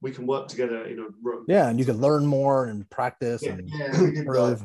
we 0.00 0.12
can 0.12 0.26
work 0.26 0.48
together 0.48 0.84
in 0.84 0.98
a 1.00 1.06
room. 1.22 1.44
Yeah, 1.48 1.68
and 1.68 1.78
you 1.78 1.84
can 1.84 2.00
learn 2.00 2.24
more 2.24 2.66
and 2.66 2.88
practice. 2.90 3.42
Yeah, 3.42 3.52
and 3.52 3.68
yeah 3.68 4.00
we, 4.00 4.12
did, 4.12 4.26
like, 4.26 4.58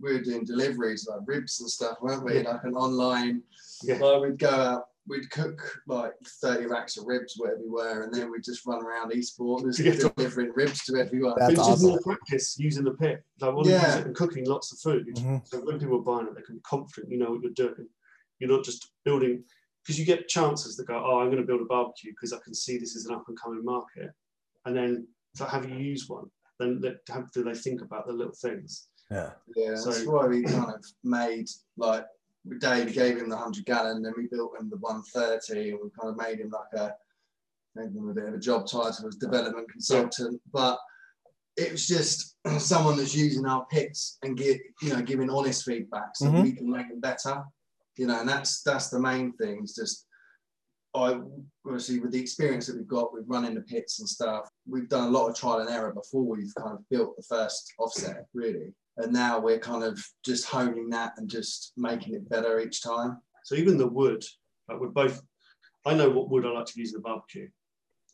we 0.00 0.12
were 0.14 0.22
doing 0.22 0.44
deliveries 0.44 1.06
like 1.08 1.20
ribs 1.26 1.60
and 1.60 1.68
stuff, 1.68 1.98
weren't 2.00 2.24
we? 2.24 2.40
Yeah. 2.40 2.52
Like 2.52 2.64
an 2.64 2.74
online. 2.74 3.42
Yeah. 3.82 3.98
Like 3.98 4.22
we'd 4.22 4.38
go 4.38 4.48
out 4.48 4.84
we'd 5.08 5.30
cook 5.30 5.80
like 5.86 6.12
30 6.42 6.66
racks 6.66 6.96
of 6.96 7.06
ribs 7.06 7.34
wherever 7.36 7.60
we 7.60 7.68
were, 7.68 8.02
and 8.02 8.14
then 8.14 8.30
we'd 8.30 8.44
just 8.44 8.66
run 8.66 8.84
around 8.84 9.12
Eastport 9.12 9.62
and 9.62 9.74
just 9.74 10.14
delivering 10.16 10.52
ribs 10.54 10.84
to 10.84 10.96
everyone. 10.96 11.34
That's 11.38 11.52
it 11.52 11.58
was 11.58 11.68
awesome. 11.68 11.88
more 11.88 12.00
practice 12.00 12.58
using 12.58 12.84
the 12.84 12.92
pit. 12.92 13.24
Like 13.40 13.54
one 13.54 13.68
yeah. 13.68 13.98
and 13.98 14.14
cooking 14.14 14.46
lots 14.46 14.72
of 14.72 14.78
food. 14.78 15.06
Mm-hmm. 15.14 15.38
So 15.44 15.60
when 15.60 15.78
people 15.78 15.98
are 15.98 16.02
buying 16.02 16.28
it, 16.28 16.34
they 16.34 16.42
can 16.42 16.56
be 16.56 16.62
confident 16.62 17.12
you 17.12 17.18
know 17.18 17.30
what 17.30 17.42
you're 17.42 17.52
doing. 17.52 17.88
You're 18.38 18.50
not 18.50 18.64
just 18.64 18.92
building 19.04 19.44
because 19.84 19.98
you 19.98 20.04
get 20.04 20.28
chances 20.28 20.76
that 20.76 20.86
go, 20.86 21.02
oh, 21.04 21.20
I'm 21.20 21.30
going 21.30 21.42
to 21.42 21.46
build 21.46 21.62
a 21.62 21.64
barbecue 21.64 22.12
because 22.12 22.32
I 22.32 22.38
can 22.44 22.54
see 22.54 22.78
this 22.78 22.94
is 22.94 23.06
an 23.06 23.14
up 23.14 23.24
and 23.28 23.40
coming 23.40 23.64
market. 23.64 24.10
And 24.66 24.76
then 24.76 25.08
so 25.34 25.44
have 25.44 25.68
you 25.68 25.76
used 25.76 26.08
one? 26.08 26.26
Then 26.58 26.82
have, 27.08 27.30
do 27.32 27.44
they 27.44 27.54
think 27.54 27.82
about 27.82 28.06
the 28.06 28.12
little 28.12 28.34
things? 28.34 28.88
Yeah. 29.10 29.30
Yeah. 29.56 29.76
So, 29.76 29.90
that's 29.90 30.04
why 30.04 30.26
we 30.26 30.42
kind 30.42 30.74
of 30.74 30.84
made 31.04 31.48
like 31.76 32.04
Dave 32.56 32.92
gave 32.92 33.18
him 33.18 33.28
the 33.28 33.36
100 33.36 33.64
gallon, 33.64 34.02
then 34.02 34.14
we 34.16 34.26
built 34.26 34.58
him 34.58 34.70
the 34.70 34.76
130, 34.78 35.70
and 35.70 35.78
we 35.82 35.90
kind 35.90 36.10
of 36.10 36.16
made 36.16 36.40
him 36.40 36.50
like 36.50 36.80
a, 36.80 36.94
made 37.74 37.94
him 37.94 38.08
a 38.08 38.14
bit 38.14 38.28
of 38.28 38.34
a 38.34 38.38
job 38.38 38.66
title 38.66 39.06
as 39.06 39.16
development 39.16 39.70
consultant. 39.70 40.40
But 40.52 40.78
it 41.56 41.72
was 41.72 41.86
just 41.86 42.36
someone 42.58 42.96
that's 42.96 43.14
using 43.14 43.46
our 43.46 43.66
pits 43.66 44.18
and 44.22 44.36
get, 44.36 44.60
you 44.82 44.90
know, 44.90 45.02
giving 45.02 45.30
honest 45.30 45.64
feedback 45.64 46.16
so 46.16 46.26
mm-hmm. 46.26 46.42
we 46.42 46.52
can 46.52 46.70
make 46.70 46.88
them 46.88 47.00
better. 47.00 47.44
You 47.96 48.06
know, 48.06 48.20
and 48.20 48.28
that's 48.28 48.62
that's 48.62 48.90
the 48.90 49.00
main 49.00 49.32
thing. 49.32 49.58
It's 49.62 49.74
just 49.74 50.06
I 50.94 51.20
obviously 51.66 51.98
with 51.98 52.12
the 52.12 52.20
experience 52.20 52.66
that 52.66 52.76
we've 52.76 52.86
got 52.86 53.12
with 53.12 53.24
running 53.26 53.54
the 53.54 53.62
pits 53.62 53.98
and 53.98 54.08
stuff, 54.08 54.48
we've 54.68 54.88
done 54.88 55.08
a 55.08 55.10
lot 55.10 55.28
of 55.28 55.36
trial 55.36 55.58
and 55.58 55.68
error 55.68 55.92
before 55.92 56.22
we've 56.22 56.54
kind 56.56 56.78
of 56.78 56.88
built 56.90 57.16
the 57.16 57.24
first 57.24 57.72
offset, 57.78 58.26
really 58.34 58.72
and 58.98 59.12
now 59.12 59.38
we're 59.38 59.58
kind 59.58 59.84
of 59.84 60.04
just 60.24 60.46
honing 60.46 60.90
that 60.90 61.12
and 61.16 61.30
just 61.30 61.72
making 61.76 62.14
it 62.14 62.28
better 62.28 62.60
each 62.60 62.82
time. 62.82 63.18
So 63.44 63.54
even 63.54 63.78
the 63.78 63.86
wood, 63.86 64.22
like 64.68 64.80
we're 64.80 64.88
both, 64.88 65.22
I 65.86 65.94
know 65.94 66.10
what 66.10 66.30
wood 66.30 66.44
I 66.44 66.50
like 66.50 66.66
to 66.66 66.78
use 66.78 66.92
in 66.92 67.00
the 67.00 67.08
barbecue. 67.08 67.48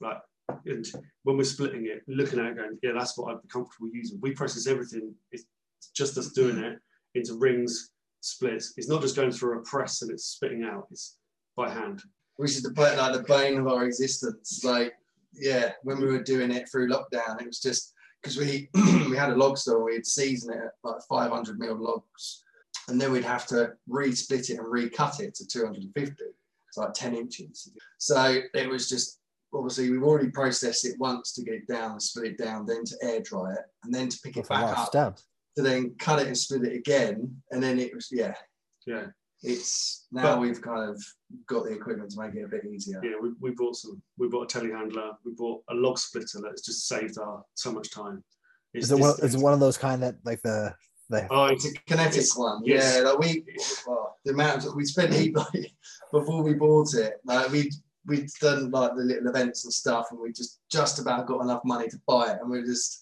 right? 0.00 0.18
and 0.66 0.86
when 1.22 1.36
we're 1.38 1.44
splitting 1.44 1.86
it, 1.86 2.02
looking 2.06 2.38
at 2.38 2.46
it, 2.46 2.56
going, 2.56 2.78
yeah, 2.82 2.92
that's 2.92 3.16
what 3.16 3.32
I'd 3.32 3.42
be 3.42 3.48
comfortable 3.48 3.88
using. 3.92 4.18
We 4.20 4.32
process 4.32 4.66
everything. 4.66 5.14
It's 5.32 5.46
just 5.94 6.18
us 6.18 6.32
doing 6.32 6.58
it 6.58 6.78
into 7.14 7.38
rings, 7.38 7.90
splits. 8.20 8.74
It's 8.76 8.88
not 8.88 9.00
just 9.00 9.16
going 9.16 9.32
through 9.32 9.58
a 9.58 9.62
press 9.62 10.02
and 10.02 10.10
it's 10.10 10.26
spitting 10.26 10.64
out. 10.64 10.86
It's 10.90 11.16
by 11.56 11.70
hand. 11.70 12.02
Which 12.36 12.50
is 12.50 12.62
the 12.62 12.74
like 12.78 13.12
the 13.12 13.24
bane 13.26 13.58
of 13.58 13.68
our 13.68 13.84
existence. 13.84 14.62
Like, 14.64 14.92
yeah, 15.32 15.72
when 15.82 15.98
we 15.98 16.06
were 16.06 16.22
doing 16.22 16.50
it 16.50 16.68
through 16.70 16.90
lockdown, 16.90 17.40
it 17.40 17.46
was 17.46 17.60
just 17.60 17.93
because 18.24 18.38
we 18.38 18.68
we 19.08 19.16
had 19.16 19.30
a 19.30 19.36
log 19.36 19.58
store, 19.58 19.84
we'd 19.84 20.06
season 20.06 20.54
it 20.54 20.64
at 20.64 20.72
like 20.82 21.02
500 21.08 21.58
mil 21.58 21.76
logs, 21.76 22.42
and 22.88 22.98
then 23.00 23.12
we'd 23.12 23.24
have 23.24 23.46
to 23.48 23.72
re-split 23.86 24.48
it 24.50 24.58
and 24.58 24.66
recut 24.66 25.20
it 25.20 25.34
to 25.34 25.46
250. 25.46 26.14
It's 26.68 26.78
like 26.78 26.94
10 26.94 27.14
inches. 27.14 27.70
So 27.98 28.40
it 28.54 28.68
was 28.68 28.88
just 28.88 29.20
obviously 29.52 29.90
we've 29.90 30.02
already 30.02 30.30
processed 30.30 30.84
it 30.84 30.98
once 30.98 31.32
to 31.34 31.44
get 31.44 31.54
it 31.54 31.68
down 31.68 31.92
and 31.92 32.02
split 32.02 32.32
it 32.32 32.38
down, 32.38 32.66
then 32.66 32.84
to 32.84 32.96
air 33.02 33.20
dry 33.20 33.52
it, 33.52 33.64
and 33.84 33.94
then 33.94 34.08
to 34.08 34.18
pick 34.24 34.36
it 34.36 34.48
back 34.48 34.76
up 34.76 34.86
steps. 34.86 35.26
to 35.56 35.62
then 35.62 35.94
cut 35.98 36.20
it 36.20 36.26
and 36.26 36.36
split 36.36 36.64
it 36.64 36.76
again, 36.76 37.36
and 37.50 37.62
then 37.62 37.78
it 37.78 37.94
was 37.94 38.08
yeah. 38.10 38.34
Yeah. 38.86 39.06
It's 39.44 40.06
now 40.10 40.22
But- 40.36 40.40
we've 40.40 40.60
kind 40.62 40.88
of 40.90 41.02
got 41.46 41.64
the 41.64 41.72
equipment 41.72 42.10
to 42.12 42.20
make 42.20 42.34
it 42.34 42.44
a 42.44 42.48
bit 42.48 42.64
easier. 42.64 43.00
Yeah, 43.04 43.16
we, 43.20 43.30
we 43.40 43.50
bought 43.50 43.76
some. 43.76 44.00
We 44.18 44.28
bought 44.28 44.52
a 44.54 44.58
telehandler. 44.58 45.14
We 45.24 45.32
bought 45.34 45.62
a 45.70 45.74
log 45.74 45.98
splitter 45.98 46.40
that's 46.42 46.62
just 46.62 46.88
saved 46.88 47.18
our 47.18 47.42
so 47.54 47.70
much 47.72 47.90
time. 47.90 48.24
It's 48.72 48.86
Is 48.86 48.92
it 48.92 48.98
one? 48.98 49.14
Is 49.22 49.34
it 49.34 49.40
one 49.40 49.52
of 49.52 49.60
those 49.60 49.76
kind 49.78 50.02
that 50.02 50.16
like 50.24 50.40
the 50.42 50.74
the? 51.10 51.26
Oh, 51.30 51.46
it's 51.46 51.64
It's 51.66 51.76
a 51.76 51.80
kinetic 51.84 52.16
Yes. 52.16 52.36
one. 52.36 52.62
Yes. 52.64 52.96
Yeah, 52.96 53.02
like 53.10 53.18
we 53.18 53.44
well, 53.86 54.16
the 54.24 54.32
amount 54.32 54.64
of, 54.64 54.74
we 54.74 54.84
spent 54.84 55.12
heat 55.12 55.36
like 55.36 55.72
before 56.12 56.42
we 56.42 56.54
bought 56.54 56.94
it. 56.94 57.14
Like 57.24 57.50
we 57.52 57.70
we'd 58.06 58.28
done 58.40 58.70
like 58.70 58.94
the 58.96 59.02
little 59.02 59.28
events 59.28 59.64
and 59.64 59.72
stuff, 59.72 60.06
and 60.10 60.20
we 60.20 60.32
just 60.32 60.60
just 60.70 60.98
about 60.98 61.26
got 61.26 61.42
enough 61.42 61.62
money 61.64 61.88
to 61.88 61.98
buy 62.06 62.32
it, 62.32 62.38
and 62.40 62.50
we 62.50 62.62
just 62.62 63.00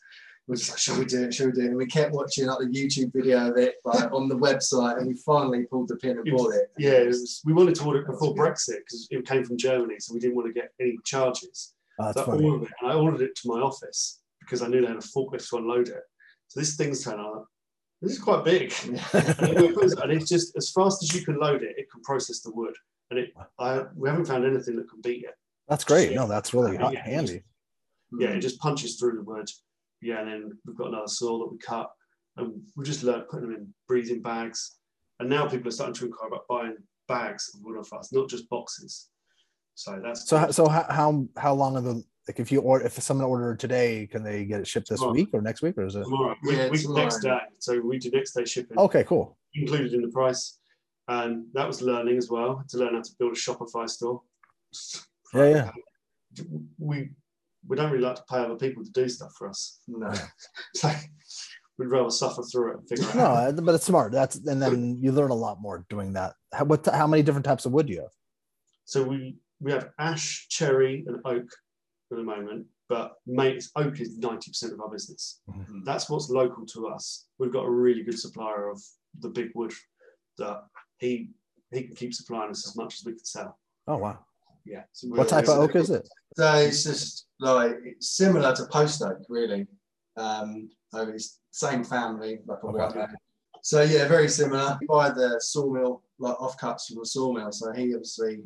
we 0.49 0.57
just 0.57 0.71
like, 0.71 0.79
shall 0.79 0.99
we 0.99 1.05
do 1.05 1.25
it? 1.25 1.35
Shall 1.35 1.47
we 1.47 1.53
do 1.53 1.61
it? 1.63 1.67
And 1.67 1.77
we 1.77 1.87
kept 1.87 2.13
watching 2.13 2.47
like 2.47 2.59
the 2.59 2.67
YouTube 2.67 3.13
video 3.13 3.51
of 3.51 3.57
it, 3.57 3.77
like 3.85 4.11
on 4.13 4.29
the 4.29 4.37
website, 4.37 4.99
and 4.99 5.07
we 5.07 5.15
finally 5.15 5.65
pulled 5.65 5.89
the 5.89 5.97
pin 5.97 6.19
and 6.19 6.27
It 6.27 6.33
was- 6.33 6.43
bought 6.43 6.55
it. 6.55 6.71
yeah. 6.79 6.91
It 6.93 7.07
was, 7.09 7.41
we 7.45 7.53
wanted 7.53 7.75
to 7.77 7.85
order 7.85 8.01
it 8.01 8.07
before 8.07 8.35
Brexit 8.35 8.79
because 8.79 9.07
it 9.11 9.27
came 9.27 9.45
from 9.45 9.57
Germany, 9.57 9.97
so 10.01 10.13
we 10.15 10.21
didn't 10.21 10.35
want 10.37 10.49
to 10.49 10.53
get 10.53 10.71
any 10.81 10.97
charges. 11.05 11.75
Oh, 12.01 12.07
that's 12.07 12.17
So 12.17 12.23
I 12.23 12.27
funny. 12.27 12.45
ordered 12.45 12.67
it, 12.67 12.73
and 12.81 12.91
I 12.91 12.95
ordered 12.95 13.21
it 13.23 13.37
to 13.37 13.49
my 13.49 13.61
office 13.61 14.21
because 14.41 14.63
I 14.63 14.67
knew 14.69 14.81
they 14.81 14.89
had 14.89 14.97
a 14.97 15.01
forklift 15.01 15.49
to 15.51 15.59
unload 15.59 15.89
it. 15.89 16.03
So 16.49 16.59
this 16.61 16.75
thing's 16.77 17.05
turned 17.05 17.21
out. 17.21 17.47
This 18.01 18.13
is 18.13 18.19
quite 18.19 18.45
big. 18.45 18.75
and 19.13 20.13
it's 20.13 20.29
just 20.29 20.57
as 20.57 20.71
fast 20.73 21.03
as 21.05 21.15
you 21.15 21.25
can 21.25 21.39
load 21.39 21.63
it, 21.63 21.77
it 21.79 21.89
can 21.91 22.03
process 22.03 22.41
the 22.41 22.51
wood. 22.53 22.75
And 23.11 23.19
it, 23.21 23.33
I, 23.61 23.85
we 23.95 24.09
haven't 24.09 24.25
found 24.25 24.45
anything 24.45 24.75
that 24.77 24.91
can 24.91 25.01
beat 25.03 25.25
it. 25.25 25.35
That's 25.69 25.85
great. 25.85 26.13
No, 26.13 26.27
that's 26.27 26.53
really 26.53 26.75
yeah. 26.75 27.05
handy. 27.05 27.43
Yeah, 28.19 28.31
it 28.31 28.41
just 28.41 28.59
punches 28.59 28.97
through 28.99 29.15
the 29.17 29.23
wood. 29.23 29.49
Yeah, 30.03 30.21
and 30.21 30.29
then 30.29 30.51
we've 30.67 30.77
got 30.77 30.89
another 30.89 31.07
saw 31.07 31.39
that 31.39 31.53
we 31.53 31.59
cut, 31.59 31.91
and 32.37 32.61
we 32.77 32.85
just 32.85 33.03
learned 33.05 33.29
putting 33.31 33.49
them 33.51 33.57
in 33.57 33.75
breathing 33.89 34.21
bags. 34.21 34.79
And 35.21 35.31
now 35.31 35.49
people 35.49 35.69
are 35.69 35.73
starting 35.73 35.95
to 35.95 36.07
inquire 36.07 36.29
about 36.29 36.49
buying 36.49 36.77
bags 37.09 37.51
of 37.55 37.61
wood 37.63 37.79
off 37.79 37.93
us, 37.93 38.13
not 38.13 38.29
just 38.29 38.49
boxes. 38.49 39.09
So 39.75 40.01
that's 40.05 40.29
So, 40.29 40.51
so 40.51 40.69
how 40.69 40.85
how 40.91 41.27
how 41.37 41.55
long 41.55 41.77
are 41.77 41.81
the 41.83 42.03
like 42.29 42.41
if 42.41 42.51
you 42.53 42.61
order 42.61 42.85
if 42.85 43.01
someone 43.01 43.27
ordered 43.27 43.61
today, 43.61 44.07
can 44.11 44.23
they 44.23 44.45
get 44.45 44.61
it 44.61 44.67
shipped 44.67 44.89
this 44.89 44.99
Tomorrow. 44.99 45.15
week 45.15 45.29
or 45.33 45.41
next 45.41 45.63
week 45.63 45.79
or 45.79 45.85
is 45.87 45.95
it? 45.95 46.03
tomorrow. 46.05 46.37
We, 46.45 46.57
Yeah, 46.57 46.69
we 46.69 46.79
tomorrow. 46.79 47.03
next 47.03 47.21
day. 47.21 47.39
So 47.61 47.81
we 47.81 47.99
do 47.99 48.11
next 48.11 48.33
day 48.33 48.45
shipping. 48.45 48.77
Okay, 48.79 49.05
cool. 49.05 49.39
included 49.55 49.95
in 49.95 50.03
the 50.03 50.09
price. 50.09 50.59
And 51.09 51.47
that 51.55 51.67
was 51.67 51.83
learning 51.83 52.17
as 52.19 52.29
well 52.31 52.65
to 52.69 52.77
learn 52.79 52.95
how 52.95 53.03
to 53.03 53.11
build 53.19 53.33
a 53.33 53.35
Shopify 53.37 53.89
store. 53.89 54.23
Yeah, 55.35 55.49
yeah. 55.49 55.71
We 56.79 57.11
we 57.69 57.77
don't 57.77 57.91
really 57.91 58.05
like 58.05 58.17
to 58.17 58.25
pay 58.29 58.39
other 58.39 58.57
people 58.57 58.85
to 58.85 58.91
do 58.91 59.09
stuff 59.09 59.33
for 59.39 59.49
us. 59.49 59.81
No. 59.89 60.13
So 60.75 60.91
we'd 61.79 61.87
rather 61.91 62.11
suffer 62.11 62.43
through 62.43 62.73
it 62.73 62.79
and 62.79 62.89
figure 62.89 63.09
it 63.09 63.17
out. 63.17 63.55
No, 63.55 63.63
but 63.63 63.75
it's 63.75 63.87
smart. 63.87 64.13
That's 64.13 64.37
and 64.37 64.61
then 64.61 64.99
you 65.01 65.11
learn 65.13 65.31
a 65.31 65.35
lot 65.35 65.61
more 65.61 65.87
doing 65.89 66.13
that. 66.15 66.35
How, 66.53 66.65
what 66.65 66.87
how 66.87 67.07
many 67.07 67.23
different 67.23 67.47
types 67.47 67.65
of 67.65 67.73
wood 67.73 67.87
do 67.87 67.93
you 67.95 68.01
have? 68.01 68.11
So 68.85 69.03
we 69.03 69.37
we 69.61 69.73
have 69.73 69.91
ash, 69.99 70.47
cherry, 70.49 71.05
and 71.07 71.17
oak 71.25 71.49
at 72.11 72.17
the 72.19 72.23
moment, 72.25 72.67
but 72.89 73.15
mate, 73.27 73.65
oak 73.77 74.01
is 74.01 74.19
ninety 74.19 74.51
percent 74.51 74.73
of 74.73 74.81
our 74.81 74.91
business. 74.91 75.41
Mhm. 75.49 75.85
That's 75.85 76.11
what's 76.11 76.29
local 76.29 76.67
to 76.67 76.89
us. 76.89 77.27
We've 77.39 77.53
got 77.53 77.65
a 77.65 77.71
really 77.71 78.03
good 78.03 78.19
supplier 78.19 78.69
of 78.69 78.83
the 79.21 79.31
big 79.31 79.51
wood 79.55 79.73
that 80.39 80.65
he 80.99 81.31
he 81.71 81.85
can 81.85 81.97
keep 81.97 82.13
supplying 82.13 82.51
us 82.51 82.67
as 82.69 82.77
much 82.77 82.95
as 82.95 83.05
we 83.05 83.13
can 83.13 83.25
sell. 83.25 83.59
Oh 83.87 83.97
wow. 83.97 84.19
Yeah. 84.65 84.83
So 84.93 85.09
What 85.09 85.29
type 85.29 85.49
of 85.49 85.59
oak 85.59 85.77
is 85.77 85.91
it? 85.91 86.09
So 86.37 86.55
it's 86.55 86.85
just 86.85 87.27
like 87.41 87.77
it's 87.85 88.11
similar 88.11 88.55
to 88.55 88.67
post 88.67 89.03
oak, 89.03 89.19
really. 89.29 89.67
Um, 90.17 90.71
so 90.93 91.09
it's 91.09 91.41
same 91.51 91.85
family, 91.85 92.39
like 92.47 92.63
Okay. 92.65 93.07
So 93.63 93.83
yeah, 93.83 94.09
very 94.09 94.29
similar. 94.29 94.77
We 94.81 94.87
buy 94.87 95.11
the 95.11 95.41
sawmill, 95.41 96.03
like 96.19 96.37
offcuts 96.37 96.89
from 96.89 96.99
the 96.99 97.07
sawmill. 97.07 97.53
So 97.53 97.73
he 97.73 97.95
obviously 97.95 98.43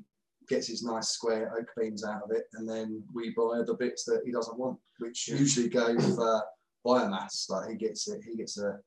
gets 0.48 0.68
his 0.68 0.82
nice 0.82 1.08
square 1.08 1.52
oak 1.58 1.68
beams 1.76 2.04
out 2.04 2.22
of 2.22 2.30
it, 2.30 2.44
and 2.54 2.68
then 2.68 3.02
we 3.14 3.30
buy 3.30 3.62
the 3.66 3.74
bits 3.74 4.04
that 4.04 4.22
he 4.24 4.32
doesn't 4.32 4.58
want, 4.58 4.78
which 4.98 5.28
usually 5.28 5.68
go 5.68 5.98
for 5.98 6.42
biomass. 6.86 7.48
Like 7.48 7.70
he 7.70 7.76
gets 7.76 8.08
it, 8.08 8.22
he 8.24 8.36
gets 8.36 8.58
a, 8.58 8.78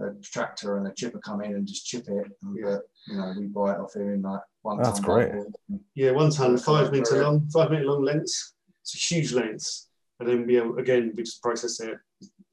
a 0.00 0.14
tractor 0.22 0.76
and 0.76 0.86
a 0.86 0.92
chipper 0.94 1.18
come 1.18 1.42
in 1.42 1.54
and 1.54 1.66
just 1.66 1.86
chip 1.86 2.06
it, 2.08 2.26
and 2.42 2.56
Yeah. 2.56 2.64
but, 2.64 2.82
you 3.06 3.16
know 3.16 3.34
we 3.38 3.46
buy 3.46 3.72
it 3.72 3.80
off 3.80 3.96
him 3.96 4.10
in 4.10 4.22
like 4.22 4.40
one. 4.62 4.78
That's 4.82 5.00
ton 5.00 5.04
great. 5.04 5.28
bundle. 5.32 5.52
Yeah, 5.94 6.10
one 6.12 6.30
ton, 6.30 6.56
five 6.58 6.92
meter 6.92 7.04
Brilliant. 7.10 7.32
long, 7.32 7.48
five 7.50 7.70
meter 7.70 7.84
long 7.84 8.02
lengths. 8.04 8.54
It's 8.82 8.94
a 8.94 8.98
huge 8.98 9.32
length. 9.32 9.86
And 10.18 10.28
then 10.28 10.46
we 10.46 10.56
again 10.58 11.12
we 11.16 11.22
just 11.22 11.42
process 11.42 11.80
it. 11.80 11.96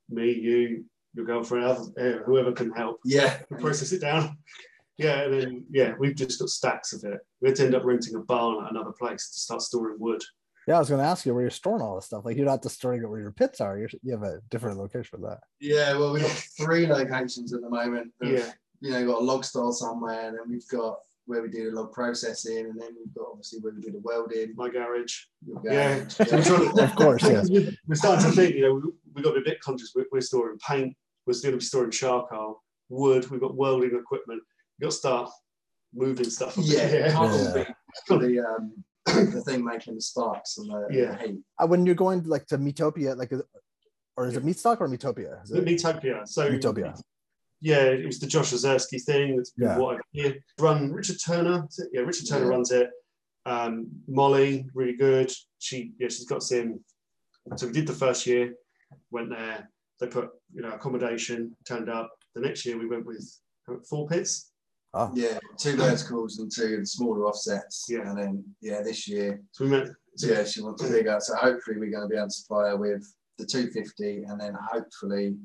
Me, 0.10 0.32
you, 0.32 0.86
your 1.14 1.26
girlfriend, 1.26 1.66
other- 1.66 1.92
eh, 1.98 2.18
whoever 2.26 2.52
can 2.54 2.72
help. 2.72 3.00
Yeah, 3.04 3.40
We 3.50 3.58
process 3.58 3.92
it 3.92 4.02
down. 4.02 4.38
Yeah, 4.98 5.24
and 5.24 5.34
then 5.34 5.66
yeah, 5.70 5.94
we've 6.00 6.16
just 6.16 6.40
got 6.40 6.50
stacks 6.50 6.94
of 6.94 7.04
it. 7.04 7.20
We 7.42 7.50
had 7.50 7.56
to 7.58 7.66
end 7.66 7.76
up 7.76 7.84
renting 7.84 8.16
a 8.16 8.20
barn 8.20 8.64
at 8.66 8.72
another 8.72 8.92
place 8.94 9.30
to 9.32 9.40
start 9.40 9.62
storing 9.62 9.98
wood. 10.00 10.24
Yeah, 10.68 10.78
I 10.78 10.80
was 10.80 10.90
going 10.90 11.02
to 11.02 11.08
ask 11.08 11.26
you 11.26 11.34
where 11.34 11.44
you're 11.44 11.52
storing 11.52 11.82
all 11.82 11.96
this 11.96 12.06
stuff. 12.08 12.26
Like 12.26 12.36
you're 12.36 12.46
not 12.46 12.64
just 12.64 12.76
storing 12.76 13.02
it 13.02 13.08
where 13.10 13.22
your 13.22 13.32
pits 13.32 13.62
are. 13.62 13.78
You're, 13.78 13.90
you 14.02 14.12
have 14.14 14.24
a 14.24 14.42
different 14.50 14.78
location 14.78 15.20
for 15.22 15.30
that. 15.30 15.40
Yeah, 15.62 15.98
well, 15.98 16.12
we've 16.14 16.24
got 16.24 16.32
three 16.32 16.88
locations 16.88 17.54
at 17.54 17.62
the 17.62 17.70
moment. 17.70 18.12
of, 18.22 18.30
Yeah, 18.30 18.52
You 18.82 18.92
know, 18.92 18.98
we've 19.00 19.08
got 19.08 19.22
a 19.22 19.24
log 19.24 19.46
store 19.46 19.72
somewhere, 19.72 20.28
and 20.30 20.38
then 20.38 20.50
we've 20.50 20.68
got 20.68 20.98
where 21.28 21.42
we 21.42 21.50
do 21.50 21.70
the 21.70 21.76
log 21.76 21.92
processing, 21.92 22.58
and 22.70 22.80
then 22.80 22.90
we've 22.98 23.14
got 23.14 23.28
obviously 23.32 23.60
where 23.60 23.74
we 23.74 23.82
do 23.82 23.92
the 23.92 24.00
welding. 24.00 24.54
my 24.56 24.70
garage. 24.70 25.14
your 25.46 25.62
Yeah. 25.64 26.00
garage. 26.00 26.14
So 26.14 26.26
we're 26.60 26.74
to- 26.74 26.84
Of 26.84 26.96
course, 26.96 27.24
yes. 27.24 27.50
We're 27.88 27.96
starting 27.96 28.30
to 28.30 28.36
think, 28.36 28.56
you 28.56 28.62
know, 28.62 28.74
we, 28.76 28.82
we've 29.14 29.24
got 29.26 29.32
to 29.34 29.42
be 29.42 29.50
a 29.50 29.52
bit 29.52 29.60
conscious. 29.62 29.92
We're, 29.96 30.06
we're 30.12 30.22
storing 30.22 30.58
paint, 30.68 30.96
we're 31.26 31.34
still 31.34 31.52
going 31.52 31.60
to 31.60 31.64
be 31.64 31.68
storing 31.68 31.92
charcoal, 31.92 32.64
wood, 32.90 33.30
we've 33.30 33.42
got 33.42 33.56
welding 33.56 33.96
equipment. 33.96 34.42
We've 34.80 34.86
got 34.88 34.92
to 34.92 34.98
start 34.98 35.30
moving 35.94 36.30
stuff. 36.30 36.58
a. 36.58 36.62
Yeah, 36.62 36.88
Yeah. 36.88 37.12
the 38.18 38.40
um, 38.40 38.74
the 39.06 39.42
thing 39.46 39.64
making 39.64 39.96
the 39.96 40.02
sparks 40.02 40.58
and 40.58 40.70
the, 40.70 40.88
Yeah. 40.92 41.16
the 41.18 41.28
heat. 41.28 41.40
Uh, 41.60 41.68
when 41.68 41.86
you're 41.86 41.96
going 41.96 42.24
like 42.24 42.46
to 42.48 42.58
Meatopia, 42.58 43.16
like, 43.18 43.32
or 44.16 44.28
is 44.28 44.36
it 44.38 44.46
Meatstock 44.46 44.80
or 44.82 44.88
Meatopia? 44.88 45.44
Is 45.44 45.52
it 45.52 45.66
Meatopia. 45.66 46.28
So 46.28 46.50
Meatopia? 46.50 47.00
Yeah, 47.62 47.84
it 47.86 48.06
was 48.06 48.20
the 48.20 48.28
Josh 48.28 48.52
Ozersky 48.54 49.02
thing. 49.02 49.38
That's 49.38 49.54
Yeah. 49.58 49.78
what 49.78 49.98
I 49.98 50.00
hear. 50.12 50.36
Run 50.60 50.92
Richard 50.92 51.18
Turner. 51.24 51.66
is? 51.70 51.88
Yeah, 51.92 52.02
Richard 52.02 52.28
Turner 52.28 52.46
Yeah. 52.46 52.50
runs 52.52 52.72
it. 52.72 52.90
Um, 53.46 53.88
Molly, 54.08 54.68
really 54.74 54.96
good. 54.96 55.32
She 55.60 55.94
yeah, 56.00 56.10
she's 56.10 56.26
got 56.26 56.44
some. 56.44 56.84
So 57.56 57.68
we 57.68 57.74
did 57.74 57.88
the 57.88 57.94
first 57.94 58.28
year, 58.28 58.54
went 59.12 59.30
there. 59.30 59.70
They 60.00 60.08
put 60.08 60.30
you 60.54 60.62
know 60.62 60.72
accommodation. 60.72 61.56
Turned 61.66 61.90
up. 61.90 62.12
The 62.36 62.42
next 62.42 62.66
year 62.66 62.78
we 62.78 62.88
went 62.88 63.06
with 63.06 63.26
uh, 63.68 63.76
four 63.90 64.08
pits. 64.08 64.52
Oh, 64.94 65.12
Yeah, 65.16 65.40
two 65.58 65.76
verticals 65.76 66.40
and 66.40 66.52
two 66.52 66.86
smaller 66.86 67.26
offsets. 67.26 67.86
Yeah. 67.90 68.10
and 68.10 68.18
then 68.18 68.56
yeah, 68.62 68.82
this 68.84 69.08
year, 69.08 69.42
So 69.52 69.66
we 69.66 69.72
met. 69.72 69.88
so 70.16 70.28
yeah, 70.28 70.44
she 70.44 70.62
wants 70.62 70.84
bigger. 70.88 71.18
So 71.20 71.36
hopefully 71.36 71.78
we're 71.78 71.92
going 71.92 72.04
to 72.04 72.08
be 72.08 72.16
able 72.16 72.28
to 72.28 72.34
supply 72.34 72.70
her 72.70 72.78
with 72.78 73.04
the 73.38 73.46
250, 73.46 74.24
and 74.24 74.40
then 74.40 74.56
hopefully 74.72 75.38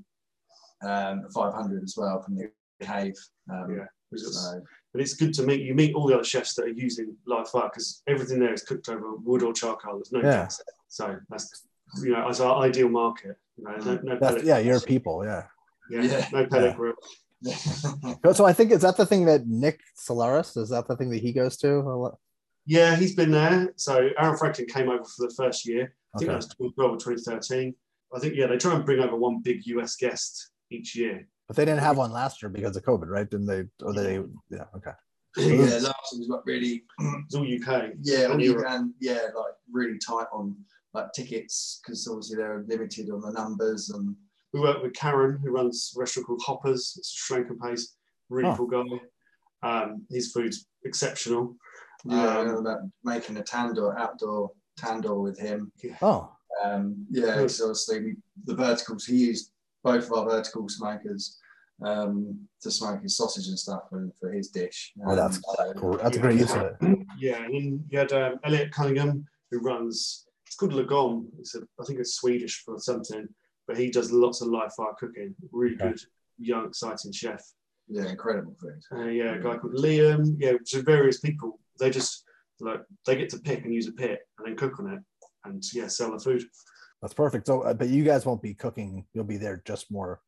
um, 0.84 1.28
500 1.34 1.82
as 1.82 1.94
well 1.96 2.22
from 2.22 2.36
the 2.36 2.50
cave. 2.84 3.14
Um, 3.50 3.76
Yeah. 3.76 3.86
So 4.14 4.60
But 4.92 5.00
it's 5.00 5.14
good 5.14 5.32
to 5.34 5.42
meet 5.42 5.62
you 5.62 5.74
meet 5.74 5.94
all 5.94 6.06
the 6.06 6.14
other 6.14 6.24
chefs 6.24 6.54
that 6.56 6.64
are 6.64 6.68
using 6.68 7.16
live 7.26 7.48
fire 7.48 7.70
because 7.72 8.02
everything 8.06 8.40
there 8.40 8.52
is 8.52 8.62
cooked 8.62 8.88
over 8.90 9.14
wood 9.16 9.42
or 9.42 9.54
charcoal. 9.54 9.94
There's 9.94 10.12
no 10.12 10.18
Yeah. 10.20 10.42
gas. 10.42 10.60
So 10.88 11.16
that's 11.30 11.66
you 12.02 12.12
know 12.12 12.28
as 12.28 12.40
our 12.40 12.62
ideal 12.62 12.90
market. 12.90 13.36
You 13.56 13.64
know, 13.64 13.76
no, 13.76 13.94
no 14.02 14.18
that's, 14.18 14.20
pellet 14.20 14.44
yeah, 14.44 14.58
your 14.58 14.72
grills. 14.74 14.84
people. 14.84 15.24
Yeah. 15.24 15.44
Yeah, 15.90 16.02
Yeah. 16.02 16.28
no 16.32 16.46
pellet 16.46 16.70
Yeah. 16.72 16.76
grill. 16.76 16.94
So 18.34 18.44
I 18.44 18.52
think 18.52 18.70
is 18.70 18.82
that 18.82 18.96
the 18.96 19.06
thing 19.06 19.24
that 19.26 19.46
Nick 19.46 19.80
Solares 19.98 20.56
is 20.56 20.68
that 20.68 20.86
the 20.88 20.96
thing 20.96 21.10
that 21.10 21.20
he 21.22 21.32
goes 21.32 21.56
to? 21.58 22.12
Yeah, 22.66 22.94
he's 22.94 23.14
been 23.16 23.30
there. 23.32 23.72
So 23.76 24.10
Aaron 24.18 24.36
Franklin 24.36 24.66
came 24.68 24.88
over 24.88 25.02
for 25.04 25.26
the 25.26 25.34
first 25.34 25.66
year. 25.66 25.94
I 26.14 26.18
think 26.18 26.28
Okay. 26.30 26.32
that 26.32 26.36
was 26.36 26.48
2012 26.76 26.92
or 26.92 26.96
2013. 26.98 27.74
I 28.14 28.18
think 28.20 28.34
yeah, 28.36 28.46
they 28.46 28.58
try 28.58 28.74
and 28.74 28.84
bring 28.84 29.00
over 29.00 29.16
one 29.16 29.40
big 29.42 29.66
US 29.66 29.96
guest 29.96 30.50
each 30.72 30.96
year. 30.96 31.26
But 31.48 31.56
they 31.56 31.64
didn't 31.64 31.80
have 31.80 31.96
one 31.98 32.12
last 32.12 32.42
year 32.42 32.48
because 32.50 32.76
of 32.76 32.82
COVID, 32.84 33.08
right? 33.08 33.28
Didn't 33.28 33.46
they? 33.46 33.64
Or 33.84 33.92
they? 33.92 34.22
Yeah. 34.50 34.64
Okay. 34.76 34.92
yeah, 35.36 35.54
last 35.78 36.12
year 36.12 36.20
was 36.20 36.28
like 36.28 36.40
really 36.46 36.84
It's 37.24 37.34
all 37.34 37.42
UK. 37.42 37.92
Yeah, 38.02 38.24
and 38.24 38.32
and, 38.34 38.42
you 38.42 38.52
Europe. 38.52 38.66
can, 38.68 38.94
yeah, 39.00 39.20
like 39.34 39.54
really 39.70 39.98
tight 39.98 40.26
on 40.32 40.56
like 40.94 41.12
tickets 41.14 41.80
because 41.84 42.06
obviously 42.06 42.36
they're 42.36 42.64
limited 42.68 43.10
on 43.10 43.20
the 43.22 43.32
numbers 43.32 43.90
and 43.90 44.14
We 44.52 44.60
work 44.60 44.82
with 44.82 44.92
Karan, 44.92 45.38
who 45.42 45.50
runs 45.50 45.92
a 45.96 46.00
restaurant 46.00 46.26
called 46.26 46.42
Hoppers. 46.44 46.94
It's 46.98 47.10
a 47.12 47.16
Sri 47.16 47.38
Lankan 47.44 47.58
place. 47.58 47.96
Really 48.28 48.48
Oh. 48.50 48.56
cool 48.56 48.66
guy. 48.66 49.00
Um, 49.62 50.06
his 50.10 50.32
food's 50.32 50.66
exceptional. 50.84 51.56
yeah, 52.04 52.38
Um, 52.40 52.48
about 52.56 52.80
making 53.04 53.36
a 53.38 53.42
tandoor 53.42 53.96
outdoor 53.98 54.50
tandoor 54.78 55.22
with 55.22 55.38
him. 55.38 55.70
Oh, 56.02 56.32
Um, 56.64 57.06
yeah, 57.10 57.22
Good. 57.26 57.34
because 57.36 57.60
obviously 57.60 58.00
we, 58.04 58.16
the 58.44 58.54
verticals 58.54 59.04
he 59.06 59.16
used 59.16 59.51
both 59.82 60.06
of 60.06 60.12
our 60.12 60.24
vertical 60.30 60.68
smokers 60.68 61.38
um, 61.84 62.38
to 62.60 62.70
smoke 62.70 63.02
his 63.02 63.16
sausage 63.16 63.48
and 63.48 63.58
stuff 63.58 63.82
for, 63.90 64.08
for 64.20 64.30
his 64.32 64.48
dish. 64.48 64.92
Oh, 65.06 65.16
that's 65.16 65.40
Um, 65.58 65.74
cool. 65.74 65.96
That's 65.98 66.16
a 66.16 66.20
great 66.20 66.38
use 66.38 66.52
of 66.54 66.62
it. 66.80 66.98
Yeah, 67.18 67.44
and 67.44 67.54
then 67.54 67.84
you 67.90 67.98
had 67.98 68.12
um, 68.12 68.38
Elliot 68.44 68.70
Cunningham 68.72 69.26
who 69.50 69.58
runs. 69.60 70.26
It's 70.46 70.56
called 70.56 70.72
Lagom. 70.72 71.26
It's 71.38 71.54
a, 71.54 71.60
I 71.80 71.84
think 71.86 71.98
it's 71.98 72.14
Swedish 72.14 72.62
for 72.64 72.78
something, 72.78 73.26
but 73.66 73.76
he 73.78 73.90
does 73.90 74.12
lots 74.12 74.40
of 74.42 74.48
live 74.48 74.72
fire 74.74 74.92
cooking. 74.98 75.34
Really 75.50 75.74
Okay. 75.74 75.88
good, 75.90 76.00
young, 76.38 76.66
exciting 76.66 77.12
chef. 77.12 77.42
yeah, 77.88 78.08
incredible 78.08 78.54
food. 78.60 78.80
Uh, 78.92 79.06
yeah, 79.08 79.34
a 79.34 79.38
guy 79.42 79.56
called 79.56 79.74
Liam. 79.74 80.36
Yeah, 80.38 80.52
so 80.64 80.82
various 80.82 81.20
people. 81.20 81.58
They 81.80 81.90
just 81.90 82.24
like 82.60 82.82
they 83.06 83.16
get 83.16 83.28
to 83.30 83.38
pick 83.38 83.64
and 83.64 83.74
use 83.74 83.88
a 83.88 83.92
pit 83.92 84.20
and 84.38 84.46
then 84.46 84.56
cook 84.56 84.78
on 84.78 84.92
it 84.92 85.00
and 85.44 85.62
yeah, 85.72 85.88
sell 85.88 86.12
the 86.12 86.20
food. 86.20 86.44
That's 87.02 87.12
perfect. 87.14 87.46
So, 87.48 87.62
uh, 87.62 87.74
but 87.74 87.88
you 87.88 88.04
guys 88.04 88.24
won't 88.24 88.40
be 88.40 88.54
cooking. 88.54 89.04
You'll 89.12 89.24
be 89.24 89.36
there 89.36 89.60
just 89.66 89.90
more. 89.90 90.20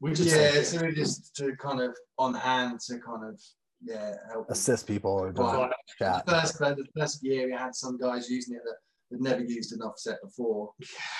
We 0.00 0.12
just 0.14 0.30
Yeah, 0.30 0.62
so 0.62 0.86
we 0.86 0.92
just 0.94 1.34
to 1.36 1.56
kind 1.56 1.80
of 1.80 1.96
on 2.18 2.32
hand 2.32 2.78
to 2.86 3.00
kind 3.00 3.24
of 3.28 3.40
yeah 3.82 4.14
help. 4.30 4.48
assist 4.48 4.86
people 4.86 5.10
or 5.10 5.32
just 5.32 5.40
Right. 5.40 5.70
chat. 5.98 6.24
The 6.24 6.32
first, 6.32 6.58
the 6.58 6.86
first 6.96 7.24
year 7.24 7.46
we 7.46 7.52
had 7.52 7.74
some 7.74 7.98
guys 7.98 8.30
using 8.30 8.54
it 8.54 8.62
that 8.64 8.76
had 9.10 9.20
never 9.20 9.42
used 9.42 9.72
an 9.72 9.82
offset 9.82 10.18
before, 10.22 10.70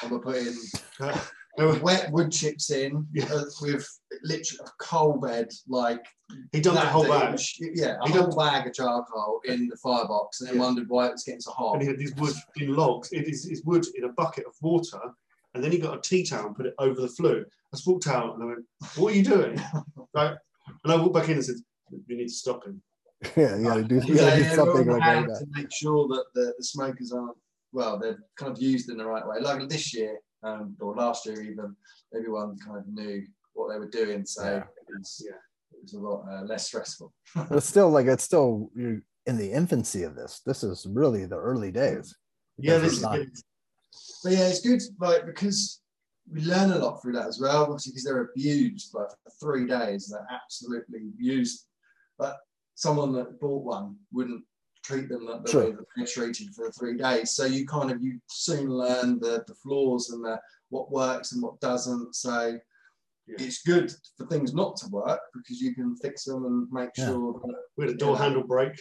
and 0.03 0.12
we're 0.12 0.20
putting 0.20 0.55
Uh, 1.59 1.79
wet 1.83 2.11
wood 2.13 2.33
chips 2.33 2.71
in 2.71 3.07
Yeah. 3.13 3.27
uh, 3.33 3.45
with 3.63 3.87
literally 4.25 4.61
a 4.67 4.71
coal 4.85 5.19
bed 5.21 5.49
like 5.69 6.05
he 6.53 6.61
done 6.61 6.75
the 6.75 6.81
that 6.81 6.93
whole 6.93 7.07
bag. 7.07 7.39
huge. 7.39 7.79
Yeah, 7.79 7.97
a 8.03 8.07
He 8.09 8.13
whole 8.15 8.29
done- 8.29 8.37
bag 8.37 8.67
of 8.67 8.75
charcoal 8.75 9.41
in 9.45 9.69
the 9.69 9.77
firebox, 9.77 10.41
and 10.41 10.49
then 10.49 10.57
Yeah. 10.57 10.63
wondered 10.63 10.89
why 10.89 11.07
it 11.09 11.13
was 11.13 11.23
getting 11.25 11.41
so 11.41 11.53
hot. 11.53 11.75
and 11.75 11.83
he 11.83 11.89
had 11.89 11.99
these 11.99 12.15
wood 12.17 12.35
in 12.57 12.75
logs. 12.75 13.13
It 13.13 13.29
is 13.29 13.47
it's 13.47 13.63
wood 13.65 13.85
in 13.97 14.05
a 14.05 14.09
bucket 14.13 14.47
of 14.47 14.55
water, 14.63 15.01
and 15.55 15.63
then 15.63 15.71
he 15.71 15.79
got 15.79 15.97
a 15.99 16.01
tea 16.01 16.25
towel 16.25 16.47
and 16.49 16.57
put 16.57 16.67
it 16.67 16.75
over 16.79 17.01
the 17.01 17.09
flue. 17.09 17.45
I 17.47 17.77
just 17.77 17.87
walked 17.87 18.07
out 18.09 18.35
and 18.35 18.43
I 18.43 18.47
went, 18.47 18.65
"What 18.97 19.13
are 19.13 19.17
you 19.17 19.23
doing?" 19.25 19.61
right, 20.15 20.37
and 20.83 20.93
I 20.93 20.97
walked 20.97 21.15
back 21.15 21.29
in 21.29 21.35
and 21.37 21.45
said, 21.45 21.57
"You 22.07 22.17
need 22.17 22.29
to 22.29 22.35
stop 22.35 22.65
him." 22.67 22.83
yeah, 23.37 23.57
you 23.57 23.65
gotta 23.65 23.85
do, 23.85 23.97
you 23.97 24.15
Yeah, 24.15 24.31
gotta 24.31 24.43
do 24.43 24.55
something 24.57 24.87
like 24.89 25.01
that. 25.29 25.39
to 25.39 25.47
make 25.51 25.73
sure 25.73 26.09
that 26.09 26.25
the, 26.35 26.53
the 26.59 26.65
smokers 26.65 27.13
aren't 27.13 27.37
well, 27.73 27.99
they're 27.99 28.19
kind 28.37 28.51
of 28.53 28.61
used 28.63 28.89
in 28.91 28.97
the 28.97 29.05
right 29.07 29.27
way. 29.27 29.37
Like 29.41 29.69
this 29.69 29.93
year, 29.95 30.19
um, 30.45 30.76
or 30.80 30.95
last 30.95 31.26
year 31.26 31.42
even, 31.42 31.74
everyone 32.14 32.57
kind 32.59 32.78
of 32.78 32.86
knew 32.86 33.26
what 33.55 33.72
they 33.72 33.78
were 33.78 33.88
doing, 33.88 34.24
so 34.26 34.42
Yeah. 34.45 34.59
it, 34.59 34.99
was, 34.99 35.22
Yeah. 35.24 35.36
it 35.72 35.82
was 35.82 35.92
a 35.95 35.99
lot 35.99 36.24
uh, 36.30 36.42
less 36.45 36.66
stressful. 36.66 37.12
But 37.34 37.53
it's 37.53 37.66
still 37.68 37.90
like 37.90 38.07
it's 38.07 38.24
still 38.24 38.70
you're 38.74 39.01
in 39.26 39.36
the 39.38 39.51
infancy 39.53 40.03
of 40.03 40.14
this. 40.14 40.40
This 40.45 40.62
is 40.62 40.86
really 40.88 41.24
the 41.26 41.36
early 41.38 41.70
days. 41.72 42.14
Yeah, 42.59 42.78
this 42.78 42.88
it's 42.88 42.97
is 42.99 43.03
not- 43.03 43.16
good. 43.16 43.32
But 44.22 44.32
yeah, 44.32 44.49
it's 44.49 44.61
good, 44.61 44.82
like 45.01 45.24
because 45.26 45.80
we 46.30 46.40
learn 46.42 46.72
a 46.72 46.78
lot 46.78 47.01
through 47.01 47.12
that 47.12 47.28
as 47.28 47.38
well. 47.40 47.62
Obviously, 47.62 47.92
because 47.92 48.05
they're 48.05 48.22
abused 48.32 48.92
like 48.95 49.09
for 49.22 49.30
three 49.40 49.66
days, 49.66 50.09
they're 50.09 50.26
absolutely 50.30 51.01
abused. 51.14 51.66
But 52.18 52.36
someone 52.74 53.12
that 53.12 53.38
bought 53.40 53.64
one 53.64 53.97
wouldn't 54.12 54.42
treat 54.85 55.09
them 55.09 55.26
the, 55.26 55.41
the 55.51 55.59
way 55.59 55.70
that 55.72 55.85
they're 55.97 56.07
treated 56.07 56.55
for 56.55 56.70
three 56.70 56.97
days. 56.97 57.32
So 57.32 57.47
you 57.47 57.66
kind 57.66 57.91
of 57.91 58.03
you 58.03 58.20
soon 58.28 58.68
learn 58.68 59.18
the 59.18 59.45
the 59.47 59.55
flaws 59.55 60.11
and 60.11 60.24
the 60.24 60.39
what 60.68 60.91
works 60.91 61.32
and 61.32 61.43
what 61.43 61.61
doesn't. 61.61 62.14
So 62.14 62.59
Yeah. 63.26 63.37
it's 63.47 63.62
good 63.62 63.91
for 64.18 64.26
things 64.26 64.53
not 64.53 64.76
to 64.78 64.89
work 64.89 65.20
because 65.32 65.59
you 65.61 65.74
can 65.74 65.97
fix 65.97 66.24
them 66.24 66.45
and 66.45 66.70
make 66.70 66.91
Yeah. 66.97 67.07
sure 67.07 67.41
that 67.43 67.55
We 67.76 67.87
had 67.87 67.95
a 67.95 67.99
door 67.99 68.16
Yeah. 68.16 68.22
handle 68.24 68.45
break. 68.47 68.74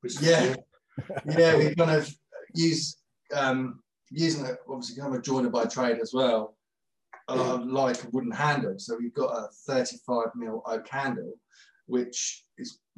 Which 0.00 0.20
Yeah. 0.20 0.56
yeah, 1.38 1.56
we 1.56 1.74
kind 1.74 1.90
of 1.90 2.08
use 2.54 2.96
um, 3.34 3.82
using 4.10 4.44
it 4.46 4.58
obviously 4.68 4.96
kind 5.00 5.14
of 5.14 5.20
a 5.20 5.22
joiner 5.22 5.50
by 5.50 5.64
trade 5.64 5.98
as 6.00 6.12
well, 6.12 6.56
uh, 7.28 7.58
like 7.64 8.02
a 8.02 8.08
wooden 8.10 8.32
handle. 8.32 8.74
So 8.78 8.96
we've 8.98 9.14
got 9.14 9.30
a 9.30 9.48
35 9.66 10.34
mil 10.34 10.62
oak 10.66 10.88
handle, 10.88 11.32
which 11.86 12.18
is 12.18 12.49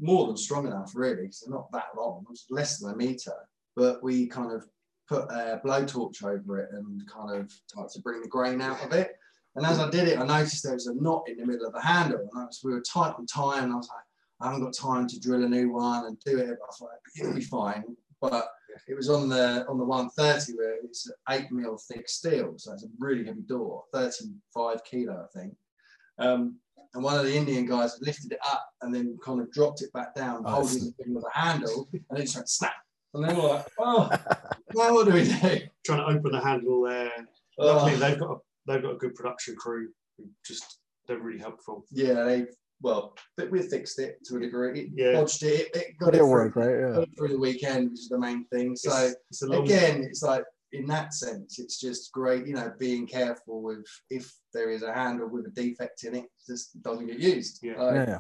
more 0.03 0.27
than 0.27 0.37
strong 0.37 0.67
enough, 0.67 0.93
really. 0.95 1.23
because 1.23 1.41
they're 1.41 1.55
not 1.55 1.71
that 1.73 1.97
long, 1.97 2.27
less 2.51 2.79
than 2.79 2.93
a 2.93 2.97
meter. 2.97 3.33
But 3.77 4.03
we 4.03 4.27
kind 4.27 4.53
of 4.53 4.67
put 5.09 5.31
a 5.31 5.61
blowtorch 5.65 6.25
over 6.25 6.59
it 6.59 6.71
and 6.73 7.09
kind 7.09 7.41
of 7.41 7.53
tried 7.73 7.89
to 7.91 8.01
bring 8.01 8.21
the 8.21 8.29
grain 8.29 8.61
out 8.61 8.85
of 8.85 8.93
it. 8.93 9.13
And 9.55 9.65
as 9.65 9.79
I 9.79 9.89
did 9.91 10.09
it, 10.09 10.19
I 10.19 10.27
noticed 10.27 10.63
there 10.63 10.75
was 10.75 10.87
a 10.87 10.95
knot 10.95 11.29
in 11.29 11.37
the 11.37 11.47
middle 11.47 11.67
of 11.67 11.75
the 11.75 11.81
handle, 11.81 12.21
and 12.21 12.43
I 12.43 12.45
was, 12.45 12.61
we 12.65 12.73
were 12.73 12.81
tight 12.81 13.15
on 13.19 13.27
time. 13.27 13.65
And 13.65 13.73
I 13.73 13.77
was 13.77 13.89
like, 13.89 14.05
I 14.41 14.47
haven't 14.47 14.65
got 14.65 14.75
time 14.75 15.07
to 15.07 15.21
drill 15.21 15.45
a 15.45 15.49
new 15.49 15.73
one 15.73 16.07
and 16.07 16.19
do 16.21 16.39
it. 16.39 16.59
But 16.59 16.75
I 16.81 16.85
like, 16.85 17.01
it'll 17.21 17.35
be 17.35 17.43
fine. 17.43 17.85
But 18.21 18.49
it 18.89 18.97
was 18.97 19.11
on 19.11 19.29
the 19.29 19.67
on 19.69 19.79
the 19.79 19.85
130 19.85 20.57
where 20.57 20.77
it's 20.83 21.11
eight 21.31 21.51
mil 21.51 21.77
thick 21.77 22.09
steel, 22.09 22.55
so 22.57 22.73
it's 22.73 22.85
a 22.85 22.89
really 22.99 23.25
heavy 23.25 23.43
door, 23.43 23.85
35 23.93 24.85
kilo, 24.85 25.29
I 25.29 25.39
think. 25.39 25.55
Um, 26.19 26.57
and 26.95 27.03
one 27.03 27.19
of 27.19 27.25
the 27.25 27.35
Indian 27.35 27.67
guys 27.67 27.99
lifted 28.01 28.33
it 28.33 28.39
up 28.47 28.67
and 28.83 28.95
then 28.95 29.19
kind 29.25 29.41
of 29.41 29.51
dropped 29.53 29.83
it 29.83 29.93
back 29.93 30.15
down, 30.15 30.43
Oh, 30.47 30.51
holding 30.51 30.77
it's- 30.77 30.93
the 30.97 31.05
thing 31.05 31.15
with 31.15 31.25
a 31.25 31.39
handle, 31.39 31.89
and 31.93 32.19
it 32.19 32.23
just 32.23 32.37
went 32.37 32.49
snap. 32.49 32.73
And 33.15 33.25
then 33.29 33.37
we're 33.37 33.49
like, 33.49 33.67
oh, 33.79 34.11
now 34.75 34.95
what 34.95 35.07
do 35.07 35.13
we 35.13 35.25
do? 35.25 35.61
Trying 35.85 35.99
to 35.99 36.07
open 36.19 36.33
the 36.33 36.41
handle 36.41 36.83
there. 36.83 37.13
Oh, 37.59 37.67
Luckily, 37.67 37.97
they've 37.97 38.19
got 38.19 38.31
a, 38.31 38.37
they've 38.67 38.83
got 38.83 38.93
a 38.93 38.97
good 38.97 39.15
production 39.15 39.55
crew. 39.57 39.89
Who 40.19 40.25
just 40.47 40.79
they're 41.07 41.19
really 41.19 41.39
helpful. 41.39 41.85
yeah, 41.91 42.23
they 42.25 42.47
well, 42.81 43.15
but 43.37 43.51
we 43.51 43.61
fixed 43.63 43.99
it 44.01 44.19
to 44.25 44.37
a 44.37 44.41
degree. 44.41 44.81
It 44.81 44.89
Yeah. 44.95 45.13
bodged 45.21 45.43
it. 45.43 45.69
It, 45.75 45.77
it 45.77 45.99
got 45.99 46.07
But 46.07 46.15
it 46.15 46.19
it 46.19 46.21
through, 46.21 46.31
worked, 46.31 46.57
right? 46.57 46.71
Yeah. 46.99 47.05
through 47.17 47.29
the 47.29 47.39
weekend, 47.39 47.91
which 47.91 48.01
is 48.01 48.09
the 48.09 48.19
main 48.19 48.45
thing. 48.47 48.75
So 48.77 48.91
It's, 48.97 49.17
it's 49.31 49.43
long, 49.43 49.65
again, 49.65 50.03
it's 50.03 50.23
like 50.23 50.43
in 50.73 50.87
that 50.87 51.13
sense, 51.13 51.59
it's 51.59 51.79
just 51.79 52.13
great, 52.13 52.47
you 52.47 52.55
know, 52.55 52.73
being 52.79 53.07
careful 53.07 53.63
with 53.63 53.85
if 54.11 54.33
there 54.55 54.71
is 54.71 54.83
a 54.83 54.93
handle 54.93 55.29
with 55.29 55.47
a 55.47 55.51
defect 55.51 56.05
in 56.05 56.15
it, 56.15 56.25
it 56.25 56.31
just 56.47 56.81
doesn't 56.83 57.07
get 57.07 57.19
used. 57.19 57.61
Yeah. 57.63 57.81
Like, 57.81 57.95
Yeah, 57.95 58.05
yeah. 58.09 58.19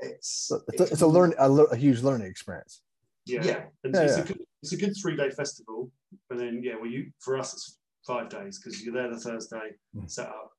It's 0.00 0.46
So 0.48 0.60
it's, 0.68 0.80
a, 0.80 0.84
it's 0.84 1.02
a 1.02 1.06
learn 1.06 1.32
a, 1.38 1.50
a 1.50 1.76
huge 1.76 2.02
learning 2.02 2.26
experience. 2.26 2.82
yeah. 3.24 3.42
yeah. 3.44 3.64
And 3.84 3.94
Yeah, 3.94 4.02
it's, 4.02 4.16
yeah. 4.16 4.24
A 4.24 4.26
good, 4.26 4.40
it's 4.62 4.72
a 4.72 4.76
good 4.76 4.94
three 5.00 5.16
day 5.16 5.30
festival. 5.30 5.90
And 6.30 6.38
then 6.40 6.60
yeah, 6.62 6.74
well, 6.74 6.90
you 6.90 7.10
for 7.20 7.38
us 7.38 7.54
it's 7.54 7.78
five 8.06 8.28
days 8.28 8.58
because 8.58 8.82
you're 8.84 8.94
there 8.94 9.10
the 9.10 9.18
Thursday, 9.18 9.70
Mm. 9.96 10.10
set 10.10 10.28
up 10.28 10.50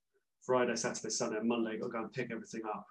Friday, 0.46 0.76
Saturday, 0.76 1.10
Sunday, 1.10 1.38
and 1.38 1.48
Monday. 1.48 1.78
Got 1.78 1.88
to 1.88 1.92
go 1.92 2.00
and 2.00 2.14
pick 2.14 2.32
everything 2.32 2.62
up, 2.74 2.86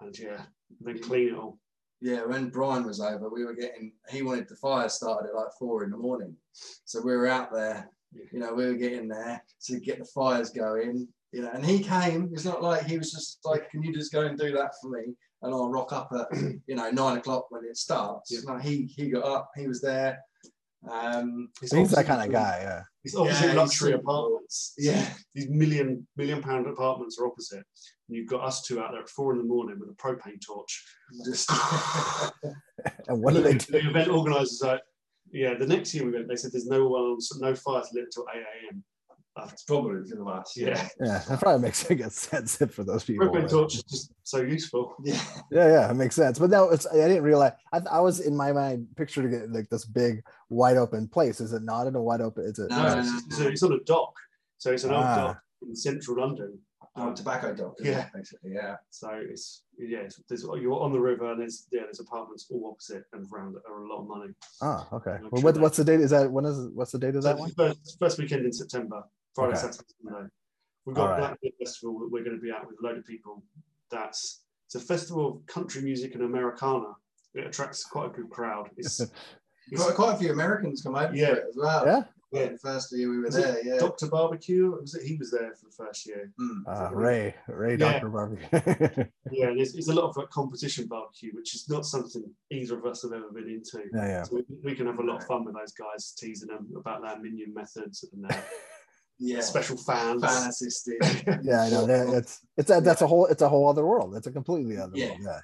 and 0.00 0.16
yeah, 0.18 0.42
then 0.80 1.00
clean 1.02 1.28
it 1.28 1.34
all. 1.34 1.58
Yeah. 2.00 2.24
When 2.24 2.50
Bryan 2.50 2.84
was 2.84 3.00
over, 3.00 3.28
we 3.28 3.44
were 3.44 3.54
getting. 3.54 3.92
He 4.10 4.22
wanted 4.22 4.48
the 4.48 4.56
fire 4.56 4.88
started 4.88 5.28
at 5.28 5.34
like 5.34 5.52
four 5.58 5.84
in 5.84 5.90
the 5.90 5.96
morning, 5.96 6.34
so 6.52 7.00
we 7.00 7.16
were 7.16 7.28
out 7.28 7.52
there. 7.52 7.90
You 8.32 8.40
know, 8.40 8.54
we 8.54 8.66
were 8.66 8.74
getting 8.74 9.08
there 9.08 9.42
to 9.66 9.80
get 9.80 9.98
the 9.98 10.04
fires 10.04 10.50
going. 10.50 11.08
You 11.32 11.42
know, 11.42 11.50
and 11.52 11.64
he 11.64 11.80
came. 11.80 12.30
It's 12.32 12.44
not 12.44 12.62
like 12.62 12.86
he 12.86 12.98
was 12.98 13.12
just 13.12 13.40
like, 13.44 13.70
"Can 13.70 13.82
you 13.82 13.92
just 13.92 14.12
go 14.12 14.22
and 14.22 14.38
do 14.38 14.52
that 14.52 14.72
for 14.80 14.90
me?" 14.90 15.14
And 15.42 15.54
I'll 15.54 15.70
rock 15.70 15.92
up 15.92 16.10
at 16.12 16.38
you 16.66 16.74
know 16.74 16.90
nine 16.90 17.18
o'clock 17.18 17.50
when 17.50 17.64
it 17.64 17.76
starts. 17.76 18.32
Yeah. 18.32 18.40
No, 18.46 18.58
he 18.58 18.84
he 18.84 19.10
got 19.10 19.24
up. 19.24 19.50
He 19.56 19.66
was 19.66 19.80
there. 19.80 20.18
Um, 20.90 21.48
It's 21.62 21.72
He's 21.72 21.90
that 21.90 22.06
kind 22.06 22.22
of 22.22 22.30
guy. 22.32 22.58
Yeah. 22.62 22.82
It's 23.04 23.16
opposite 23.16 23.48
Yeah, 23.48 23.52
luxury 23.54 23.90
super- 23.92 24.00
apartments. 24.02 24.74
yeah. 24.78 25.14
These 25.34 25.48
million 25.48 26.06
million 26.16 26.42
pound 26.42 26.66
apartments 26.66 27.18
are 27.18 27.26
opposite. 27.26 27.64
And 28.08 28.16
you've 28.16 28.28
got 28.28 28.44
us 28.44 28.62
two 28.62 28.80
out 28.80 28.92
there 28.92 29.00
at 29.02 29.08
four 29.08 29.32
in 29.32 29.38
the 29.38 29.44
morning 29.44 29.78
with 29.80 29.88
a 29.90 29.94
propane 29.94 30.40
torch. 30.44 30.84
Just 31.24 31.50
And 33.08 33.22
what 33.22 33.34
do 33.34 33.42
they 33.42 33.54
do? 33.54 33.72
The 33.72 33.88
event 33.88 34.10
organisers 34.10 34.62
are, 34.62 34.80
yeah. 35.32 35.54
The 35.54 35.66
next 35.66 35.94
year 35.94 36.04
we 36.04 36.12
went, 36.12 36.28
they 36.28 36.36
said 36.36 36.52
there's 36.52 36.66
no 36.66 36.86
one, 36.88 37.16
no 37.38 37.54
fires 37.54 37.88
lit 37.92 38.04
until 38.04 38.26
eight 38.34 38.42
a.m. 38.42 38.84
Uh, 39.36 39.46
it's 39.52 39.64
probably 39.64 39.96
because 40.02 40.12
of 40.18 40.26
us. 40.28 40.54
yeah, 40.56 40.88
Yeah, 40.98 41.22
that 41.28 41.40
probably 41.40 41.60
makes 41.62 41.82
good 41.84 42.10
sense 42.12 42.56
for 42.70 42.84
those 42.84 43.04
people. 43.04 43.28
propane 43.28 43.42
but- 43.42 43.50
torch 43.50 43.74
is 43.76 43.82
just 43.84 44.12
so 44.22 44.40
useful. 44.42 44.94
Yeah. 45.04 45.20
Yeah, 45.50 45.68
yeah, 45.68 45.90
it 45.90 45.94
makes 45.94 46.14
sense. 46.16 46.38
But 46.38 46.50
no, 46.50 46.70
it's 46.70 46.86
I 46.86 46.94
didn't 46.94 47.22
realize. 47.22 47.52
I, 47.72 47.80
I 47.90 48.00
was 48.00 48.20
in 48.20 48.34
my 48.36 48.52
mind 48.52 48.88
picturing 48.96 49.32
it 49.34 49.52
like 49.52 49.68
this 49.68 49.84
big 49.84 50.22
wide 50.48 50.76
open 50.78 51.06
place. 51.08 51.40
Is 51.40 51.52
it 51.52 51.62
not 51.62 51.86
in 51.86 51.94
a 51.96 52.02
wide 52.02 52.22
open? 52.22 52.44
Is 52.44 52.58
it? 52.58 52.70
No, 52.70 52.76
No, 52.76 52.94
no, 52.94 52.98
it's, 53.00 53.10
no, 53.10 53.16
it's, 53.26 53.38
no. 53.40 53.46
a- 53.46 53.50
it's 53.50 53.62
on 53.62 53.72
a 53.72 53.80
dock, 53.84 54.14
so 54.58 54.72
it's 54.72 54.84
an 54.84 54.92
old 54.92 55.04
Ah. 55.04 55.16
dock 55.16 55.40
in 55.68 55.76
central 55.76 56.18
London. 56.20 56.58
Oh, 56.98 57.12
Tobacco 57.12 57.52
Dock. 57.54 57.74
isn't 57.80 57.92
Yeah. 57.92 58.06
it, 58.06 58.12
Basically, 58.14 58.52
yeah. 58.54 58.76
So 58.88 59.10
it's 59.12 59.64
yeah, 59.78 59.98
it's, 59.98 60.18
there's, 60.30 60.44
you're 60.44 60.80
on 60.80 60.92
the 60.92 60.98
river 61.00 61.30
and 61.30 61.38
there's 61.42 61.66
yeah, 61.70 61.82
there's 61.82 62.00
apartments 62.00 62.46
all 62.50 62.70
opposite 62.72 63.04
and 63.12 63.26
around 63.30 63.52
that 63.54 63.62
are 63.70 63.84
a 63.84 63.86
lot 63.88 64.00
of 64.00 64.08
money. 64.08 64.32
Ah, 64.62 64.88
okay. 64.94 65.18
Well, 65.20 65.30
sure 65.42 65.52
what, 65.52 65.58
what's 65.58 65.76
the 65.76 65.84
date? 65.84 66.00
Is 66.00 66.10
that 66.12 66.32
when 66.32 66.46
is 66.46 66.68
what's 66.72 66.92
the 66.92 66.98
date 66.98 67.14
of 67.14 67.22
So 67.22 67.28
that 67.28 67.38
one? 67.38 67.50
First, 67.50 67.96
first 68.00 68.18
weekend 68.18 68.46
in 68.46 68.52
September, 68.52 69.02
Friday, 69.36 69.52
Okay. 69.52 69.60
Saturday, 69.60 69.84
Sunday. 70.02 70.28
We've 70.86 70.96
got 70.96 71.02
All 71.02 71.08
right. 71.10 71.18
Black 71.18 71.40
Deer 71.42 71.52
Festival 71.60 71.98
that 72.00 72.10
we're 72.10 72.24
going 72.24 72.36
to 72.36 72.42
be 72.42 72.50
at 72.50 72.66
with 72.66 72.76
a 72.82 72.86
load 72.86 72.96
of 72.98 73.04
people. 73.06 73.42
That's 73.90 74.42
it's 74.66 74.74
a 74.74 74.80
festival 74.80 75.28
of 75.28 75.46
country 75.46 75.82
music 75.82 76.14
and 76.14 76.22
Americana. 76.24 76.92
It 77.34 77.46
attracts 77.46 77.84
quite 77.84 78.06
a 78.06 78.12
good 78.12 78.30
crowd. 78.30 78.70
It's, 78.76 78.98
it's 79.70 79.82
Quite, 79.84 79.94
quite 79.94 80.14
a 80.14 80.18
few 80.18 80.32
Americans 80.32 80.82
come 80.82 80.96
out 80.96 81.14
Yeah. 81.14 81.26
for 81.28 81.34
it 81.36 81.44
as 81.50 81.56
well. 81.56 81.86
Yeah. 81.86 82.02
yeah, 82.32 82.48
The 82.52 82.58
first 82.58 82.96
year 82.96 83.10
we 83.10 83.18
were 83.18 83.24
Was 83.26 83.34
there, 83.36 83.64
yeah. 83.64 83.78
Doctor 83.78 84.06
Barbecue. 84.08 84.70
Was 84.80 84.94
it? 84.94 85.04
He 85.06 85.16
was 85.16 85.30
there 85.30 85.52
for 85.54 85.66
the 85.66 85.72
first 85.84 86.06
year. 86.06 86.32
Mm. 86.40 86.62
Uh, 86.66 86.94
Ray, 86.94 87.34
Ray, 87.48 87.72
Yeah. 87.72 87.92
Doctor 87.92 88.08
Barbecue. 88.08 88.46
Yeah, 89.32 89.52
there's, 89.54 89.72
there's 89.74 89.88
a 89.88 89.94
lot 89.94 90.08
of 90.08 90.16
like, 90.16 90.30
competition 90.30 90.86
barbecue, 90.86 91.30
which 91.34 91.54
is 91.56 91.68
not 91.68 91.84
something 91.84 92.24
either 92.50 92.78
of 92.78 92.86
us 92.86 93.02
have 93.02 93.12
ever 93.12 93.30
been 93.32 93.48
into. 93.48 93.82
yeah, 93.94 94.06
yeah. 94.06 94.22
So 94.22 94.36
we, 94.36 94.42
we 94.70 94.74
can 94.74 94.86
have 94.86 94.98
a 94.98 95.02
lot 95.02 95.20
of 95.20 95.26
fun 95.26 95.44
with 95.44 95.54
those 95.56 95.72
guys, 95.72 96.12
teasing 96.18 96.48
them 96.48 96.68
about 96.76 97.02
their 97.02 97.18
minion 97.20 97.52
methods 97.52 98.04
and 98.12 98.24
their 98.24 98.44
yeah. 99.18 99.40
special 99.40 99.76
fans, 99.76 100.22
fan 100.22 100.48
assisted. 100.48 100.96
yeah, 101.42 101.62
I 101.62 101.70
know 101.70 101.86
that, 101.86 102.10
that's 102.12 102.40
it's 102.56 102.70
a, 102.70 102.80
that's 102.80 103.02
a 103.02 103.06
whole 103.06 103.26
it's 103.26 103.42
a 103.42 103.48
whole 103.48 103.68
other 103.68 103.86
world. 103.86 104.14
It's 104.16 104.26
a 104.26 104.32
completely 104.32 104.76
other 104.78 104.92
Yeah. 104.94 105.08
world. 105.10 105.20
Yeah, 105.22 105.40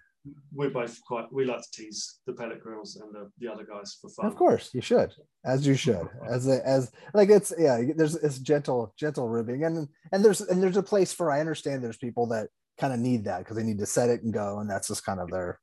We're 0.52 0.70
both 0.70 1.00
quite. 1.04 1.32
We 1.32 1.44
like 1.44 1.62
to 1.62 1.70
tease 1.72 2.20
the 2.26 2.32
pellet 2.34 2.60
grills 2.62 2.96
and 2.96 3.14
the, 3.14 3.30
the 3.38 3.52
other 3.52 3.64
guys 3.64 3.96
for 4.00 4.08
fun. 4.10 4.26
of 4.26 4.36
course 4.36 4.70
you 4.72 4.80
should, 4.80 5.12
as 5.44 5.66
you 5.66 5.74
should, 5.74 6.08
as 6.28 6.46
a, 6.48 6.66
as 6.66 6.92
like 7.14 7.30
it's 7.30 7.52
yeah. 7.58 7.80
There's 7.96 8.14
it's 8.16 8.38
gentle 8.38 8.92
gentle 8.98 9.28
ribbing 9.28 9.64
and 9.64 9.88
and 10.12 10.24
there's 10.24 10.40
and 10.40 10.62
there's 10.62 10.76
a 10.76 10.82
place 10.82 11.12
for 11.12 11.30
I 11.30 11.40
understand 11.40 11.82
there's 11.82 11.96
people 11.96 12.26
that 12.28 12.48
kind 12.80 12.92
of 12.92 13.00
need 13.00 13.24
that 13.24 13.38
because 13.40 13.56
they 13.56 13.62
need 13.62 13.78
to 13.78 13.86
set 13.86 14.08
it 14.10 14.22
and 14.22 14.32
go 14.32 14.58
and 14.60 14.68
that's 14.70 14.88
just 14.88 15.04
kind 15.04 15.20
of 15.20 15.30
their 15.30 15.60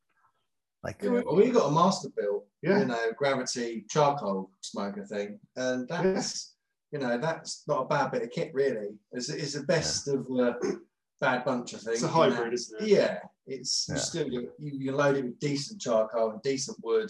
like 0.83 0.97
Yeah, 1.01 1.21
well, 1.25 1.35
we 1.35 1.49
got 1.49 1.67
a 1.67 1.71
master 1.71 2.07
built, 2.15 2.45
Yeah. 2.61 2.79
you 2.79 2.85
know, 2.85 3.11
gravity 3.17 3.85
charcoal 3.89 4.49
smoker 4.61 5.05
thing, 5.05 5.39
and 5.57 5.87
that's 5.87 6.53
you 6.91 6.99
know 6.99 7.17
that's 7.17 7.63
not 7.67 7.83
a 7.83 7.85
bad 7.87 8.11
bit 8.11 8.23
of 8.23 8.31
kit 8.31 8.51
really. 8.53 8.89
It's, 9.11 9.29
it's 9.29 9.53
the 9.53 9.63
best 9.63 10.07
of 10.07 10.25
the 10.25 10.81
bad 11.21 11.45
bunch, 11.45 11.73
I 11.73 11.77
think. 11.77 11.93
It's 11.95 12.03
a 12.03 12.07
you 12.07 12.11
know. 12.13 12.17
hybrid, 12.31 12.53
isn't 12.53 12.81
it? 12.81 12.87
Yeah, 12.87 13.19
it's 13.45 13.85
Yeah. 13.87 13.95
you 13.95 14.01
still 14.01 14.27
you, 14.27 14.51
you 14.59 14.91
load 14.91 15.17
it 15.17 15.25
with 15.25 15.39
decent 15.39 15.81
charcoal 15.81 16.31
and 16.31 16.41
decent 16.41 16.77
wood, 16.83 17.09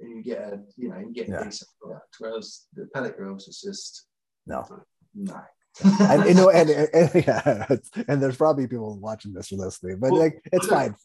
and 0.00 0.16
you 0.16 0.22
get 0.22 0.40
a 0.40 0.60
you 0.76 0.88
know 0.88 0.98
you 0.98 1.12
get 1.12 1.28
a 1.28 1.44
decent 1.44 1.70
product. 1.80 2.16
Whereas 2.18 2.66
the 2.74 2.86
pellet 2.94 3.16
grills 3.16 3.48
is 3.48 3.60
just 3.60 4.06
no 4.46 4.64
no. 5.14 5.40
and 6.00 6.24
you 6.24 6.34
know 6.34 6.50
and, 6.50 6.68
and, 6.70 6.88
and- 7.14 7.24
yeah 7.26 7.66
and 8.08 8.20
there's 8.22 8.36
probably 8.36 8.66
people 8.66 8.98
watching 8.98 9.32
this 9.32 9.52
or 9.52 9.56
listening 9.56 9.98
but 10.00 10.10
Well, 10.10 10.20
like 10.20 10.40
it's 10.52 10.66
fine 10.66 10.96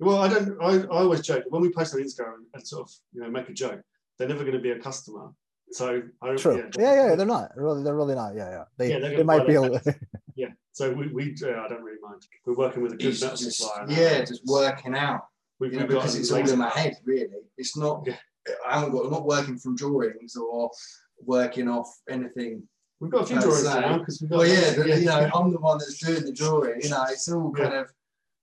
Well, 0.00 0.18
I 0.18 0.28
don't. 0.28 0.56
I, 0.62 0.82
I 0.92 1.02
always 1.02 1.20
joke 1.20 1.44
when 1.50 1.60
we 1.62 1.70
post 1.70 1.94
on 1.94 2.00
Instagram 2.00 2.36
and 2.54 2.66
sort 2.66 2.82
of 2.88 2.90
you 3.12 3.20
know 3.20 3.30
make 3.30 3.48
a 3.48 3.52
joke. 3.52 3.82
They're 4.18 4.28
never 4.28 4.44
going 4.44 4.56
to 4.56 4.60
be 4.60 4.70
a 4.70 4.78
customer. 4.78 5.30
So 5.72 6.02
I 6.22 6.34
true 6.36 6.56
Yeah, 6.78 6.94
yeah 6.94 7.08
yeah, 7.10 7.14
they're 7.14 7.26
not 7.26 7.50
really 7.56 7.82
they're 7.82 7.94
really 7.94 8.14
not 8.14 8.34
yeah 8.34 8.50
yeah 8.50 8.64
they, 8.76 8.90
Yeah, 8.90 8.98
they're 8.98 9.10
they 9.10 9.16
gonna 9.16 9.24
might 9.24 9.46
be 9.46 9.54
a, 9.54 9.62
yeah. 10.36 10.48
So 10.72 10.92
we, 10.92 11.08
we 11.08 11.34
uh, 11.44 11.48
I 11.62 11.68
don't 11.68 11.82
really 11.82 11.98
mind. 12.02 12.22
We're 12.46 12.54
working 12.56 12.82
with 12.82 12.92
a 12.92 12.96
good 12.96 13.08
It's 13.08 13.22
metal 13.22 13.36
just, 13.36 13.58
supplier. 13.58 13.86
now. 13.86 13.94
yeah, 13.94 14.24
just 14.24 14.42
working 14.46 14.94
out. 14.96 15.22
We've, 15.58 15.72
you 15.72 15.78
know, 15.80 15.84
we've 15.84 15.92
got 15.94 16.02
because 16.02 16.16
a 16.16 16.20
it's 16.20 16.30
all 16.32 16.48
in 16.48 16.58
my 16.58 16.70
head, 16.70 16.96
really. 17.04 17.28
It's 17.58 17.76
not. 17.76 18.04
Yeah. 18.06 18.16
I 18.66 18.78
haven't 18.78 18.92
got. 18.92 19.04
I'm 19.04 19.10
not 19.10 19.26
working 19.26 19.58
from 19.58 19.76
drawings 19.76 20.36
or 20.36 20.70
working 21.24 21.68
off 21.68 21.88
anything. 22.08 22.62
We've 23.00 23.10
got 23.10 23.22
a 23.22 23.26
few 23.26 23.40
drawings 23.40 23.62
say. 23.64 23.80
now 23.80 23.98
because 23.98 24.20
we've 24.20 24.30
got. 24.30 24.38
Well, 24.38 24.46
yeah, 24.48 24.72
but, 24.76 24.86
you 24.86 25.04
know, 25.04 25.30
I'm 25.34 25.52
the 25.52 25.60
one 25.60 25.78
that's 25.78 25.98
doing 25.98 26.24
the 26.24 26.32
drawing. 26.32 26.80
You 26.82 26.88
know, 26.90 27.04
it's 27.10 27.30
all 27.30 27.52
Yeah. 27.56 27.64
kind 27.64 27.74
of 27.76 27.90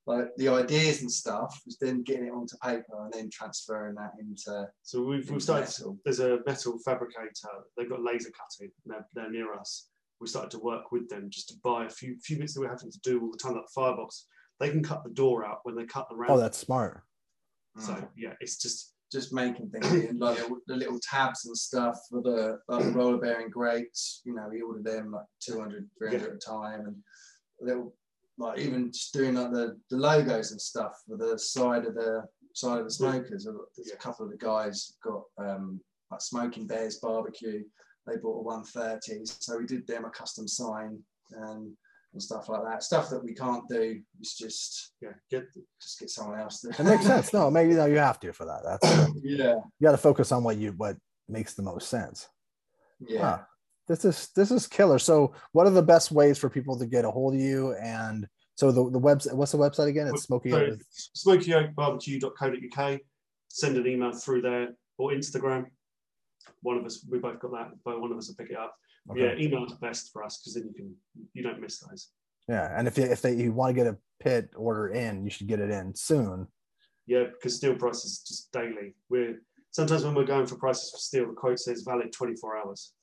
like 0.07 0.27
the 0.37 0.47
ideas 0.47 1.01
and 1.01 1.11
stuff. 1.11 1.61
Is 1.67 1.77
then 1.79 2.01
getting 2.03 2.27
it 2.27 2.31
onto 2.33 2.55
paper 2.63 3.03
and 3.03 3.13
then 3.13 3.29
transferring 3.31 3.95
that 3.95 4.11
into. 4.19 4.67
So 4.83 5.03
we've, 5.03 5.21
into 5.21 5.33
we've 5.33 5.43
started. 5.43 5.65
metal. 5.65 5.97
There's 6.03 6.19
a 6.19 6.39
metal 6.47 6.79
fabricator. 6.83 7.49
They've 7.77 7.89
got 7.89 8.01
laser 8.01 8.31
cutting. 8.31 8.71
They're, 8.85 9.05
they're 9.13 9.31
near 9.31 9.53
us. 9.53 9.89
We 10.19 10.27
started 10.27 10.51
to 10.51 10.59
work 10.59 10.91
with 10.91 11.07
them 11.09 11.29
just 11.29 11.49
to 11.49 11.55
buy 11.63 11.85
a 11.85 11.89
few 11.89 12.17
few 12.23 12.37
bits 12.39 12.53
that 12.55 12.61
we're 12.61 12.69
having 12.69 12.91
to 12.91 12.99
do 13.03 13.21
all 13.21 13.31
the 13.31 13.37
time, 13.37 13.53
like 13.53 13.65
firebox. 13.75 14.25
They 14.59 14.69
can 14.71 14.81
cut 14.83 15.03
the 15.03 15.11
door 15.11 15.45
out 15.45 15.59
when 15.63 15.75
they 15.75 15.85
cut 15.85 16.07
the 16.09 16.15
round. 16.15 16.31
oh 16.31 16.39
that's 16.39 16.57
smart 16.57 17.03
so 17.77 17.93
Mm. 17.93 18.07
yeah, 18.17 18.33
it's 18.39 18.57
just 18.57 18.95
just 19.11 19.31
making 19.31 19.69
things 19.69 19.85
and 19.91 20.19
like 20.19 20.37
the, 20.37 20.55
the 20.67 20.75
little 20.75 20.99
tabs 21.01 21.45
and 21.45 21.55
stuff 21.55 21.95
for 22.09 22.21
the 22.23 22.57
like 22.67 22.83
the 22.85 22.91
roller 22.91 23.19
bearing 23.19 23.49
grates. 23.51 24.21
You 24.25 24.33
know, 24.35 24.47
we 24.51 24.61
ordered 24.61 24.83
them 24.83 25.11
like 25.11 25.25
200, 25.41 25.87
300 25.99 26.23
at 26.29 26.35
a 26.35 26.37
time, 26.39 26.81
and 26.87 26.95
little 27.61 27.93
like 28.38 28.59
even 28.59 28.91
just 28.91 29.13
doing 29.13 29.35
like 29.35 29.51
the, 29.51 29.77
the 29.89 29.97
logos 29.97 30.51
and 30.51 30.61
stuff 30.61 31.01
for 31.07 31.17
the 31.17 31.38
side 31.38 31.85
of 31.85 31.95
the 31.95 32.23
side 32.53 32.79
of 32.79 32.85
the 32.85 32.91
smokers. 32.91 33.45
There's 33.75 33.88
Yeah. 33.89 33.95
a 33.95 33.97
couple 33.97 34.25
of 34.25 34.31
the 34.31 34.38
guys 34.38 34.93
got 35.03 35.23
um, 35.38 35.79
like 36.11 36.21
Smoking 36.21 36.67
Bears 36.67 36.97
barbecue. 36.97 37.63
They 38.05 38.17
bought 38.17 38.39
a 38.39 38.43
130, 38.43 39.25
so 39.25 39.57
we 39.57 39.65
did 39.65 39.85
them 39.85 40.05
a 40.05 40.09
custom 40.09 40.47
sign 40.47 40.99
and 41.31 41.73
and 42.13 42.23
stuff 42.23 42.47
like 42.47 42.63
that. 42.63 42.81
Stuff 42.83 43.09
that 43.09 43.23
we 43.23 43.33
can't 43.33 43.67
do. 43.69 44.01
It's 44.19 44.38
just 44.38 44.93
yeah, 45.01 45.09
get 45.29 45.43
just 45.81 45.99
get 45.99 46.09
someone 46.09 46.39
else 46.39 46.61
to. 46.61 46.69
it 46.69 46.83
makes 46.83 47.05
sense 47.05 47.33
no 47.33 47.51
maybe 47.51 47.73
no 47.73 47.85
you 47.85 47.97
have 47.97 48.19
to 48.21 48.31
for 48.31 48.45
that 48.45 48.61
that's 48.63 49.09
yeah, 49.23 49.55
you 49.79 49.83
got 49.83 49.91
to 49.91 49.97
focus 49.97 50.31
on 50.31 50.43
what 50.43 50.55
you 50.57 50.71
what 50.77 50.95
makes 51.27 51.53
the 51.53 51.63
most 51.63 51.89
sense 51.89 52.27
yeah. 53.05 53.19
Huh. 53.21 53.38
This 53.88 54.03
is 54.05 54.29
this 54.35 54.51
is 54.51 54.67
killer 54.67 54.99
so 54.99 55.33
what 55.53 55.65
are 55.67 55.71
the 55.71 55.81
best 55.81 56.11
ways 56.11 56.38
for 56.38 56.49
people 56.49 56.77
to 56.77 56.85
get 56.85 57.05
a 57.05 57.11
hold 57.11 57.33
of 57.33 57.39
you 57.39 57.73
and 57.81 58.27
so 58.55 58.71
the, 58.71 58.89
the 58.89 58.99
website 58.99 59.33
what's 59.33 59.51
the 59.51 59.57
website 59.57 59.88
again 59.88 60.07
it's 60.07 60.23
smoky 60.23 60.49
So, 60.51 60.77
smokyoakbarbecue.co.uk. 61.15 62.99
Send 63.49 63.77
an 63.77 63.88
email 63.88 64.11
through 64.11 64.41
there 64.41 64.69
or 64.97 65.11
Instagram. 65.11 65.65
One 66.61 66.77
of 66.77 66.85
us, 66.85 67.05
we 67.09 67.19
both 67.19 67.39
got 67.39 67.51
that, 67.51 67.69
but 67.85 68.01
one 68.01 68.11
of 68.11 68.17
us 68.17 68.27
will 68.27 68.35
pick 68.35 68.51
it 68.51 68.57
up. 68.57 68.75
Okay. 69.11 69.21
Yeah, 69.21 69.35
email's 69.45 69.73
best 69.75 70.11
for 70.11 70.23
us 70.23 70.38
because 70.38 70.55
then 70.55 70.65
you 70.67 70.73
can 70.73 70.95
you 71.33 71.43
don't 71.43 71.61
miss 71.61 71.79
those. 71.79 72.09
yeah 72.49 72.73
and 72.77 72.88
if 72.88 72.97
you 72.97 73.05
if 73.05 73.21
they, 73.21 73.33
you 73.35 73.53
want 73.53 73.69
to 73.75 73.83
get 73.83 73.88
a 73.93 73.97
pit 74.19 74.49
order 74.55 74.89
in 74.89 75.23
you 75.23 75.29
should 75.29 75.47
get 75.47 75.59
it 75.59 75.69
in 75.69 75.95
soon 75.95 76.47
Yeah, 77.05 77.25
because 77.31 77.55
steel 77.55 77.75
prices 77.75 78.19
just 78.27 78.51
daily. 78.51 78.95
We're 79.09 79.41
sometimes 79.71 80.03
when 80.03 80.13
we're 80.15 80.25
going 80.25 80.45
for 80.45 80.57
prices 80.57 80.91
for 80.91 80.97
steel, 80.97 81.27
the 81.27 81.33
quote 81.33 81.59
says 81.59 81.83
valid 81.83 82.11
24 82.11 82.57
hours. 82.57 82.93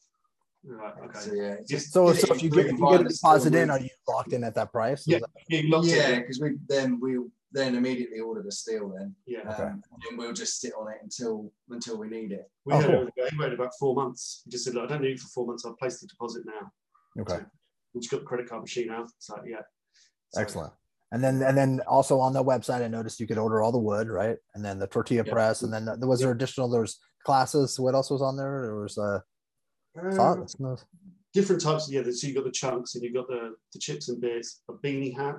We're 0.67 0.83
okay. 0.83 1.19
So 1.21 1.35
yeah, 1.35 1.57
just 1.69 1.93
so, 1.93 2.13
so 2.15 2.35
if 2.35 2.43
you 2.43 2.51
get 2.51 2.67
if 2.67 2.79
you 2.79 2.89
get 2.91 3.03
a 3.03 3.05
deposit 3.05 3.55
in 3.55 3.71
are 3.71 3.79
you 3.79 3.91
locked 4.09 4.33
in 4.33 4.45
at 4.45 4.55
that 4.55 4.73
price 4.73 5.05
Yeah. 5.07 5.19
Yeah, 5.49 6.21
because 6.21 6.41
we 6.41 6.57
then 6.69 6.99
we 7.01 7.19
then 7.53 7.75
immediately 7.77 8.19
order 8.19 8.43
the 8.43 8.51
steel 8.51 8.93
then, 8.99 9.15
Yeah, 9.27 9.41
um, 9.43 9.49
Okay. 9.53 9.63
and 9.63 9.83
then 10.09 10.17
we'll 10.17 10.33
just 10.33 10.61
sit 10.61 10.73
on 10.79 10.91
it 10.91 10.99
until 11.03 11.53
until 11.69 11.99
we 11.99 12.09
need 12.09 12.33
it. 12.33 12.51
we 12.65 12.73
Oh, 12.75 12.79
had 12.81 12.91
cool. 12.91 13.09
waited 13.39 13.55
about 13.55 13.73
four 13.79 13.95
months. 13.95 14.43
He 14.45 14.51
just 14.51 14.65
said, 14.65 14.75
Look, 14.75 14.85
I 14.85 14.87
don't 14.95 15.03
need 15.03 15.13
it 15.13 15.21
for 15.21 15.29
four 15.29 15.47
months. 15.47 15.65
I'll 15.65 15.75
place 15.77 16.01
the 16.01 16.07
deposit 16.07 16.45
now. 16.47 17.23
okay 17.23 17.45
We 17.93 18.01
just 18.01 18.11
got 18.11 18.21
the 18.21 18.27
credit 18.27 18.49
card 18.49 18.63
machine 18.63 18.91
out. 18.91 19.09
So 19.19 19.41
yeah. 19.47 19.61
So, 20.31 20.41
Excellent. 20.41 20.73
And 21.13 21.23
then 21.23 21.43
and 21.43 21.57
then 21.57 21.81
also 21.87 22.19
on 22.19 22.33
the 22.33 22.43
website, 22.43 22.83
I 22.83 22.89
noticed 22.89 23.21
you 23.21 23.27
could 23.29 23.39
order 23.39 23.63
all 23.63 23.71
the 23.71 23.79
wood, 23.79 24.09
right? 24.09 24.37
And 24.55 24.65
then 24.65 24.79
the 24.79 24.87
tortilla 24.89 25.23
Yeah. 25.27 25.33
press, 25.33 25.63
and 25.63 25.73
then 25.73 25.85
there 25.85 26.09
was 26.09 26.21
there 26.21 26.33
additional. 26.33 26.69
There 26.71 26.81
was 26.81 26.99
classes. 27.25 27.79
What 27.79 27.95
else 27.95 28.11
was 28.11 28.23
on 28.23 28.37
there? 28.37 28.63
There 28.63 28.77
was 28.81 28.99
uh, 28.99 29.21
uh, 30.03 30.11
sauce. 30.11 30.57
No. 30.59 30.77
different 31.33 31.63
types. 31.63 31.89
Of 31.89 31.95
yeah, 31.95 32.03
so 32.11 32.27
you 32.27 32.35
got 32.35 32.45
the 32.45 32.51
chunks 32.51 32.95
and 32.95 33.05
you've 33.05 33.15
got 33.15 33.27
the, 33.29 33.55
the 33.73 33.79
chips 33.79 34.09
and 34.09 34.21
bits, 34.21 34.63
a 34.69 34.73
beanie 34.75 35.17
hat. 35.17 35.37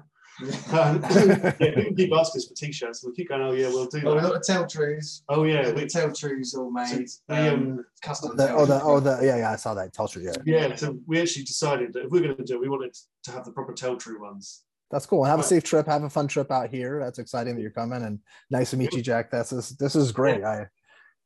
Um, 0.73 1.01
yeah, 1.61 1.75
people 1.75 1.93
keep 1.95 2.11
asking 2.13 2.39
us 2.39 2.47
for 2.47 2.55
t-shirts, 2.55 3.03
and 3.03 3.11
we 3.11 3.15
keep 3.15 3.29
going, 3.29 3.41
"Oh 3.41 3.53
yeah, 3.53 3.67
we'll 3.69 3.85
do 3.85 4.01
Well, 4.03 4.15
we 4.15 4.21
that." 4.21 4.27
got 4.31 4.33
the 4.45 4.53
tail 4.53 4.67
trees. 4.67 5.23
Oh 5.29 5.43
yeah, 5.45 5.69
the 5.69 5.73
we, 5.73 5.85
tail 5.87 6.11
trees 6.11 6.53
all 6.53 6.69
made. 6.71 7.07
the, 7.29 7.53
Um, 7.53 7.53
um, 7.61 7.85
custom. 8.01 8.35
The, 8.35 8.53
oh 8.53 8.65
the 8.65 8.81
oh 8.83 8.99
the 8.99 9.19
yeah 9.23 9.37
yeah 9.37 9.51
I 9.51 9.55
saw 9.55 9.73
that 9.75 9.93
Telstra 9.93 10.21
yeah 10.23 10.33
yeah. 10.69 10.75
So 10.75 10.97
we 11.07 11.21
actually 11.21 11.43
decided 11.45 11.93
that 11.93 12.05
if 12.05 12.11
we 12.11 12.19
are 12.19 12.23
going 12.23 12.35
to 12.37 12.43
do 12.43 12.55
it, 12.55 12.59
we 12.61 12.67
wanted 12.67 12.93
to 13.23 13.31
have 13.31 13.45
the 13.45 13.51
proper 13.51 13.71
tell 13.71 13.95
true 13.95 14.21
ones. 14.21 14.63
that's 14.91 15.05
cool. 15.05 15.23
Have 15.23 15.39
a 15.39 15.43
safe 15.43 15.63
trip. 15.63 15.85
Have 15.87 16.03
a 16.03 16.09
fun 16.09 16.27
trip 16.27 16.51
out 16.51 16.69
here. 16.69 16.99
That's 16.99 17.17
exciting 17.19 17.55
that 17.55 17.61
you're 17.61 17.71
coming 17.71 18.03
and 18.03 18.19
nice 18.51 18.71
to 18.71 18.77
meet 18.77 18.91
you, 18.93 19.01
Jack. 19.01 19.31
This 19.31 19.53
is 19.53 19.69
this 19.77 19.95
is 19.95 20.11
great. 20.11 20.43
I 20.43 20.67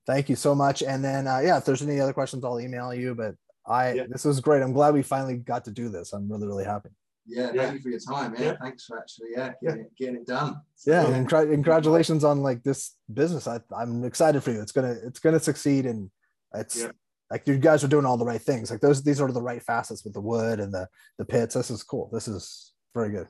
thank 0.08 0.30
you 0.30 0.36
so 0.36 0.56
much. 0.56 0.82
And 0.84 1.04
then 1.04 1.28
uh, 1.28 1.40
yeah, 1.40 1.58
if 1.58 1.66
there's 1.66 1.82
any 1.82 2.00
other 2.00 2.14
questions, 2.14 2.44
I'll 2.44 2.60
email 2.60 2.94
you. 2.94 3.16
But 3.16 3.36
I 3.68 3.94
Yeah. 3.94 4.04
this 4.10 4.26
was 4.26 4.40
great. 4.40 4.62
I'm 4.62 4.74
glad 4.74 4.94
we 4.94 5.02
finally 5.04 5.38
got 5.38 5.66
to 5.66 5.72
do 5.72 5.90
this. 5.90 6.14
I'm 6.14 6.30
really 6.32 6.48
really 6.48 6.66
happy. 6.66 6.90
Yeah, 7.26 7.52
Yeah. 7.54 7.64
thank 7.64 7.74
you 7.76 7.82
for 7.82 7.90
your 7.90 8.00
time. 8.00 8.34
Yeah, 8.38 8.46
Yeah. 8.46 8.56
thanks 8.62 8.86
for 8.86 8.98
actually 8.98 9.30
yeah 9.36 9.52
getting, 9.62 9.82
It, 9.82 9.96
getting 9.98 10.16
it 10.16 10.26
done. 10.28 10.62
yeah, 10.88 11.08
Yeah. 11.08 11.16
and 11.16 11.30
congr- 11.30 11.52
congratulations 11.52 12.24
on 12.24 12.42
like 12.42 12.64
this 12.64 12.96
business 13.14 13.48
I, 13.48 13.60
i'm 13.78 14.04
excited 14.04 14.42
for 14.44 14.52
you 14.52 14.62
it's 14.62 14.72
gonna 14.72 14.96
it's 15.08 15.20
gonna 15.20 15.40
succeed 15.40 15.86
and 15.86 16.10
it's 16.56 16.78
Yeah. 16.78 16.92
like 17.30 17.46
you 17.48 17.58
guys 17.60 17.84
are 17.84 17.88
doing 17.88 18.06
all 18.06 18.18
the 18.18 18.26
right 18.26 18.42
things 18.42 18.72
like 18.72 18.82
those 18.82 19.04
these 19.04 19.22
are 19.22 19.32
the 19.32 19.42
right 19.52 19.62
facets 19.62 20.04
with 20.04 20.14
the 20.14 20.22
wood 20.22 20.60
and 20.60 20.74
the 20.74 20.88
the 21.20 21.26
pits 21.26 21.54
this 21.54 21.70
is 21.70 21.84
cool 21.84 22.10
this 22.12 22.28
is 22.28 22.74
very 22.96 23.12
good 23.12 23.28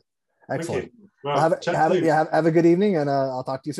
Thank 0.47 0.61
excellent 0.61 0.83
you. 0.85 1.09
well, 1.25 1.37
have, 1.39 1.51
a- 1.67 1.75
have, 1.75 1.91
a- 1.91 1.99
yeah, 2.01 2.15
have, 2.15 2.29
have 2.31 2.45
a 2.45 2.51
good 2.51 2.65
evening 2.65 2.95
and 2.97 3.09
uh, 3.09 3.29
i'll 3.35 3.43
talk 3.43 3.61
to 3.63 3.67
you 3.69 3.73
soon 3.73 3.77